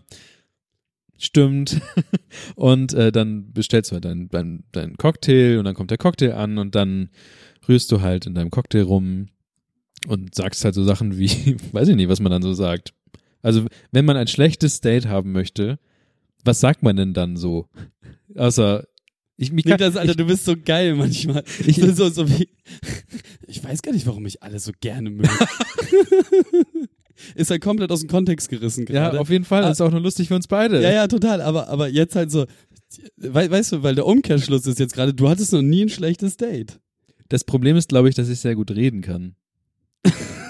[1.18, 1.80] stimmt.
[2.56, 6.32] und äh, dann bestellst du halt deinen dein, dein Cocktail und dann kommt der Cocktail
[6.32, 7.10] an und dann
[7.68, 9.28] rührst du halt in deinem Cocktail rum
[10.06, 12.94] und sagst halt so Sachen wie, weiß ich nicht, was man dann so sagt.
[13.42, 15.78] Also, wenn man ein schlechtes Date haben möchte,
[16.44, 17.68] was sagt man denn dann so?
[18.34, 18.84] Außer,
[19.40, 21.44] ich, mich kann, Niklas, Alter, du bist so geil manchmal.
[21.64, 22.48] Ich bin so, so wie,
[23.46, 25.30] ich weiß gar nicht, warum ich alle so gerne mögen.
[27.36, 29.20] ist halt komplett aus dem Kontext gerissen ja, gerade.
[29.20, 29.62] auf jeden Fall.
[29.62, 29.68] Ah.
[29.68, 30.82] Das ist auch nur lustig für uns beide.
[30.82, 31.40] Ja, ja, total.
[31.40, 32.46] Aber, aber jetzt halt so,
[33.16, 36.36] we weißt du, weil der Umkehrschluss ist jetzt gerade, du hattest noch nie ein schlechtes
[36.36, 36.80] Date.
[37.28, 39.36] Das Problem ist, glaube ich, dass ich sehr gut reden kann.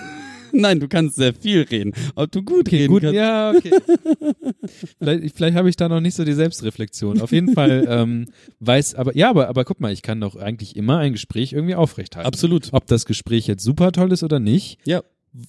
[0.60, 1.92] Nein, du kannst sehr viel reden.
[2.14, 3.14] Ob du gut reden Gut, kannst.
[3.16, 3.70] ja, okay.
[4.98, 7.20] vielleicht vielleicht habe ich da noch nicht so die Selbstreflexion.
[7.20, 8.26] Auf jeden Fall ähm,
[8.60, 11.74] weiß, aber ja, aber, aber guck mal, ich kann doch eigentlich immer ein Gespräch irgendwie
[11.74, 12.26] aufrechthalten.
[12.26, 12.68] Absolut.
[12.72, 15.02] Ob das Gespräch jetzt super toll ist oder nicht, Ja.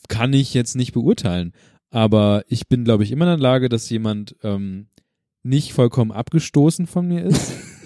[0.08, 1.54] kann ich jetzt nicht beurteilen.
[1.92, 4.88] Aber ich bin, glaube ich, immer in der Lage, dass jemand ähm,
[5.42, 7.52] nicht vollkommen abgestoßen von mir ist.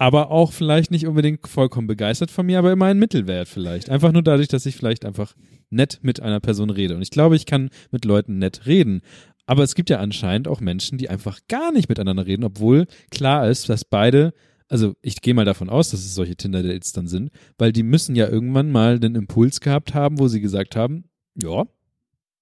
[0.00, 3.90] aber auch vielleicht nicht unbedingt vollkommen begeistert von mir, aber immer ein Mittelwert vielleicht.
[3.90, 5.36] Einfach nur dadurch, dass ich vielleicht einfach
[5.68, 6.96] nett mit einer Person rede.
[6.96, 9.02] Und ich glaube, ich kann mit Leuten nett reden.
[9.44, 13.46] Aber es gibt ja anscheinend auch Menschen, die einfach gar nicht miteinander reden, obwohl klar
[13.50, 14.32] ist, dass beide,
[14.68, 18.16] also ich gehe mal davon aus, dass es solche Tinder-Dates dann sind, weil die müssen
[18.16, 21.66] ja irgendwann mal den Impuls gehabt haben, wo sie gesagt haben, ja,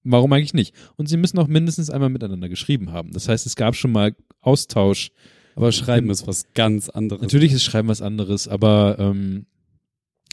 [0.05, 0.73] warum eigentlich nicht?
[0.95, 3.11] Und sie müssen auch mindestens einmal miteinander geschrieben haben.
[3.11, 5.11] Das heißt, es gab schon mal Austausch.
[5.59, 7.21] Aber Schreiben ist was ganz anderes.
[7.21, 9.45] Natürlich ist Schreiben was anderes, aber ähm,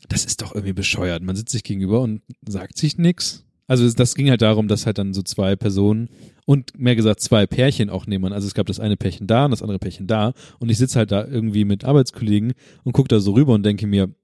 [0.08, 1.24] das ist doch irgendwie bescheuert.
[1.24, 3.44] Man sitzt sich gegenüber und sagt sich nix.
[3.66, 6.10] Also das ging halt darum, dass halt dann so zwei Personen
[6.44, 8.32] und mehr gesagt zwei Pärchen auch nehmen.
[8.32, 10.96] Also es gab das eine Pärchen da und das andere Pärchen da und ich sitze
[11.00, 12.52] halt da irgendwie mit Arbeitskollegen
[12.84, 14.14] und gucke da so rüber und denke mir,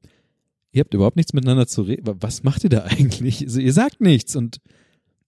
[0.70, 2.14] ihr habt überhaupt nichts miteinander zu reden.
[2.20, 3.42] Was macht ihr da eigentlich?
[3.42, 4.60] Also ihr sagt nichts und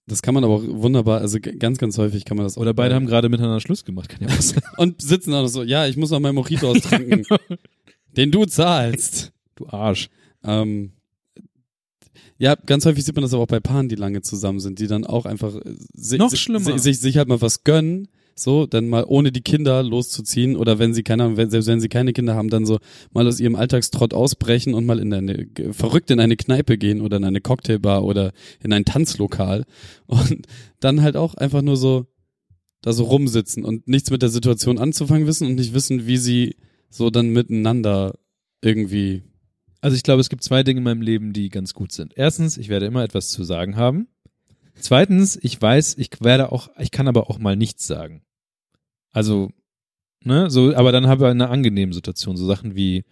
[0.06, 2.60] Das kann man aber auch wunderbar, also ganz, ganz häufig kann man das auch.
[2.60, 4.62] oder beide haben gerade miteinander Schluss gemacht, kann ja auch sein.
[4.76, 7.24] Und sitzen auch noch so, ja, ich muss noch meinen Mojito austrinken.
[8.16, 9.32] Den du zahlst.
[9.56, 10.08] Du Arsch.
[10.44, 10.92] Ähm,
[12.38, 14.86] ja, ganz häufig sieht man das aber auch bei Paaren, die lange zusammen sind, die
[14.88, 16.60] dann auch einfach äh, si Noch si- schlimmer.
[16.60, 20.78] si- sich, sich halt mal was gönnen, so, dann mal ohne die Kinder loszuziehen oder
[20.78, 22.78] wenn sie keine wenn, selbst wenn sie keine Kinder haben, dann so
[23.12, 27.16] mal aus ihrem Alltagstrott ausbrechen und mal in eine, verrückt in eine Kneipe gehen oder
[27.18, 28.32] in eine Cocktailbar oder
[28.62, 29.64] in ein Tanzlokal
[30.06, 30.46] und
[30.80, 32.06] dann halt auch einfach nur so
[32.82, 36.56] da so rumsitzen und nichts mit der Situation anzufangen wissen und nicht wissen, wie sie
[36.90, 38.18] so dann miteinander
[38.62, 39.22] irgendwie
[39.80, 42.12] Also ich glaube, es gibt zwei Dinge in meinem Leben, die ganz gut sind.
[42.16, 44.08] Erstens, ich werde immer etwas zu sagen haben.
[44.76, 48.22] Zweitens, ich weiß, ich werde auch, ich kann aber auch mal nichts sagen.
[49.12, 49.50] Also,
[50.24, 53.04] ne, so, aber dann habe ich eine angenehme Situation, so Sachen wie,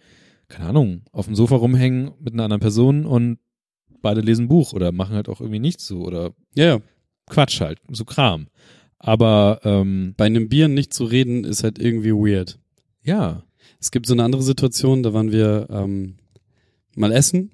[0.49, 3.39] keine Ahnung, auf dem Sofa rumhängen mit einer anderen Person und
[4.01, 6.81] beide lesen ein Buch oder machen halt auch irgendwie nichts so oder Ja, ja.
[7.29, 8.47] Quatsch halt, so Kram.
[8.99, 12.59] Aber ähm, Bei einem Bier nicht zu reden ist halt irgendwie weird.
[13.01, 13.43] ja,
[13.79, 16.17] Es gibt so eine andere Situation, da waren wir ähm,
[16.95, 17.51] mal essen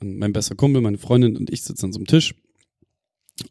[0.00, 2.34] und mein bester Kumpel, meine Freundin und ich sitzen an so einem Tisch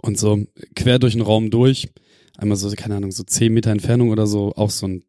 [0.02, 0.46] und so
[0.76, 1.90] quer durch den Raum durch,
[2.38, 5.04] einmal so, keine Ahnung, so zehn Meter Entfernung oder so, auch so ein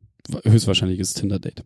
[0.45, 1.65] höchstwahrscheinliches Tinder-Date.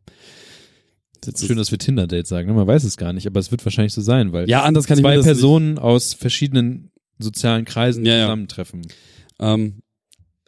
[1.39, 2.55] Schön, dass wir Tinder-Date sagen, ne?
[2.55, 4.99] man weiß es gar nicht, aber es wird wahrscheinlich so sein, weil Ja, anders kann
[4.99, 8.25] ich zwei das Personen aus verschiedenen sozialen Kreisen Ja, ja.
[8.27, 8.81] zusammentreffen.
[8.81, 8.95] Nicht.
[9.41, 9.83] Ähm,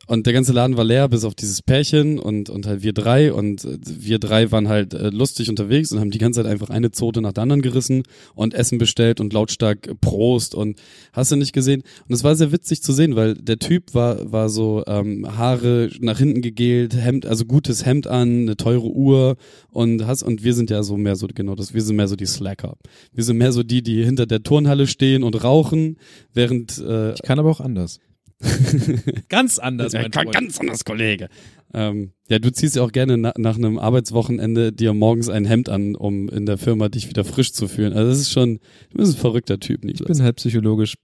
[0.08, 3.30] und der ganze Laden war leer, bis auf dieses Pärchen und, und halt wir drei.
[3.30, 6.70] Und äh, wir drei waren halt äh, lustig unterwegs und haben die ganze Zeit einfach
[6.70, 8.04] eine Zote nach der anderen gerissen
[8.34, 10.78] und Essen bestellt und lautstark äh, Prost und
[11.12, 11.82] hast du nicht gesehen.
[12.08, 15.90] Und es war sehr witzig zu sehen, weil der Typ war, war so ähm, Haare
[16.00, 19.36] nach hinten gegelt, Hemd, also gutes Hemd an, eine teure Uhr
[19.72, 22.16] und hast, und wir sind ja so mehr so, genau das, wir sind mehr so
[22.16, 22.78] die Slacker.
[23.12, 25.98] Wir sind mehr so die, die hinter der Turnhalle stehen und rauchen,
[26.32, 28.00] während äh, Ich kann aber auch anders.
[29.28, 30.32] Ganz anders, mein Freund.
[30.32, 31.28] ganz anders, Kollege.
[31.74, 35.68] Ähm, ja, du ziehst ja auch gerne na, nach einem Arbeitswochenende dir morgens ein Hemd
[35.68, 37.92] an, um in der Firma dich wieder frisch zu fühlen.
[37.92, 38.60] Also das ist schon,
[38.90, 40.18] du bist ein verrückter Typ, Ich Niklas.
[40.18, 40.94] bin halt psychologisch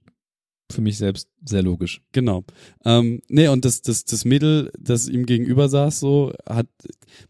[0.72, 2.00] für mich selbst sehr logisch.
[2.12, 2.44] Genau.
[2.86, 6.68] Ähm, nee, und das, das, das Mädel, das ihm gegenüber saß, so, hat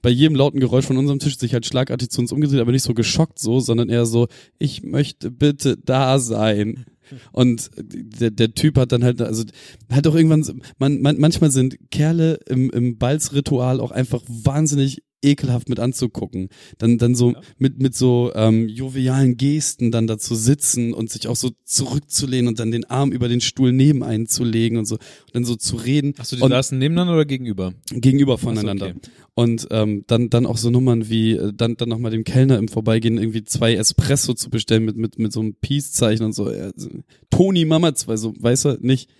[0.02, 2.84] bei jedem lauten Geräusch von unserem Tisch sich halt schlagartig zu uns umgedreht, aber nicht
[2.84, 4.28] so geschockt so, sondern eher so,
[4.58, 6.84] ich möchte bitte da sein.
[7.32, 9.44] Und der, der Typ hat dann halt, also
[9.90, 15.68] halt auch irgendwann, man, man, manchmal sind Kerle im, im Balzritual auch einfach wahnsinnig ekelhaft
[15.68, 16.48] mit anzugucken.
[16.78, 21.26] Dann, dann so mit, mit so ähm, jovialen Gesten dann da zu sitzen und sich
[21.26, 24.86] auch so zurückzulehnen und dann den Arm über den Stuhl neben einen zu legen und
[24.86, 27.72] so und dann so zu reden Achso, die und saßen nebeneinander oder gegenüber?
[27.90, 28.86] gegenüber voneinander.
[28.88, 29.10] okay.
[29.34, 32.58] Und ähm, dann dann auch so Nummern wie äh, dann dann noch mal dem Kellner
[32.58, 36.52] im Vorbeigehen irgendwie zwei Espresso zu bestellen mit mit mit so einem Peace-Zeichen und so.
[36.52, 36.88] Ja, so
[37.30, 39.10] Toni Mama zwei, so weißt du, nicht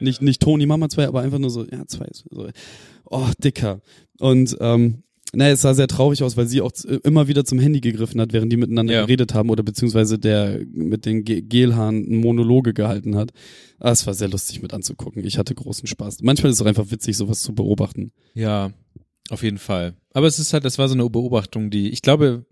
[0.00, 2.08] nicht nicht Toni Mama zwei, aber einfach nur so ja zwei.
[2.12, 2.48] So.
[3.04, 3.80] Oh dicker.
[4.18, 7.58] Und ähm, naja, es sah sehr traurig aus, weil sie auch z- immer wieder zum
[7.58, 9.00] Handy gegriffen hat, während die miteinander Ja.
[9.02, 13.30] geredet haben oder beziehungsweise der mit den Ge Gelhaaren Monologe gehalten hat.
[13.78, 15.24] Ah, es war sehr lustig mit anzugucken.
[15.24, 16.22] Ich hatte großen Spaß.
[16.22, 18.12] Manchmal ist es auch einfach witzig, sowas zu beobachten.
[18.34, 18.72] Ja,
[19.30, 19.94] auf jeden Fall.
[20.12, 22.44] Aber es ist halt, das war so eine Beobachtung, die, ich glaube,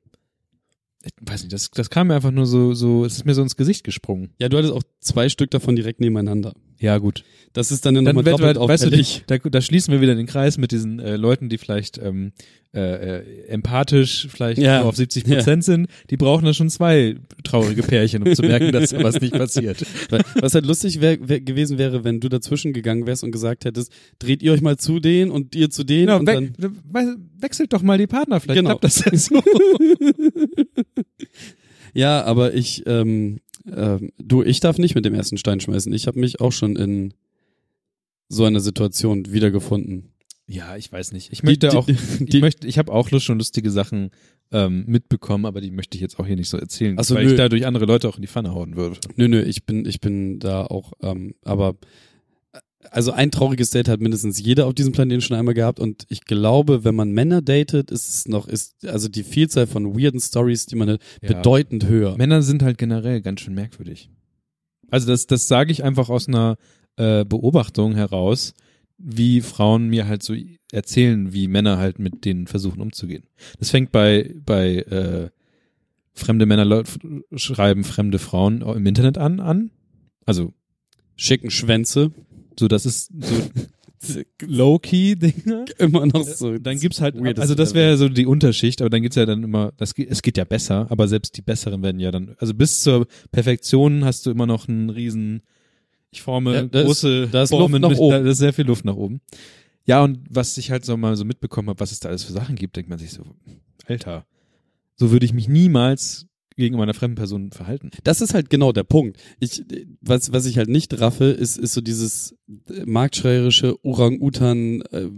[1.04, 3.42] ich weiß nicht, das, das kam mir einfach nur so, so, es ist mir so
[3.42, 4.30] ins Gesicht gesprungen.
[4.38, 6.54] Ja, du hattest auch zwei Stück davon direkt nebeneinander.
[6.80, 7.24] Ja, gut.
[7.54, 8.90] Das ist dann, Dann nochmal doppelt weißt du,
[9.26, 12.30] da, da schließen wir wieder den Kreis mit diesen äh, Leuten, die vielleicht ähm,
[12.72, 14.82] äh, äh, empathisch vielleicht Ja.
[14.82, 15.88] auf 70 Prozent sind.
[16.10, 19.84] Die brauchen da schon zwei traurige Pärchen, um zu merken, dass da was nicht passiert.
[20.40, 23.90] Was halt lustig wär, wär, gewesen wäre, wenn du dazwischen gegangen wärst und gesagt hättest,
[24.20, 26.76] dreht ihr euch mal zu denen und ihr zu denen Genau, und we dann.
[26.92, 28.76] we wechselt doch mal die Partner, vielleicht Genau.
[28.78, 29.42] klappt das dann so.
[31.94, 33.40] Ja, aber ich, ähm,
[33.74, 35.92] ähm, du, ich darf nicht mit dem ersten Stein schmeißen.
[35.92, 37.14] Ich habe mich auch schon in
[38.28, 40.12] so einer Situation wiedergefunden.
[40.46, 41.30] Ja, ich weiß nicht.
[41.30, 44.10] Ich möchte die, auch, die, ich die, möchte, ich habe auch Lust schon lustige Sachen
[44.50, 47.24] ähm, mitbekommen, aber die möchte ich jetzt auch hier nicht so erzählen, Ach so, weil
[47.24, 47.30] nö.
[47.32, 48.98] ich dadurch andere Leute auch in die Pfanne hauen würde.
[49.16, 51.76] Nö, nö, ich bin, ich bin da auch, ähm, aber
[52.90, 56.22] also ein trauriges Date hat mindestens jeder auf diesem Planeten schon einmal gehabt und ich
[56.22, 60.66] glaube, wenn man Männer datet, ist es noch, ist also die Vielzahl von weirden Stories,
[60.66, 61.28] die man hat, Ja.
[61.34, 62.16] bedeutend höher.
[62.16, 64.10] Männer sind halt generell ganz schön merkwürdig.
[64.90, 66.56] Also das, das sage ich einfach aus einer
[66.96, 68.54] äh, Beobachtung heraus,
[68.96, 70.34] wie Frauen mir halt so
[70.72, 73.24] erzählen, wie Männer halt mit denen versuchen umzugehen.
[73.58, 75.30] Das fängt bei bei äh,
[76.12, 76.82] fremde Männer
[77.36, 79.70] schreiben fremde Frauen im Internet an an.
[80.26, 80.52] Also
[81.16, 82.12] Schicken Schwänze,
[82.58, 83.10] so das ist
[84.00, 85.64] so low-key Dinge.
[85.78, 86.56] immer noch so.
[86.58, 89.72] Dann gibt's halt, also das wäre so die Unterschicht, aber dann gibt's ja dann immer,
[89.76, 93.06] das, es geht ja besser, aber selbst die besseren werden ja dann, also bis zur
[93.32, 95.42] Perfektion hast du immer noch einen riesen,
[96.10, 98.24] ich forme Ja, da ist- große da ist Formen Luft nach mit, oben.
[98.24, 99.20] Da ist sehr viel Luft nach oben.
[99.84, 102.32] Ja, und was ich halt so mal so mitbekommen habe, was es da alles für
[102.32, 103.22] Sachen gibt, denkt man sich so,
[103.86, 104.26] Alter,
[104.96, 106.26] so würde ich mich niemals
[106.62, 107.90] gegenüber einer fremden Person verhalten.
[108.04, 109.18] Das ist halt genau der Punkt.
[109.40, 109.62] Ich,
[110.00, 112.34] was, was ich halt nicht raffe, ist, ist so dieses
[112.68, 115.08] äh, marktschreierische Orang-Utan, äh,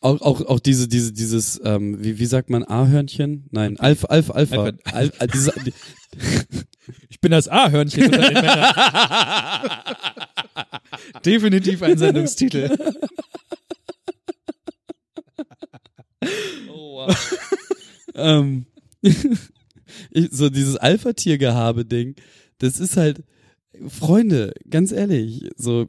[0.00, 3.46] auch, auch, auch diese, diese, dieses, ähm, wie, wie sagt man, A-Hörnchen?
[3.50, 4.64] Nein, Alpha, Alpha, Alpha.
[4.64, 4.78] Alpha.
[4.92, 5.72] Al, Al, diese, die,
[7.08, 8.74] Ich bin das A-Hörnchen unter den Männern.
[11.24, 12.76] Definitiv ein Sendungstitel.
[18.14, 18.66] ähm,
[20.10, 22.16] ich, so dieses Alpha-Tier-Gehabe-Ding,
[22.58, 23.22] das ist halt,
[23.88, 25.86] Freunde, ganz ehrlich, so,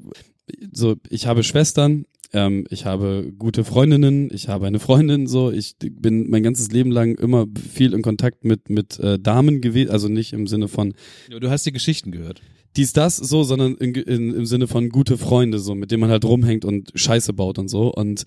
[0.71, 5.75] so, ich habe Schwestern, ähm, ich habe gute Freundinnen, ich habe eine Freundin, so, ich
[5.79, 10.07] bin mein ganzes Leben lang immer viel in Kontakt mit, mit äh, Damen gewesen, also
[10.07, 10.93] nicht im Sinne von
[11.29, 12.41] Du hast die Geschichten gehört.
[12.75, 16.09] Dies, das, so, sondern in, in, im Sinne von gute Freunde, so, mit denen man
[16.09, 17.93] halt rumhängt und Scheiße baut und so.
[17.93, 18.23] Und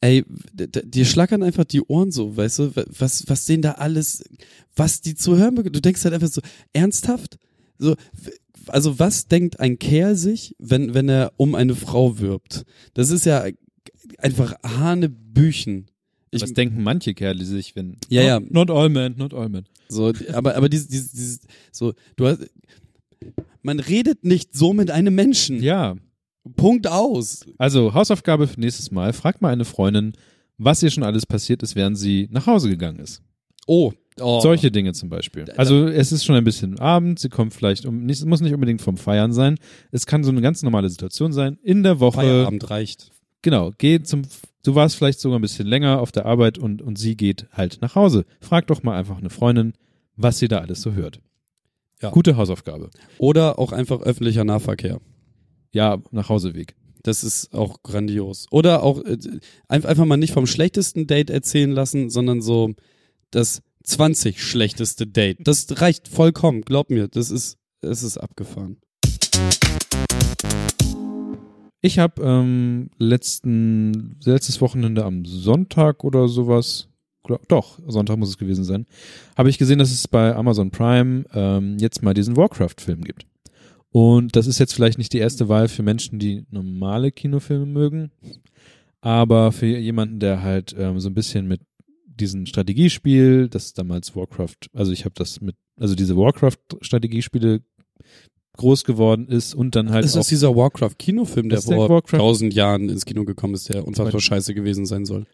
[0.00, 0.24] ey,
[0.54, 4.24] dir schlackern einfach die Ohren so, weißt du, was, was denen da alles,
[4.74, 5.74] was die zu hören bekommen.
[5.74, 6.40] Du denkst halt einfach so,
[6.72, 7.38] ernsthaft?
[7.78, 7.96] So,
[8.66, 12.64] also was denkt ein Kerl sich, wenn, wenn er um eine Frau wirbt?
[12.94, 13.44] Das ist ja
[14.18, 15.86] einfach Hanebüchen.
[16.30, 17.96] Ich, Was denken manche Kerle sich, wenn.
[18.08, 18.40] Ja, ja.
[18.40, 19.64] Not, not all men, not all men.
[19.88, 21.40] So, aber, aber dieses, dieses, dieses,
[21.72, 22.48] so, du hast,
[23.62, 25.62] man redet nicht so mit einem Menschen.
[25.62, 25.96] Ja.
[26.56, 27.44] Punkt aus.
[27.58, 29.12] Also, Hausaufgabe für nächstes Mal.
[29.12, 30.12] Fragt mal eine Freundin,
[30.58, 33.22] was ihr schon alles passiert ist, während sie nach Hause gegangen ist.
[33.66, 33.92] Oh.
[34.20, 34.40] oh.
[34.40, 35.44] Solche Dinge zum Beispiel.
[35.56, 38.54] Also, es ist schon ein bisschen Abend, sie kommt vielleicht um, nicht, es muss nicht
[38.54, 39.56] unbedingt vom Feiern sein.
[39.90, 41.58] Es kann so eine ganz normale Situation sein.
[41.62, 42.20] In der Woche.
[42.20, 43.10] Feierabend reicht.
[43.42, 44.22] Genau, geh zum,
[44.64, 47.78] du warst vielleicht sogar ein bisschen länger auf der Arbeit und, und sie geht halt
[47.80, 48.24] nach Hause.
[48.40, 49.72] Frag doch mal einfach eine Freundin,
[50.16, 51.20] was sie da alles so hört.
[52.02, 52.10] Ja.
[52.10, 52.90] Gute Hausaufgabe.
[53.18, 55.00] Oder auch einfach öffentlicher Nahverkehr.
[55.72, 56.74] Ja, nach Hauseweg.
[57.02, 58.46] Das ist auch grandios.
[58.50, 59.18] Oder auch äh,
[59.68, 62.72] einfach mal nicht vom schlechtesten Date erzählen lassen, sondern so
[63.30, 65.38] das 20 schlechteste Date.
[65.40, 68.78] Das reicht vollkommen, glaub mir, das ist, es ist abgefahren.
[71.82, 76.89] Ich habe ähm, letzten letztes Wochenende am Sonntag oder sowas,
[77.22, 78.86] glaub, doch Sonntag muss es gewesen sein,
[79.36, 83.26] habe ich gesehen, dass es bei Amazon Prime ähm, jetzt mal diesen Warcraft-Film gibt.
[83.92, 88.10] Und das ist jetzt vielleicht nicht die erste Wahl für Menschen, die normale Kinofilme mögen,
[89.00, 91.60] aber für jemanden, der halt ähm, so ein bisschen mit
[92.06, 97.62] diesem Strategiespiel, das damals Warcraft, also ich habe das mit, also diese Warcraft-Strategiespiele
[98.56, 102.52] groß geworden ist und dann halt ist auch das dieser Warcraft-Kinofilm, der der vor tausend
[102.52, 105.26] Jahren ins Kino gekommen ist, der unfassbar scheiße gewesen sein soll?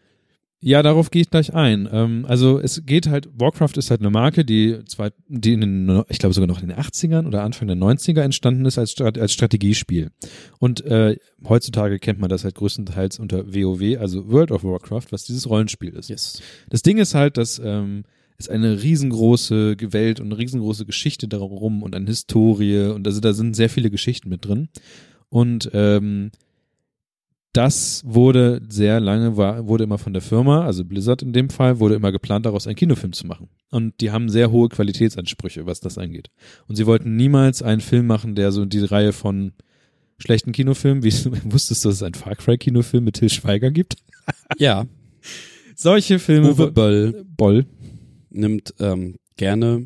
[0.59, 1.87] Ja, darauf gehe ich gleich ein.
[1.91, 6.03] Ähm, also es geht halt, Warcraft ist halt eine Marke, die, zwei, die in den,
[6.09, 9.33] ich glaube sogar noch in den 80ern oder Anfang der 90er entstanden ist als, als
[9.33, 10.09] Strategiespiel.
[10.57, 11.17] Und äh,
[11.47, 15.93] heutzutage kennt man das halt größtenteils unter WoW, also World of Warcraft, was dieses Rollenspiel
[15.93, 16.09] ist.
[16.09, 16.41] Yes.
[16.69, 18.03] Das Ding ist halt, dass ähm,
[18.39, 23.33] es eine riesengroße Welt und eine riesengroße Geschichte darum und eine Historie und also da
[23.33, 24.69] sind sehr viele Geschichten mit drin.
[25.29, 26.31] Und ähm,
[27.53, 31.79] das wurde sehr lange, war, wurde immer von der Firma, also Blizzard in dem Fall,
[31.79, 33.49] wurde immer geplant, daraus einen Kinofilm zu machen.
[33.71, 36.29] Und die haben sehr hohe Qualitätsansprüche, was das angeht.
[36.67, 39.53] Und sie wollten niemals einen Film machen, der so die Reihe von
[40.19, 41.11] schlechten Kinofilmen, wie
[41.51, 43.95] wusstest du, dass es einen Far Cry Kinofilm mit Till Schweiger gibt?
[44.57, 44.85] Ja,
[45.75, 46.51] Solche Filme.
[46.51, 47.65] Uwe Böll Boll.
[48.31, 49.85] nimmt ähm, gerne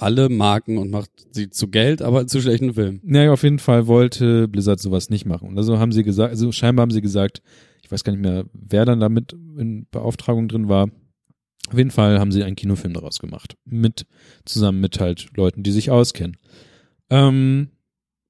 [0.00, 3.00] alle Marken und macht sie zu Geld, aber zu schlechten Filmen.
[3.04, 5.48] Naja, auf jeden Fall wollte Blizzard sowas nicht machen.
[5.48, 7.42] Und also haben sie gesagt, also scheinbar haben sie gesagt,
[7.82, 10.88] ich weiß gar nicht mehr, wer dann damit in Beauftragung drin war.
[11.68, 13.56] Auf jeden Fall haben sie einen Kinofilm daraus gemacht.
[13.64, 14.06] Mit,
[14.44, 16.38] zusammen mit halt Leuten, die sich auskennen.
[17.10, 17.68] Ähm,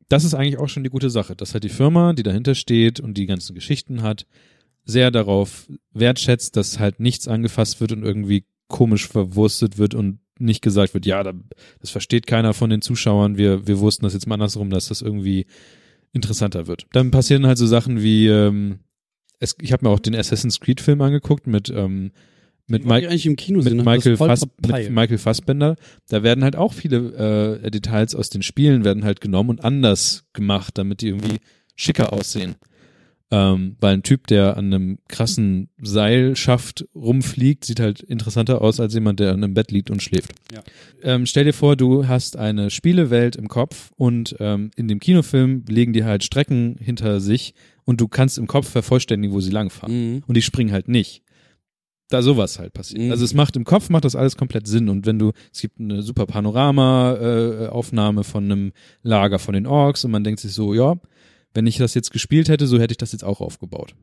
[0.08, 2.98] das ist eigentlich auch schon die gute Sache, dass halt die Firma, die dahinter steht
[2.98, 4.26] und die ganzen Geschichten hat,
[4.84, 10.62] sehr darauf wertschätzt, dass halt nichts angefasst wird und irgendwie komisch verwurstet wird und nicht
[10.62, 11.32] gesagt wird, ja, da,
[11.80, 15.02] das versteht keiner von den Zuschauern, wir, wir wussten das jetzt mal andersrum, dass das
[15.02, 15.46] irgendwie
[16.12, 16.86] interessanter wird.
[16.92, 18.80] Dann passieren halt so Sachen wie, ähm,
[19.38, 22.12] es, ich habe mir auch den Assassin's Creed Film angeguckt mit, ähm,
[22.66, 24.90] mit, Mike, mit, hab Michael Fass, mit.
[24.90, 25.76] Michael Fassbender.
[26.08, 30.24] Da werden halt auch viele äh, Details aus den Spielen werden halt genommen und anders
[30.32, 31.40] gemacht, damit die irgendwie
[31.74, 32.54] schicker aussehen.
[33.32, 38.92] Ähm, weil ein Typ, der an einem krassen Seilschaft rumfliegt, sieht halt interessanter aus als
[38.92, 40.32] jemand, der an einem Bett liegt und schläft.
[40.52, 40.62] Ja.
[41.02, 45.64] Ähm, stell dir vor, du hast eine Spielewelt im Kopf und ähm, in dem Kinofilm
[45.68, 47.54] legen die halt Strecken hinter sich
[47.84, 50.14] und du kannst im Kopf vervollständigen, wo sie langfahren.
[50.14, 50.22] Mhm.
[50.26, 51.22] Und die springen halt nicht.
[52.08, 53.02] Da sowas halt passiert.
[53.02, 53.12] Mhm.
[53.12, 54.88] Also es macht im Kopf macht das alles komplett Sinn.
[54.88, 60.10] Und wenn du, es gibt eine super Panorama-Aufnahme von einem Lager von den Orks und
[60.10, 60.96] man denkt sich so, ja,
[61.54, 63.94] wenn ich das jetzt gespielt hätte, so hätte ich das jetzt auch aufgebaut.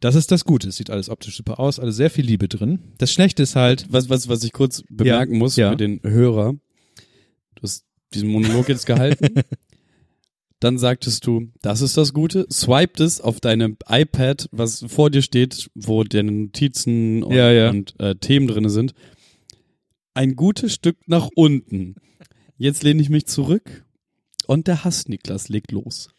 [0.00, 0.68] Das ist das Gute.
[0.68, 2.80] Es sieht alles optisch super aus, alles sehr viel Liebe drin.
[2.98, 5.70] Das Schlechte ist halt, Was, was, was ich kurz bemerken muss ja.
[5.70, 6.54] für den Hörer.
[7.54, 9.28] Du hast diesen Monolog jetzt gehalten.
[10.60, 12.46] Dann sagtest du, das ist das Gute.
[12.50, 17.70] Swiped es auf deinem iPad, was vor dir steht, wo deine Notizen und, Ja, ja.
[17.70, 18.94] und äh, Themen drinne sind.
[20.14, 21.94] Ein gutes Stück nach unten.
[22.58, 23.84] Jetzt lehne ich mich zurück
[24.52, 26.10] und der Hass Niklas legt los.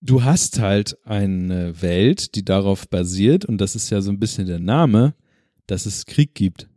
[0.00, 4.46] du hast halt eine Welt, die darauf basiert, und das ist ja so ein bisschen
[4.46, 5.14] der Name,
[5.66, 6.68] dass es Krieg gibt.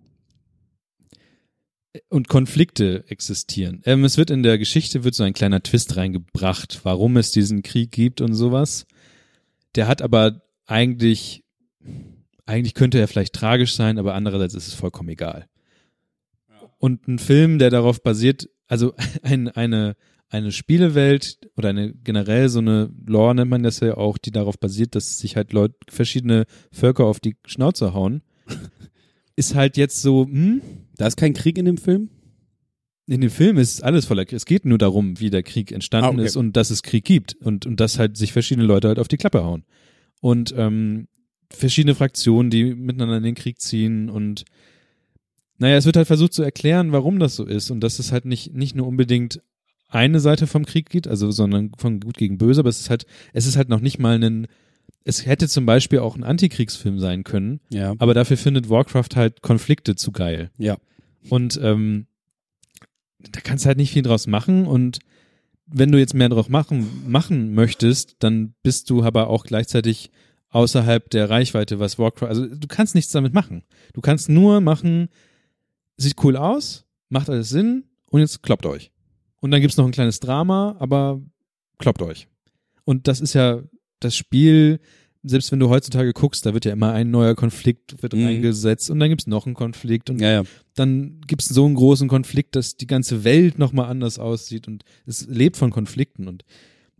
[2.10, 3.81] Und Konflikte existieren.
[3.85, 7.61] Ähm, es wird in der Geschichte wird so ein kleiner Twist reingebracht, warum es diesen
[7.61, 8.88] Krieg gibt und sowas.
[9.76, 11.44] Der hat aber eigentlich,
[12.45, 15.48] eigentlich könnte er vielleicht tragisch sein, aber andererseits ist es vollkommen egal.
[16.80, 19.95] Und ein Film, der darauf basiert, also ein, eine,
[20.29, 24.59] eine Spielewelt oder eine generell so eine Lore nennt man das ja auch, die darauf
[24.59, 28.23] basiert, dass sich halt Leute, verschiedene Völker auf die Schnauze hauen,
[29.35, 30.61] ist halt jetzt so, hm,
[30.97, 32.09] Da ist kein Krieg in dem Film?
[33.05, 34.37] in dem Film ist alles voller Krieg.
[34.37, 36.25] Es geht nur darum, wie der Krieg entstanden Ah, okay.
[36.25, 39.09] ist und dass es Krieg gibt und, und dass halt sich verschiedene Leute halt auf
[39.09, 39.65] die Klappe hauen.
[40.21, 41.09] Und ähm,
[41.51, 44.45] verschiedene Fraktionen, die miteinander in den Krieg ziehen und
[45.57, 48.25] naja, es wird halt versucht zu erklären, warum das so ist und dass es halt
[48.25, 49.41] nicht, nicht nur unbedingt
[49.89, 53.05] eine Seite vom Krieg geht, also sondern von gut gegen böse, aber es ist halt,
[53.34, 54.47] es ist halt noch nicht mal ein,
[55.05, 57.93] es hätte zum Beispiel auch ein Antikriegsfilm sein können, Ja.
[57.99, 60.49] aber dafür findet Warcraft halt Konflikte zu geil.
[60.57, 60.77] Ja.
[61.30, 62.07] Und ähm,
[63.31, 64.99] da kannst du halt nicht viel draus machen und
[65.65, 70.11] wenn du jetzt mehr drauf machen, machen möchtest, dann bist du aber auch gleichzeitig
[70.49, 73.63] außerhalb der Reichweite, was Warcraft, also du kannst nichts damit machen.
[73.93, 75.09] Du kannst nur machen,
[75.97, 78.91] sieht cool aus, macht alles Sinn und jetzt kloppt euch.
[79.39, 81.21] Und dann gibt's noch ein kleines Drama, aber
[81.77, 82.27] kloppt euch.
[82.85, 83.61] Und das ist ja
[83.99, 84.79] das Spiel,
[85.23, 88.25] selbst wenn du heutzutage guckst, da wird ja immer ein neuer Konflikt wird Mhm.
[88.25, 90.43] reingesetzt und dann gibt's noch einen Konflikt und Ja, ja.
[90.75, 95.25] dann gibt's so einen großen Konflikt, dass die ganze Welt nochmal anders aussieht und es
[95.27, 96.43] lebt von Konflikten und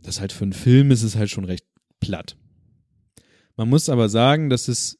[0.02, 1.66] das halt für einen Film ist es halt schon recht
[2.00, 2.36] platt.
[3.56, 4.98] Man muss aber sagen, dass es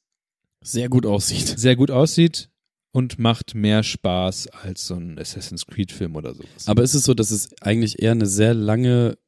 [0.62, 1.58] Sehr gut aussieht.
[1.58, 2.50] sehr gut aussieht
[2.94, 6.66] und macht mehr Spaß als so ein Assassin's Creed Film oder sowas.
[6.68, 9.18] Aber ist es so, dass es eigentlich eher eine sehr lange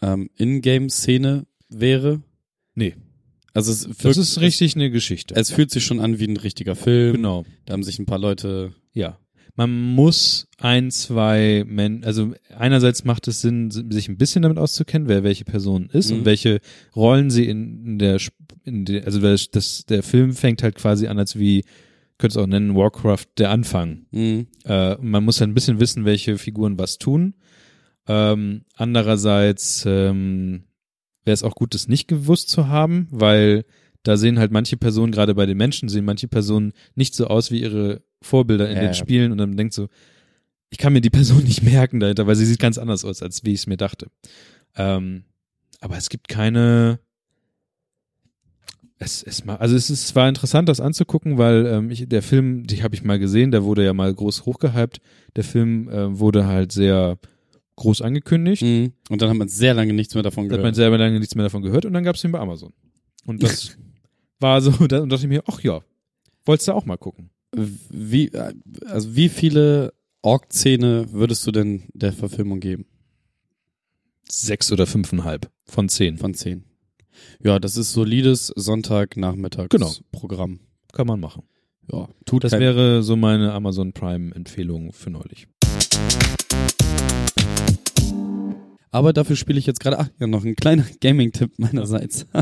[0.00, 2.22] ähm, Ingame-Szene wäre?
[2.74, 2.94] Nee.
[3.52, 5.34] Also es das wirkt- ist richtig eine Geschichte.
[5.34, 7.16] Es, es fühlt sich schon an wie ein richtiger Film.
[7.16, 7.44] genau.
[7.64, 8.74] Da haben sich ein paar Leute.
[8.92, 9.18] Ja.
[9.56, 15.08] Man muss ein, zwei Men also einerseits macht es Sinn, sich ein bisschen damit auszukennen,
[15.08, 16.18] wer welche Person ist Mhm.
[16.18, 16.60] und welche
[16.94, 18.20] Rollen sie in, der,
[18.64, 21.64] in der also das, das, der Film fängt halt quasi an als wie,
[22.18, 24.06] könnte es auch nennen, Warcraft der Anfang.
[24.10, 24.46] Mhm.
[24.64, 27.34] Äh, man muss halt ein bisschen wissen, welche Figuren was tun.
[28.08, 30.64] Ähm, andererseits ähm,
[31.24, 33.64] wäre es auch gut, das nicht gewusst zu haben, weil
[34.02, 37.50] da sehen halt manche Personen, gerade bei den Menschen, sehen manche Personen nicht so aus
[37.50, 38.94] wie ihre Vorbilder in Ja, den ja.
[38.94, 39.88] Spielen und dann denkt so,
[40.70, 43.44] ich kann mir die Person nicht merken dahinter, weil sie sieht ganz anders aus, als
[43.44, 44.06] wie ich es mir dachte.
[44.76, 45.24] Ähm,
[45.80, 47.00] aber es gibt keine
[48.98, 52.66] es, es ma- also es ist zwar interessant, das anzugucken, weil ähm, ich, der Film,
[52.66, 55.00] die habe ich mal gesehen, der wurde ja mal groß hochgehypt.
[55.36, 57.18] Der Film äh, wurde halt sehr
[57.76, 58.62] groß angekündigt.
[58.62, 58.92] Mhm.
[59.10, 60.76] Und dann hat man sehr lange nichts mehr davon Da hat man gehört.
[60.76, 62.72] selber lange nichts mehr davon gehört und dann gab es ihn bei Amazon.
[63.26, 63.76] Und das
[64.40, 65.80] war so, da und dachte ich mir, ach ja,
[66.46, 67.30] wolltest du auch mal gucken?
[67.90, 68.30] Wie,
[68.86, 69.92] also wie viele
[70.22, 72.86] Org-Szene würdest du denn der Verfilmung geben?
[74.28, 76.18] Sechs oder fünfeinhalb von zehn.
[76.18, 76.64] Von zehn.
[77.42, 79.92] Ja, das ist solides Sonntagnachmittags Genau.
[80.92, 81.42] Kann man machen.
[81.92, 85.46] Ja, tut Das wäre so meine Amazon Prime Empfehlung für neulich.
[88.90, 92.26] Aber dafür spiele ich jetzt gerade, ach ja, noch ein kleiner Gaming-Tipp meinerseits.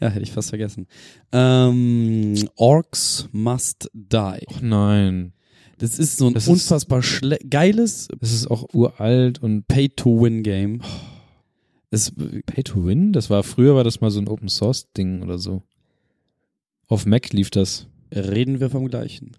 [0.00, 0.86] ja, hätte ich fast vergessen.
[1.32, 4.16] Ähm, Orcs Must Die.
[4.46, 5.32] Ach nein,
[5.78, 10.80] Das ist so ein Das ist- unfassbar schle geiles das ist auch uralt und Pay-to-Win-Game.
[11.90, 12.12] Es,
[12.46, 13.12] Pay to Win?
[13.12, 15.62] Das war früher war das mal so ein Open Source Ding oder so.
[16.86, 17.86] Auf Mac lief das.
[18.12, 19.32] reden wir vom gleichen.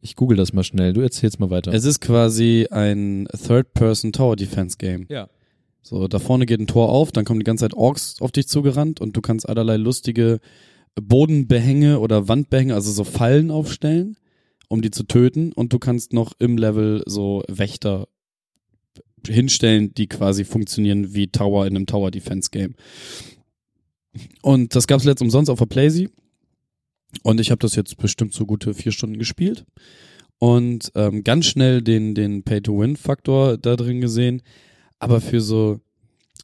[0.00, 0.92] Ich google das mal schnell.
[0.92, 1.72] Du erzählst mal weiter.
[1.72, 5.06] Es ist quasi ein Third-Person-Tower-Defense-Game.
[5.08, 5.28] ja.
[5.84, 8.46] So, da vorne geht ein Tor auf, dann kommen die ganze Zeit Orks auf dich
[8.46, 10.38] zugerannt und du kannst allerlei lustige
[10.94, 14.16] Bodenbehänge oder Wandbehänge, also so Fallen aufstellen,
[14.68, 18.06] um die zu töten und du kannst noch im Level so Wächter
[19.26, 22.74] hinstellen, die quasi funktionieren wie Tower in einem Tower Defense Game.
[24.42, 26.08] Und das gab's letzt umsonst auf der Playsee
[27.22, 29.64] und ich habe das jetzt bestimmt so gute vier Stunden gespielt
[30.38, 34.42] und ähm, ganz schnell den den Pay-to-Win-Faktor da drin gesehen,
[34.98, 35.80] aber für so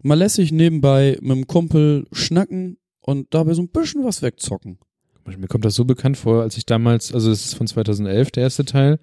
[0.03, 4.79] mal lässig nebenbei mit dem Kumpel schnacken und dabei so ein bisschen was wegzocken.
[5.25, 8.45] Mir kommt das so bekannt vor, als ich damals, also es ist von 2011 der
[8.45, 8.99] erste Teil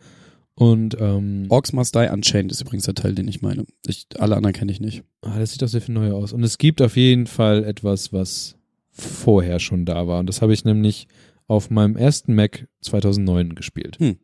[0.56, 3.66] und ähm, Orcs Must Die Unchained ist übrigens der Teil, den ich meine.
[3.86, 5.04] Ich, alle anderen kenne ich nicht.
[5.22, 6.32] ah, das sieht doch sehr viel neuer aus.
[6.32, 8.56] Und es gibt auf jeden Fall etwas, was
[8.90, 10.20] vorher schon da war.
[10.20, 11.08] Und das habe ich nämlich
[11.48, 14.00] auf meinem ersten Mac 2009 gespielt.
[14.00, 14.18] Hm.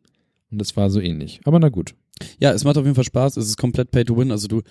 [0.50, 1.40] Und das war so ähnlich.
[1.44, 1.94] Aber na gut.
[2.40, 3.36] Ja, es macht auf jeden Fall Spaß.
[3.36, 4.30] Es ist komplett Pay to Win.
[4.30, 4.62] Also du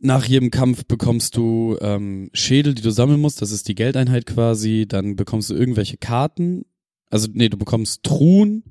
[0.00, 3.42] nach jedem Kampf bekommst du ähm, Schädel, die du sammeln musst.
[3.42, 4.86] Das ist die Geldeinheit quasi.
[4.88, 6.64] Dann bekommst du irgendwelche Karten.
[7.10, 8.64] Also nee, du bekommst Truhen,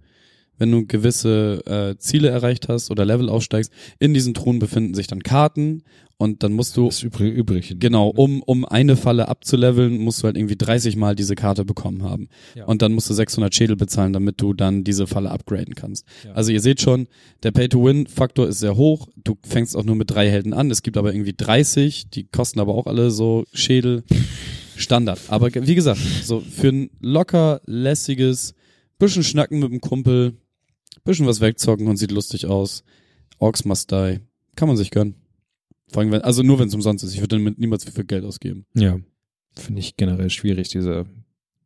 [0.57, 3.71] wenn du gewisse äh, Ziele erreicht hast oder Level aufsteigst.
[3.99, 5.83] In diesen Truhen befinden sich dann Karten
[6.17, 7.33] und dann musst du Das ist übrig.
[7.33, 11.65] übrig Genau, um, um eine Falle abzuleveln, musst du halt irgendwie 30 Mal diese Karte
[11.65, 12.29] bekommen haben.
[12.55, 12.65] Ja.
[12.65, 16.05] Und dann musst du 600 Schädel bezahlen, damit du dann diese Falle upgraden kannst.
[16.23, 16.33] Ja.
[16.33, 17.07] Also ihr seht schon,
[17.41, 19.07] der Pay-to-Win-Faktor ist sehr hoch.
[19.23, 20.71] Du fängst auch nur mit drei Helden an.
[20.71, 24.03] Es gibt aber irgendwie 30, die kosten aber auch alle so Schädel.
[24.75, 25.19] Standard.
[25.27, 28.55] Aber wie gesagt, so für ein locker, lässiges,
[28.97, 30.33] bisschen schnacken mit dem Kumpel,
[31.03, 32.83] bisschen was wegzocken und sieht lustig aus.
[33.39, 34.19] Orcs must die.
[34.55, 35.15] Kann man sich gönnen.
[35.87, 37.13] Vor allem, wenn, also nur wenn es umsonst ist.
[37.13, 38.65] Ich würde damit niemals viel Geld ausgeben.
[38.73, 38.99] Ja.
[39.55, 41.05] Finde ich generell schwierig, dieser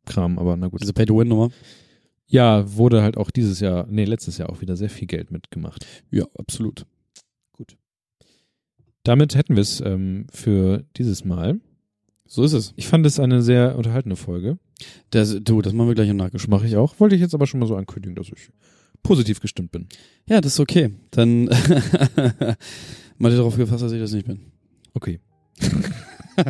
[0.04, 0.82] Kram, aber na gut.
[0.82, 1.50] Diese Pay-to-Win-Nummer.
[2.26, 5.86] Ja, wurde halt auch dieses Jahr, nee, letztes Jahr auch wieder sehr viel Geld mitgemacht.
[6.10, 6.84] Ja, absolut.
[9.08, 11.60] Damit hätten wir es ähm, für dieses Mal.
[12.26, 12.74] So ist es.
[12.76, 14.58] Ich fand es eine sehr unterhaltende Folge.
[15.08, 16.50] Das, du, das machen wir gleich im Nachgespräch.
[16.50, 17.00] mache ich auch.
[17.00, 18.50] Wollte ich jetzt aber schon mal so ankündigen, dass ich
[19.02, 19.86] positiv gestimmt bin.
[20.28, 20.90] Ja, das ist okay.
[21.10, 21.44] Dann
[23.18, 24.40] mal darauf gefasst, dass ich das nicht bin.
[24.94, 25.20] Okay.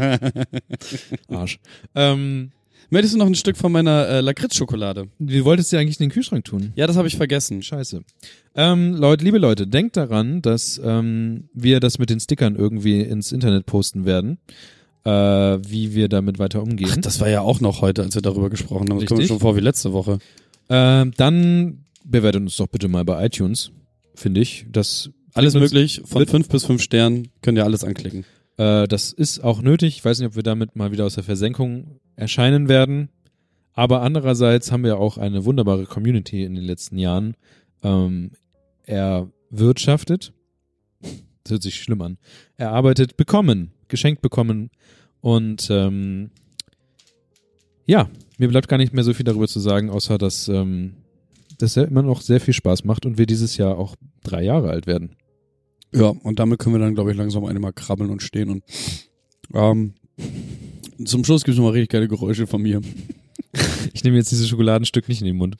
[1.28, 1.58] Arsch.
[1.94, 2.50] Ähm,
[2.90, 5.08] Möchtest du noch ein Stück von meiner äh, Lakritz-Schokolade?
[5.18, 6.72] wie wolltest du eigentlich in den Kühlschrank tun?
[6.74, 7.62] Ja, das habe ich vergessen.
[7.62, 8.02] Scheiße.
[8.54, 13.30] Ähm, Leute, liebe Leute, denkt daran, dass ähm, wir das mit den Stickern irgendwie ins
[13.32, 14.38] Internet posten werden.
[15.04, 16.90] äh, wie wir damit weiter umgehen.
[16.92, 19.00] Ach, das war ja auch noch heute, als wir darüber gesprochen haben.
[19.00, 20.18] Das kommt schon vor wie letzte Woche.
[20.70, 23.70] Ähm, dann bewertet uns doch bitte mal bei iTunes,
[24.14, 24.66] finde ich.
[24.70, 28.24] Das Alles möglich, von fünf bis fünf Sternen könnt ihr alles anklicken.
[28.56, 29.96] Äh, das ist auch nötig.
[29.96, 33.08] Ich weiß nicht, ob wir damit mal wieder aus der Versenkung erscheinen werden.
[33.72, 37.36] Aber andererseits haben wir auch eine wunderbare Community in den letzten Jahren
[37.84, 38.32] ähm,
[38.84, 40.32] erwirtschaftet.
[41.44, 42.18] Das hört sich schlimm an.
[42.56, 44.70] Erarbeitet, bekommen, geschenkt bekommen.
[45.20, 46.30] Und ähm,
[47.86, 50.94] ja, mir bleibt gar nicht mehr so viel darüber zu sagen, außer dass ähm,
[51.58, 54.70] das ja immer noch sehr viel Spaß macht und wir dieses Jahr auch drei Jahre
[54.70, 55.16] alt werden.
[55.94, 58.50] Ja, und damit können wir dann, glaube ich, langsam einmal krabbeln und stehen.
[58.50, 58.64] Und
[59.54, 59.94] ähm,
[61.04, 62.80] zum Schluss gibt es nochmal richtig geile Geräusche von mir.
[63.94, 65.56] Ich nehme jetzt dieses Schokoladenstück nicht in den Mund.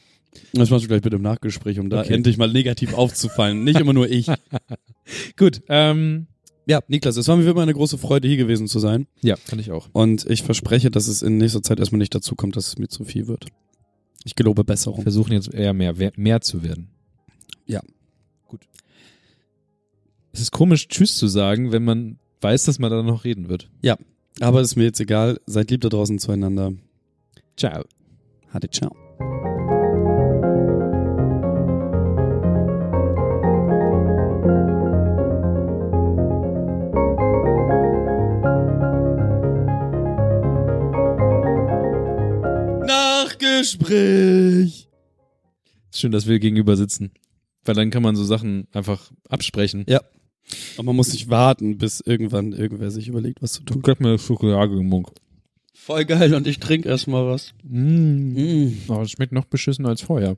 [0.52, 2.12] Das machst du gleich bitte im Nachgespräch, um da Okay.
[2.14, 3.64] endlich mal negativ aufzufallen.
[3.64, 4.26] Nicht immer nur ich.
[5.38, 6.26] Gut, ähm,
[6.66, 9.06] Ja, Niklas, es war mir immer eine große Freude, hier gewesen zu sein.
[9.22, 9.88] ja, kann ich auch.
[9.92, 12.88] Und ich verspreche, dass es in nächster Zeit erstmal nicht dazu kommt, dass es mir
[12.88, 13.46] zu viel wird.
[14.24, 15.02] Ich gelobe Besserung.
[15.02, 16.88] Versuchen jetzt eher mehr, mehr zu werden.
[17.66, 17.80] Ja.
[18.46, 18.60] Gut.
[20.32, 23.70] Es ist komisch, Tschüss zu sagen, wenn man weiß, dass man da noch reden wird.
[24.40, 25.40] Aber ist mir jetzt egal.
[25.46, 26.72] Seid lieb da draußen zueinander.
[27.56, 27.84] Ciao.
[28.50, 28.94] Hatte ciao.
[43.58, 44.88] Nachgespräch.
[45.90, 47.10] Ist schön, dass wir gegenüber sitzen.
[47.64, 49.84] Weil dann kann man so Sachen einfach absprechen.
[49.88, 50.00] Ja.
[50.76, 53.82] Aber man muss nicht warten, bis irgendwann irgendwer sich überlegt, was zu tun.
[53.82, 55.08] Guck mir Schokolade im Mund.
[55.74, 57.52] Voll geil und ich trinke erstmal was.
[57.64, 58.68] Mm.
[58.88, 60.36] Oh, das schmeckt noch beschissen als vorher.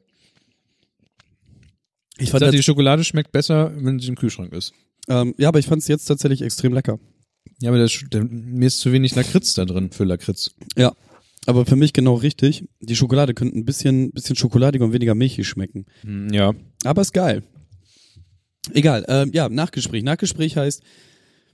[2.17, 4.73] Ich Ich fand dachte, die das, Schokolade schmeckt besser, wenn sie im Kühlschrank ist.
[5.09, 6.99] ähm, ja, aber ich fand es jetzt tatsächlich extrem lecker.
[7.61, 10.55] Ja, aber das, der, mir ist zu wenig Lakritz da drin für Lakritz.
[10.77, 10.93] Ja.
[11.47, 12.65] Aber für mich genau richtig.
[12.81, 15.87] Die Schokolade könnte ein bisschen, bisschen schokoladiger und weniger milchig schmecken.
[16.03, 16.53] Hm, Ja.
[16.85, 17.43] Aber ist geil.
[18.75, 20.03] Egal, ähm, ja, Nachgespräch.
[20.03, 20.83] Nachgespräch heißt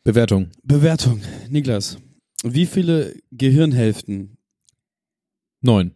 [0.02, 0.50] Bewertung.
[0.64, 1.20] Bewertung.
[1.48, 1.98] Niklas,
[2.44, 4.36] wie viele Gehirnhälften
[5.62, 5.92] Neun.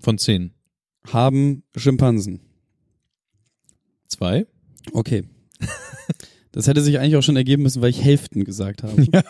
[0.00, 0.52] Von zehn.
[1.06, 2.40] haben Schimpansen?
[4.08, 4.46] Zwei?
[4.92, 5.24] Okay.
[6.52, 9.04] Das hätte sich eigentlich auch schon ergeben müssen, weil ich Hälften gesagt habe.
[9.12, 9.24] Ja.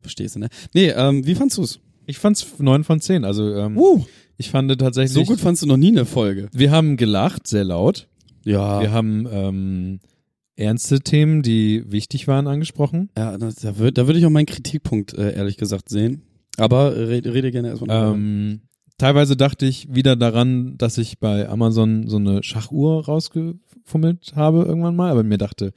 [0.00, 0.48] Verstehst du, ne?
[0.72, 1.80] Nee, ähm, wie fandst du's?
[2.06, 3.24] Ich fand's neun von zehn.
[3.24, 4.04] Also ähm, Uh,
[4.36, 5.12] ich fand tatsächlich.
[5.12, 6.48] so gut fandst du noch nie eine Folge.
[6.52, 8.08] Wir haben gelacht, sehr laut.
[8.44, 8.80] Ja.
[8.80, 10.00] Wir haben ähm,
[10.56, 13.10] ernste Themen, die wichtig waren, angesprochen.
[13.16, 16.22] Ja, das, da würde da würd ich auch meinen Kritikpunkt äh, ehrlich gesagt sehen.
[16.56, 18.14] Aber rede, rede gerne erstmal.
[18.14, 18.60] Ähm,
[18.98, 24.96] teilweise dachte ich wieder daran, dass ich bei Amazon so eine Schachuhr rausgefummelt habe irgendwann
[24.96, 25.72] mal, aber mir dachte,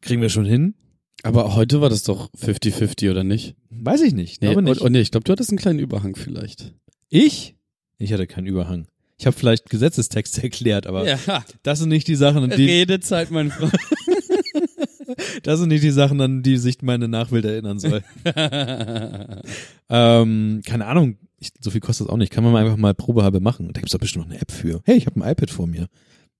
[0.00, 0.74] kriegen wir schon hin?
[1.22, 3.54] Aber heute war das doch 50-50, oder nicht?
[3.70, 4.42] Weiß ich nicht.
[4.42, 4.80] Nee, glaube nicht.
[4.80, 6.74] Und, und nee, ich glaube, du hattest einen kleinen Überhang vielleicht.
[7.08, 7.56] ich?
[7.98, 8.88] Ich hatte keinen Überhang.
[9.16, 13.30] Ich habe vielleicht Gesetzestexte erklärt, aber Ja, das sind nicht die Sachen, an die, Redezeit,
[13.30, 13.72] mein Freund.
[15.42, 18.02] das sind nicht die Sachen, an die sich meine Nachwelt erinnern soll.
[19.88, 22.32] ähm, keine Ahnung, ich, so viel kostet das auch nicht.
[22.32, 23.68] Kann man mal einfach mal Probehalbe machen.
[23.72, 24.82] Da gibt's doch bestimmt noch eine App für.
[24.84, 25.88] Hey, ich habe ein iPad vor mir.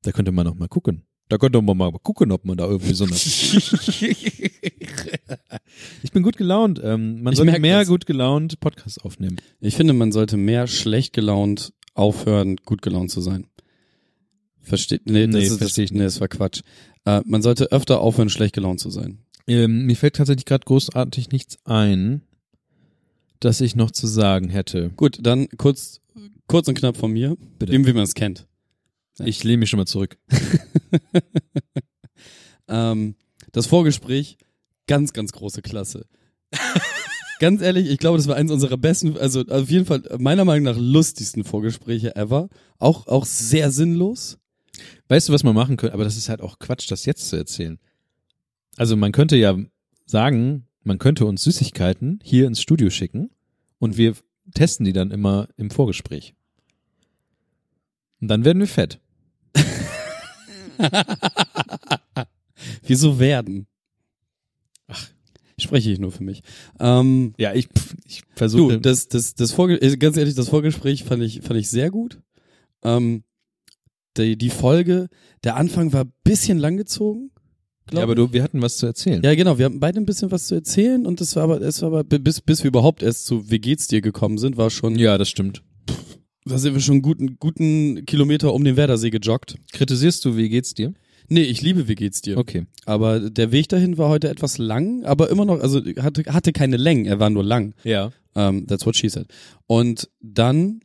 [0.02, 1.04] Da könnte man noch mal gucken.
[1.28, 3.14] Da könnte man mal gucken, ob man da irgendwie so eine.
[6.02, 6.80] ich bin gut gelaunt.
[6.82, 7.88] Ähm, man Ich sollte mehr das.
[7.88, 9.36] gut gelaunt Podcasts aufnehmen.
[9.60, 13.46] Ich finde, man sollte mehr schlecht gelaunt aufhören, gut gelaunt zu sein.
[14.60, 15.02] Versteht?
[15.06, 16.62] Nee, das Nee, ist, versteh ich das, nee, das war Quatsch.
[17.04, 19.18] Äh, man sollte öfter aufhören, schlecht gelaunt zu sein.
[19.46, 22.22] Ähm, mir fällt tatsächlich gerade großartig nichts ein,
[23.40, 24.90] das ich noch zu sagen hätte.
[24.96, 26.00] Gut, dann kurz,
[26.46, 27.72] kurz und knapp von mir, Bitte.
[27.74, 28.46] eben wie man es kennt.
[29.20, 30.18] Ich lehne mich schon mal zurück.
[32.68, 33.16] Ähm,
[33.52, 34.38] das Vorgespräch,
[34.86, 36.06] ganz, ganz große Klasse.
[37.40, 40.64] ganz ehrlich, ich glaube, das war eins unserer besten, also auf jeden Fall meiner Meinung
[40.64, 42.48] nach lustigsten Vorgespräche ever.
[42.78, 44.38] Auch, auch sehr sinnlos.
[45.08, 45.94] Weißt du, was man machen könnte?
[45.94, 47.78] Aber das ist halt auch Quatsch, das jetzt zu erzählen.
[48.76, 49.56] Also man könnte ja
[50.06, 53.30] sagen, man könnte uns Süßigkeiten hier ins Studio schicken
[53.78, 54.14] und wir
[54.54, 56.34] testen die dann immer im Vorgespräch.
[58.20, 59.00] Und dann werden wir fett.
[62.86, 63.66] Wieso werden?
[64.88, 65.08] Ach,
[65.58, 66.42] spreche ich nur für mich.
[66.80, 67.68] Ähm, Ja, ich,
[68.06, 68.80] ich du, versuche.
[68.80, 72.20] das, das, das Vorge äh, ganz ehrlich, das Vorgespräch fand ich, fand ich sehr gut.
[72.82, 73.24] Ähm,
[74.16, 75.08] die, die Folge,
[75.42, 77.30] der Anfang war ein bisschen langgezogen.
[77.92, 79.22] ja, aber du, wir hatten was zu erzählen.
[79.22, 81.82] Ja, genau, wir hatten beide ein bisschen was zu erzählen und das war aber, es
[81.82, 84.96] war aber, bis, bis wir überhaupt erst zu Wie geht's dir gekommen sind, war schon,
[84.96, 85.62] ja, das stimmt.
[86.44, 89.56] Da sind wir schon einen guten, guten Kilometer um den Werdersee gejoggt.
[89.72, 90.92] Kritisierst du, wie geht's dir?
[91.28, 92.36] Nee, ich liebe Wie geht's dir?
[92.36, 92.66] Okay.
[92.84, 96.76] Aber der Weg dahin war heute etwas lang, aber immer noch, also hatte, hatte keine
[96.76, 97.74] Längen, er war nur lang.
[97.82, 98.12] Ja.
[98.34, 99.26] Um, that's what she said.
[99.66, 100.80] Und dann,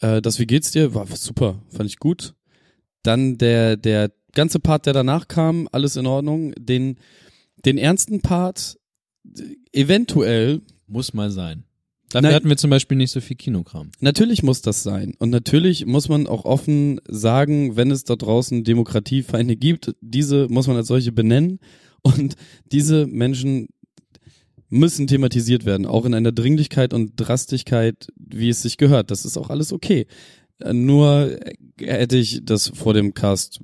[0.00, 0.94] äh, das Wie geht's dir?
[0.94, 2.34] War super, fand ich gut.
[3.02, 6.54] Dann der, der ganze Part, der danach kam, alles in Ordnung.
[6.58, 6.96] Den,
[7.64, 8.78] den ernsten Part,
[9.72, 11.64] eventuell, Muss mal sein.
[12.14, 12.34] Dafür Nein.
[12.36, 13.90] hatten wir zum Beispiel nicht so viel Kinokram.
[13.98, 15.14] Natürlich muss das sein.
[15.18, 20.68] Und natürlich muss man auch offen sagen, wenn es da draußen Demokratiefeinde gibt, diese muss
[20.68, 21.58] man als solche benennen.
[22.02, 22.36] Und
[22.70, 23.66] diese Menschen
[24.68, 29.10] müssen thematisiert werden, auch in einer Dringlichkeit und Drastigkeit, wie es sich gehört.
[29.10, 30.06] Das ist auch alles okay.
[30.72, 31.36] Nur
[31.80, 33.58] hätte ich das vor dem Cast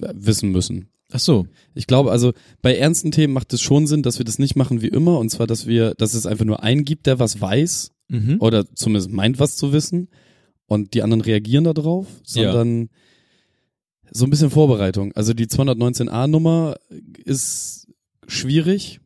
[0.00, 0.88] wissen müssen.
[1.12, 1.46] Ach so.
[1.74, 4.82] Ich glaube, also bei ernsten Themen macht es schon Sinn, dass wir das nicht machen
[4.82, 7.92] wie immer, und zwar, dass wir, dass es einfach nur einen gibt, der was weiß
[8.08, 8.36] Mhm.
[8.40, 10.08] oder zumindest meint was zu wissen
[10.66, 12.88] und die anderen reagieren darauf, sondern
[14.12, 15.12] so ein bisschen Vorbereitung.
[15.14, 16.76] Also die 219a-Nummer
[17.24, 17.88] ist
[18.28, 19.00] schwierig.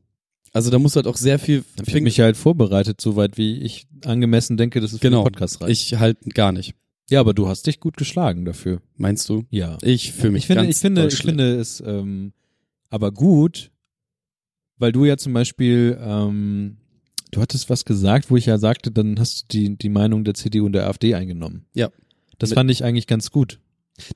[0.52, 1.64] Also da muss halt auch sehr viel.
[1.86, 5.20] Ich habe mich halt vorbereitet, soweit wie ich angemessen denke, dass es für Genau.
[5.22, 5.70] den Podcast reicht.
[5.92, 6.74] ich halt gar nicht.
[7.10, 8.80] Ja, aber du hast dich gut geschlagen dafür.
[8.96, 9.44] Meinst du?
[9.50, 9.78] Ja.
[9.82, 12.32] Ich fühle mich Ich finde, ganz ich finde, ich finde es ähm,
[12.88, 13.70] aber gut,
[14.78, 16.76] weil du ja zum Beispiel, ähm,
[17.30, 20.34] du hattest was gesagt, wo ich ja sagte, dann hast du die, die Meinung der
[20.34, 21.66] CDU und der AfD eingenommen.
[21.74, 21.90] Ja.
[22.38, 23.60] Das Mit- fand ich eigentlich ganz gut.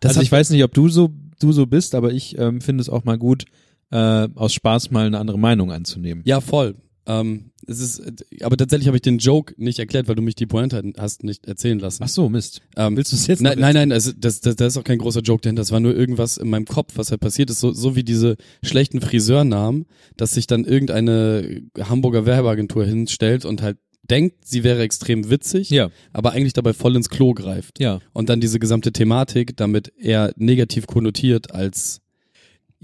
[0.00, 1.10] Das also ich weiß nicht, ob du so,
[1.40, 3.44] du so bist, aber ich ähm, finde es auch mal gut,
[3.90, 6.22] äh, aus Spaß mal eine andere Meinung anzunehmen.
[6.24, 6.74] Ja, voll.
[7.06, 8.02] Ähm, es ist,
[8.42, 11.46] aber tatsächlich habe ich den Joke nicht erklärt, weil du mich die Pointe hast nicht
[11.46, 12.02] erzählen lassen.
[12.02, 12.62] Ach so, Mist.
[12.76, 14.98] Ähm, Willst du es jetzt Nein, nein, nein, also das, das, das ist auch kein
[14.98, 15.60] großer Joke dahinter.
[15.60, 17.60] Das war nur irgendwas in meinem Kopf, was halt passiert ist.
[17.60, 19.86] So, so wie diese schlechten Friseurnamen,
[20.16, 23.78] dass sich dann irgendeine Hamburger Werbeagentur hinstellt und halt
[24.10, 27.80] denkt, sie wäre extrem witzig, Ja, aber eigentlich dabei voll ins Klo greift.
[27.80, 28.00] ja.
[28.12, 32.02] Und dann diese gesamte Thematik damit eher negativ konnotiert als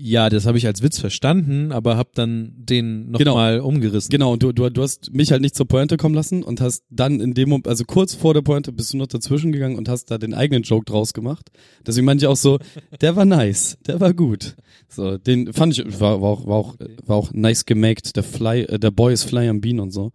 [0.02, 3.32] Ja, das habe ich als Witz verstanden, aber habe dann den Genau.
[3.32, 4.08] nochmal umgerissen.
[4.10, 6.84] Genau, und du, du, du hast mich halt nicht zur Pointe kommen lassen und hast
[6.88, 9.88] dann in dem Moment, also kurz vor der Pointe bist du noch dazwischen gegangen und
[9.90, 11.50] hast da den eigenen Joke draus gemacht.
[11.86, 12.58] Deswegen meinte ich auch so,
[13.02, 14.56] der war nice, der war gut.
[14.88, 18.62] So, den fand ich, war, war auch, war auch, war auch nice gemaked, der Fly,
[18.62, 20.12] äh, der Boy ist Fly am Bean und so.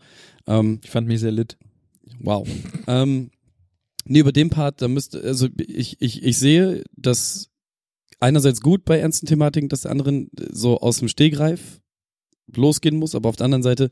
[0.48, 1.57] Ähm, Ich fand mich sehr lit.
[2.22, 2.48] wow.
[2.88, 3.30] ähm,
[4.06, 7.49] nee, über den Part, da müsste, also ich, ich, ich sehe, dass
[8.26, 11.80] einerseits gut bei ernsten Thematiken, dass der anderen so aus dem Stehgreif
[12.54, 13.90] losgehen muss, aber auf der anderen Seite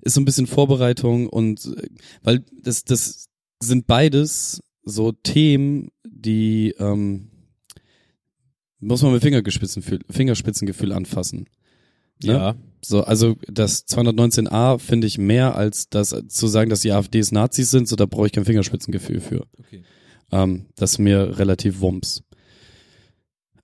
[0.00, 1.88] ist so ein bisschen Vorbereitung und äh,
[2.22, 3.28] weil das, das
[3.60, 7.30] sind beides so Themen, die ähm,
[8.78, 11.46] muss man mit Fingerspitzengefühl, Fingerspitzengefühl anfassen.
[12.22, 12.32] Ne?
[12.32, 12.56] Ja.
[12.84, 17.70] So, also das 219a finde ich mehr als das zu sagen, dass die AfDs Nazis
[17.70, 19.46] sind, so da brauche ich kein Fingerspitzengefühl für.
[19.58, 19.82] Okay.
[20.30, 22.22] Ähm, das ist mir relativ wumms.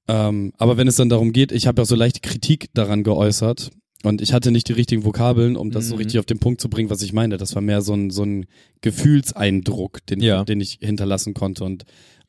[0.08, 3.70] Ähm, aber wenn es dann darum geht, ich habe ja so leichte Kritik daran geäußert
[4.02, 5.98] und ich hatte nicht die richtigen Vokabeln, um das so Mhm.
[5.98, 7.36] richtig auf den Punkt zu bringen, was ich meine.
[7.36, 8.46] Das war mehr so ein, so ein
[8.80, 10.44] Gefühlseindruck, den, Ja.
[10.44, 11.84] den ich hinterlassen konnte und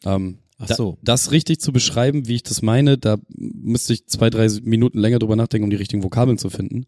[0.05, 0.97] ähm, Ach da, so.
[1.01, 5.19] das richtig zu beschreiben, wie ich das meine, da müsste ich zwei, drei Minuten länger
[5.19, 6.85] drüber nachdenken, um die richtigen Vokabeln zu finden.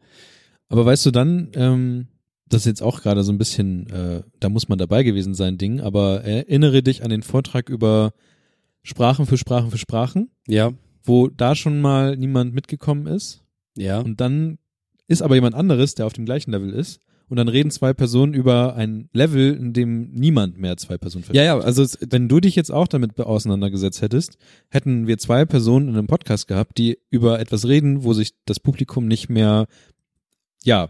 [0.70, 2.08] Aber weißt du dann, ähm,
[2.48, 5.58] das ist jetzt auch gerade so ein bisschen, äh, da muss man dabei gewesen sein,
[5.58, 8.14] Ding, aber erinnere dich an den Vortrag über
[8.86, 10.72] Sprachen für Sprachen für Sprachen, Ja,
[11.04, 13.44] wo da schon mal niemand mitgekommen ist
[13.76, 14.00] ja.
[14.00, 14.58] und dann
[15.08, 18.34] ist aber jemand anderes, der auf dem gleichen Level ist und dann reden zwei Personen
[18.34, 21.44] über ein Level, in dem niemand mehr zwei Personen versteht.
[21.44, 24.38] Ja, ja, also es, Wenn du dich jetzt auch damit auseinandergesetzt hättest,
[24.70, 28.60] hätten wir zwei Personen in einem Podcast gehabt, die über etwas reden, wo sich das
[28.60, 29.68] Publikum nicht mehr,
[30.64, 30.90] ja,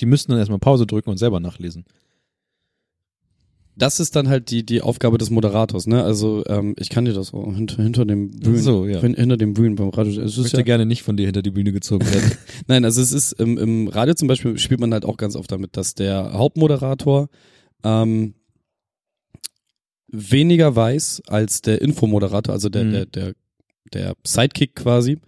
[0.00, 1.84] die müssten dann erstmal Pause drücken und selber nachlesen.
[3.76, 6.04] Das ist dann halt die, die Aufgabe des Moderators, ne?
[6.04, 9.00] Also ähm, ich kann dir das so hinter, hinter dem Bühnen, so, ja.
[9.00, 10.12] hin- hinter dem Bühnen beim Radio.
[10.12, 12.32] Es Ich ist möchte ja, gerne nicht von dir hinter die Bühne gezogen werden.
[12.68, 15.50] nein, also es ist im, im Radio zum Beispiel spielt man halt auch ganz oft
[15.50, 17.28] damit, dass der Hauptmoderator
[17.82, 18.34] ähm,
[20.08, 22.92] weniger weiß als der Infomoderator, also der, Mhm.
[22.92, 23.32] der, der,
[23.92, 25.18] der Sidekick quasi.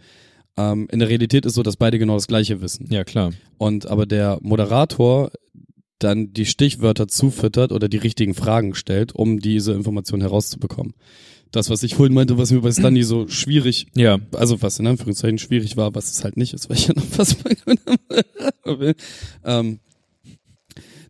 [0.56, 2.86] Ähm, in der Realität ist so, dass beide genau das Gleiche wissen.
[2.90, 3.32] ja, klar.
[3.58, 5.30] Und aber der Moderator
[5.98, 10.94] dann die Stichwörter zufüttert oder die richtigen Fragen stellt, um diese Information herauszubekommen.
[11.52, 14.86] Das, was ich vorhin meinte, was mir bei Stanley so schwierig, Ja, also was in
[14.86, 17.36] Anführungszeichen schwierig war, was es halt nicht ist, weil ich ja noch was
[18.64, 18.94] will.
[19.44, 19.78] ähm,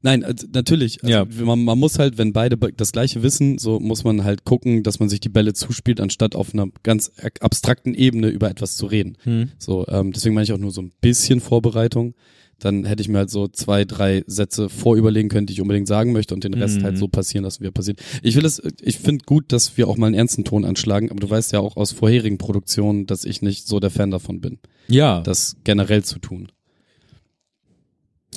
[0.02, 1.02] Nein, also natürlich.
[1.02, 1.44] Also Ja.
[1.44, 4.82] man, man muss halt, wenn beide be- das gleiche wissen, so muss man halt gucken,
[4.84, 7.10] dass man sich die Bälle zuspielt, anstatt auf einer ganz
[7.40, 9.16] abstrakten Ebene über etwas zu reden.
[9.24, 9.50] hm.
[9.58, 12.14] So, ähm, deswegen meine ich auch nur so ein bisschen Vorbereitung.
[12.58, 16.12] Dann hätte ich mir halt so zwei, drei Sätze vorüberlegen können, die ich unbedingt sagen
[16.12, 16.84] möchte und den Rest Mhm.
[16.84, 18.00] halt so passieren lassen, wie er passiert.
[18.22, 21.20] Ich will es, ich finde gut, dass wir auch mal einen ernsten Ton anschlagen, aber
[21.20, 24.58] du weißt ja auch aus vorherigen Produktionen, dass ich nicht so der Fan davon bin,
[24.88, 26.50] Ja, das generell zu tun.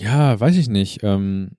[0.02, 1.00] ja, weiß ich nicht.
[1.04, 1.52] Ähm,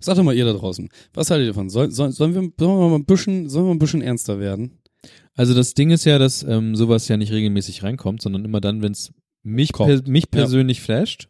[0.00, 1.70] Sagt doch mal ihr da draußen, was haltet ihr davon?
[1.70, 4.78] Soll, soll, sollen, wir, sollen wir mal ein bisschen, sollen wir ein bisschen ernster werden?
[5.34, 8.82] Also das Ding ist ja, dass ähm, sowas ja nicht regelmäßig reinkommt, sondern immer dann,
[8.82, 11.28] wenn es mich, per, mich persönlich flasht.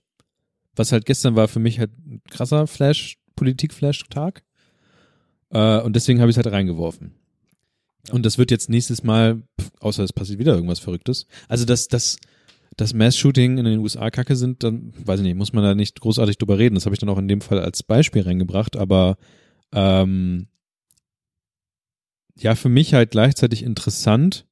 [0.75, 4.43] Was halt gestern war für mich halt ein krasser Flash, Politik-Flash-Tag.
[5.51, 7.13] Äh, und deswegen habe ich es halt reingeworfen.
[8.11, 9.43] Und das wird jetzt nächstes Mal,
[9.81, 11.27] außer es passiert wieder irgendwas Verrücktes.
[11.49, 12.19] Also dass das,
[12.77, 16.01] das Mass-Shooting in den USA kacke sind, dann weiß ich nicht, muss man da nicht
[16.01, 16.75] großartig drüber reden.
[16.75, 19.19] Das habe ich dann auch in dem Fall als Beispiel reingebracht, aber
[19.73, 20.49] ähm,
[22.37, 24.47] ja, für mich halt gleichzeitig interessant.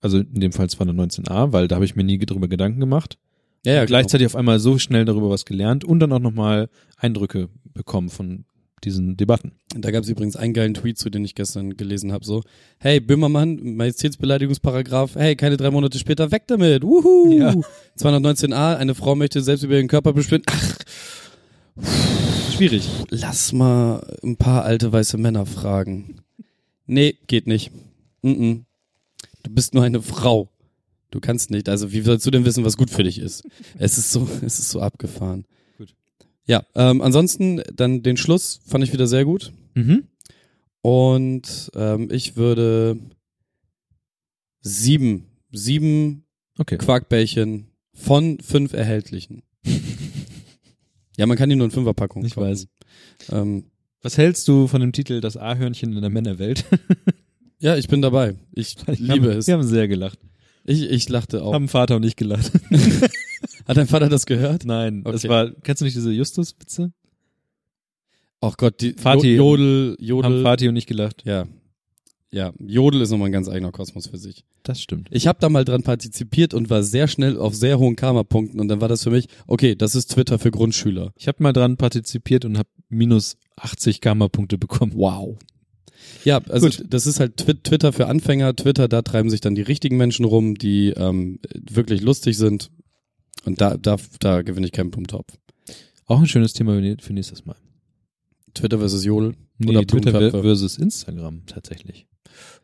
[0.00, 3.18] Also in dem Fall 219a, weil da habe ich mir nie drüber Gedanken gemacht.
[3.64, 7.48] Ja, ja, gleichzeitig auf einmal so schnell darüber was gelernt und dann auch nochmal Eindrücke
[7.74, 8.44] bekommen von
[8.84, 9.52] diesen Debatten.
[9.74, 12.24] Da gab es übrigens einen geilen Tweet zu, den ich gestern gelesen habe.
[12.24, 12.42] So,
[12.78, 16.84] hey, Böhmermann, Majestätsbeleidigungsparagraph, hey, keine drei Monate später, weg damit.
[16.84, 17.38] Wuhu!
[17.38, 17.54] Ja.
[17.98, 20.44] 219a, eine Frau möchte selbst über ihren Körper bestimmen.
[20.46, 20.76] Ach,
[22.54, 22.88] Schwierig.
[23.10, 26.20] lass mal ein paar alte weiße Männer fragen.
[26.86, 27.70] Nee, geht nicht.
[28.22, 28.64] Mm -mm.
[29.42, 30.48] Du bist nur eine Frau.
[31.10, 31.68] Du kannst nicht.
[31.68, 33.44] Also wie sollst du denn wissen, was gut für dich ist?
[33.78, 35.44] Es ist so, es ist so abgefahren.
[35.78, 35.94] Gut.
[36.46, 39.52] Ja, ähm, ansonsten dann den Schluss fand ich wieder sehr gut.
[39.74, 40.04] Mhm.
[40.82, 42.98] Und ähm, ich würde
[44.60, 46.22] sieben, sieben
[46.58, 46.78] Okay.
[46.78, 49.42] Quarkbällchen von fünf erhältlichen.
[51.16, 52.48] ja, man kann die nur in Fünferpackung Ich kaufen.
[52.48, 52.68] weiß.
[53.30, 53.64] Ähm,
[54.06, 56.64] Was hältst du von dem Titel Das A-Hörnchen in der Männerwelt?
[57.58, 58.36] ja, ich bin dabei.
[58.52, 59.48] Ich liebe haben, es.
[59.48, 60.20] Wir haben sehr gelacht.
[60.64, 61.52] Ich, ich lachte auch.
[61.52, 62.52] Haben Vater und ich gelacht.
[63.66, 64.64] Hat dein Vater das gehört?
[64.64, 65.28] Nein, das Okay.
[65.28, 66.92] war, kennst du nicht diese Justus-Witze?
[68.40, 70.44] Ach Gott, die Vati- Jo- Jodel, Haben Jodel.
[70.44, 71.24] Vati und ich gelacht.
[71.24, 71.46] Ja.
[72.30, 74.44] Ja, Jodel ist nochmal ein ganz eigener Kosmos für sich.
[74.62, 75.08] Das stimmt.
[75.10, 78.68] Ich habe da mal dran partizipiert und war sehr schnell auf sehr hohen Karma-Punkten und
[78.68, 81.12] dann war das für mich, okay, das ist Twitter für Grundschüler.
[81.16, 84.92] Ich habe mal dran partizipiert und habe minus 80 Karma-Punkte bekommen.
[84.94, 85.38] Wow.
[86.24, 86.84] Ja, also Gut.
[86.88, 88.54] das ist halt Twi Twitter für Anfänger.
[88.54, 92.70] Twitter, da treiben sich dann die richtigen Menschen rum, die ähm, wirklich lustig sind.
[93.44, 95.38] Und da, da, da gewinne ich keinen Blumentopf.
[96.06, 97.56] Auch ein schönes Thema für nächstes Mal.
[98.54, 99.34] Twitter versus Jodel.
[99.58, 102.06] Nee, Oder Twitter versus Instagram tatsächlich.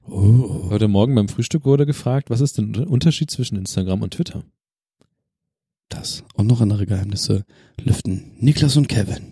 [0.07, 0.71] Oh.
[0.71, 4.45] Heute Morgen beim Frühstück wurde gefragt, was ist denn der Unterschied zwischen Instagram und Twitter?
[5.89, 7.45] Das und noch andere Geheimnisse
[7.81, 9.32] lüften Niklas und Kevin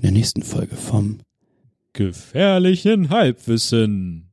[0.00, 1.20] in der nächsten Folge vom
[1.92, 4.29] Gefährlichen Halbwissen.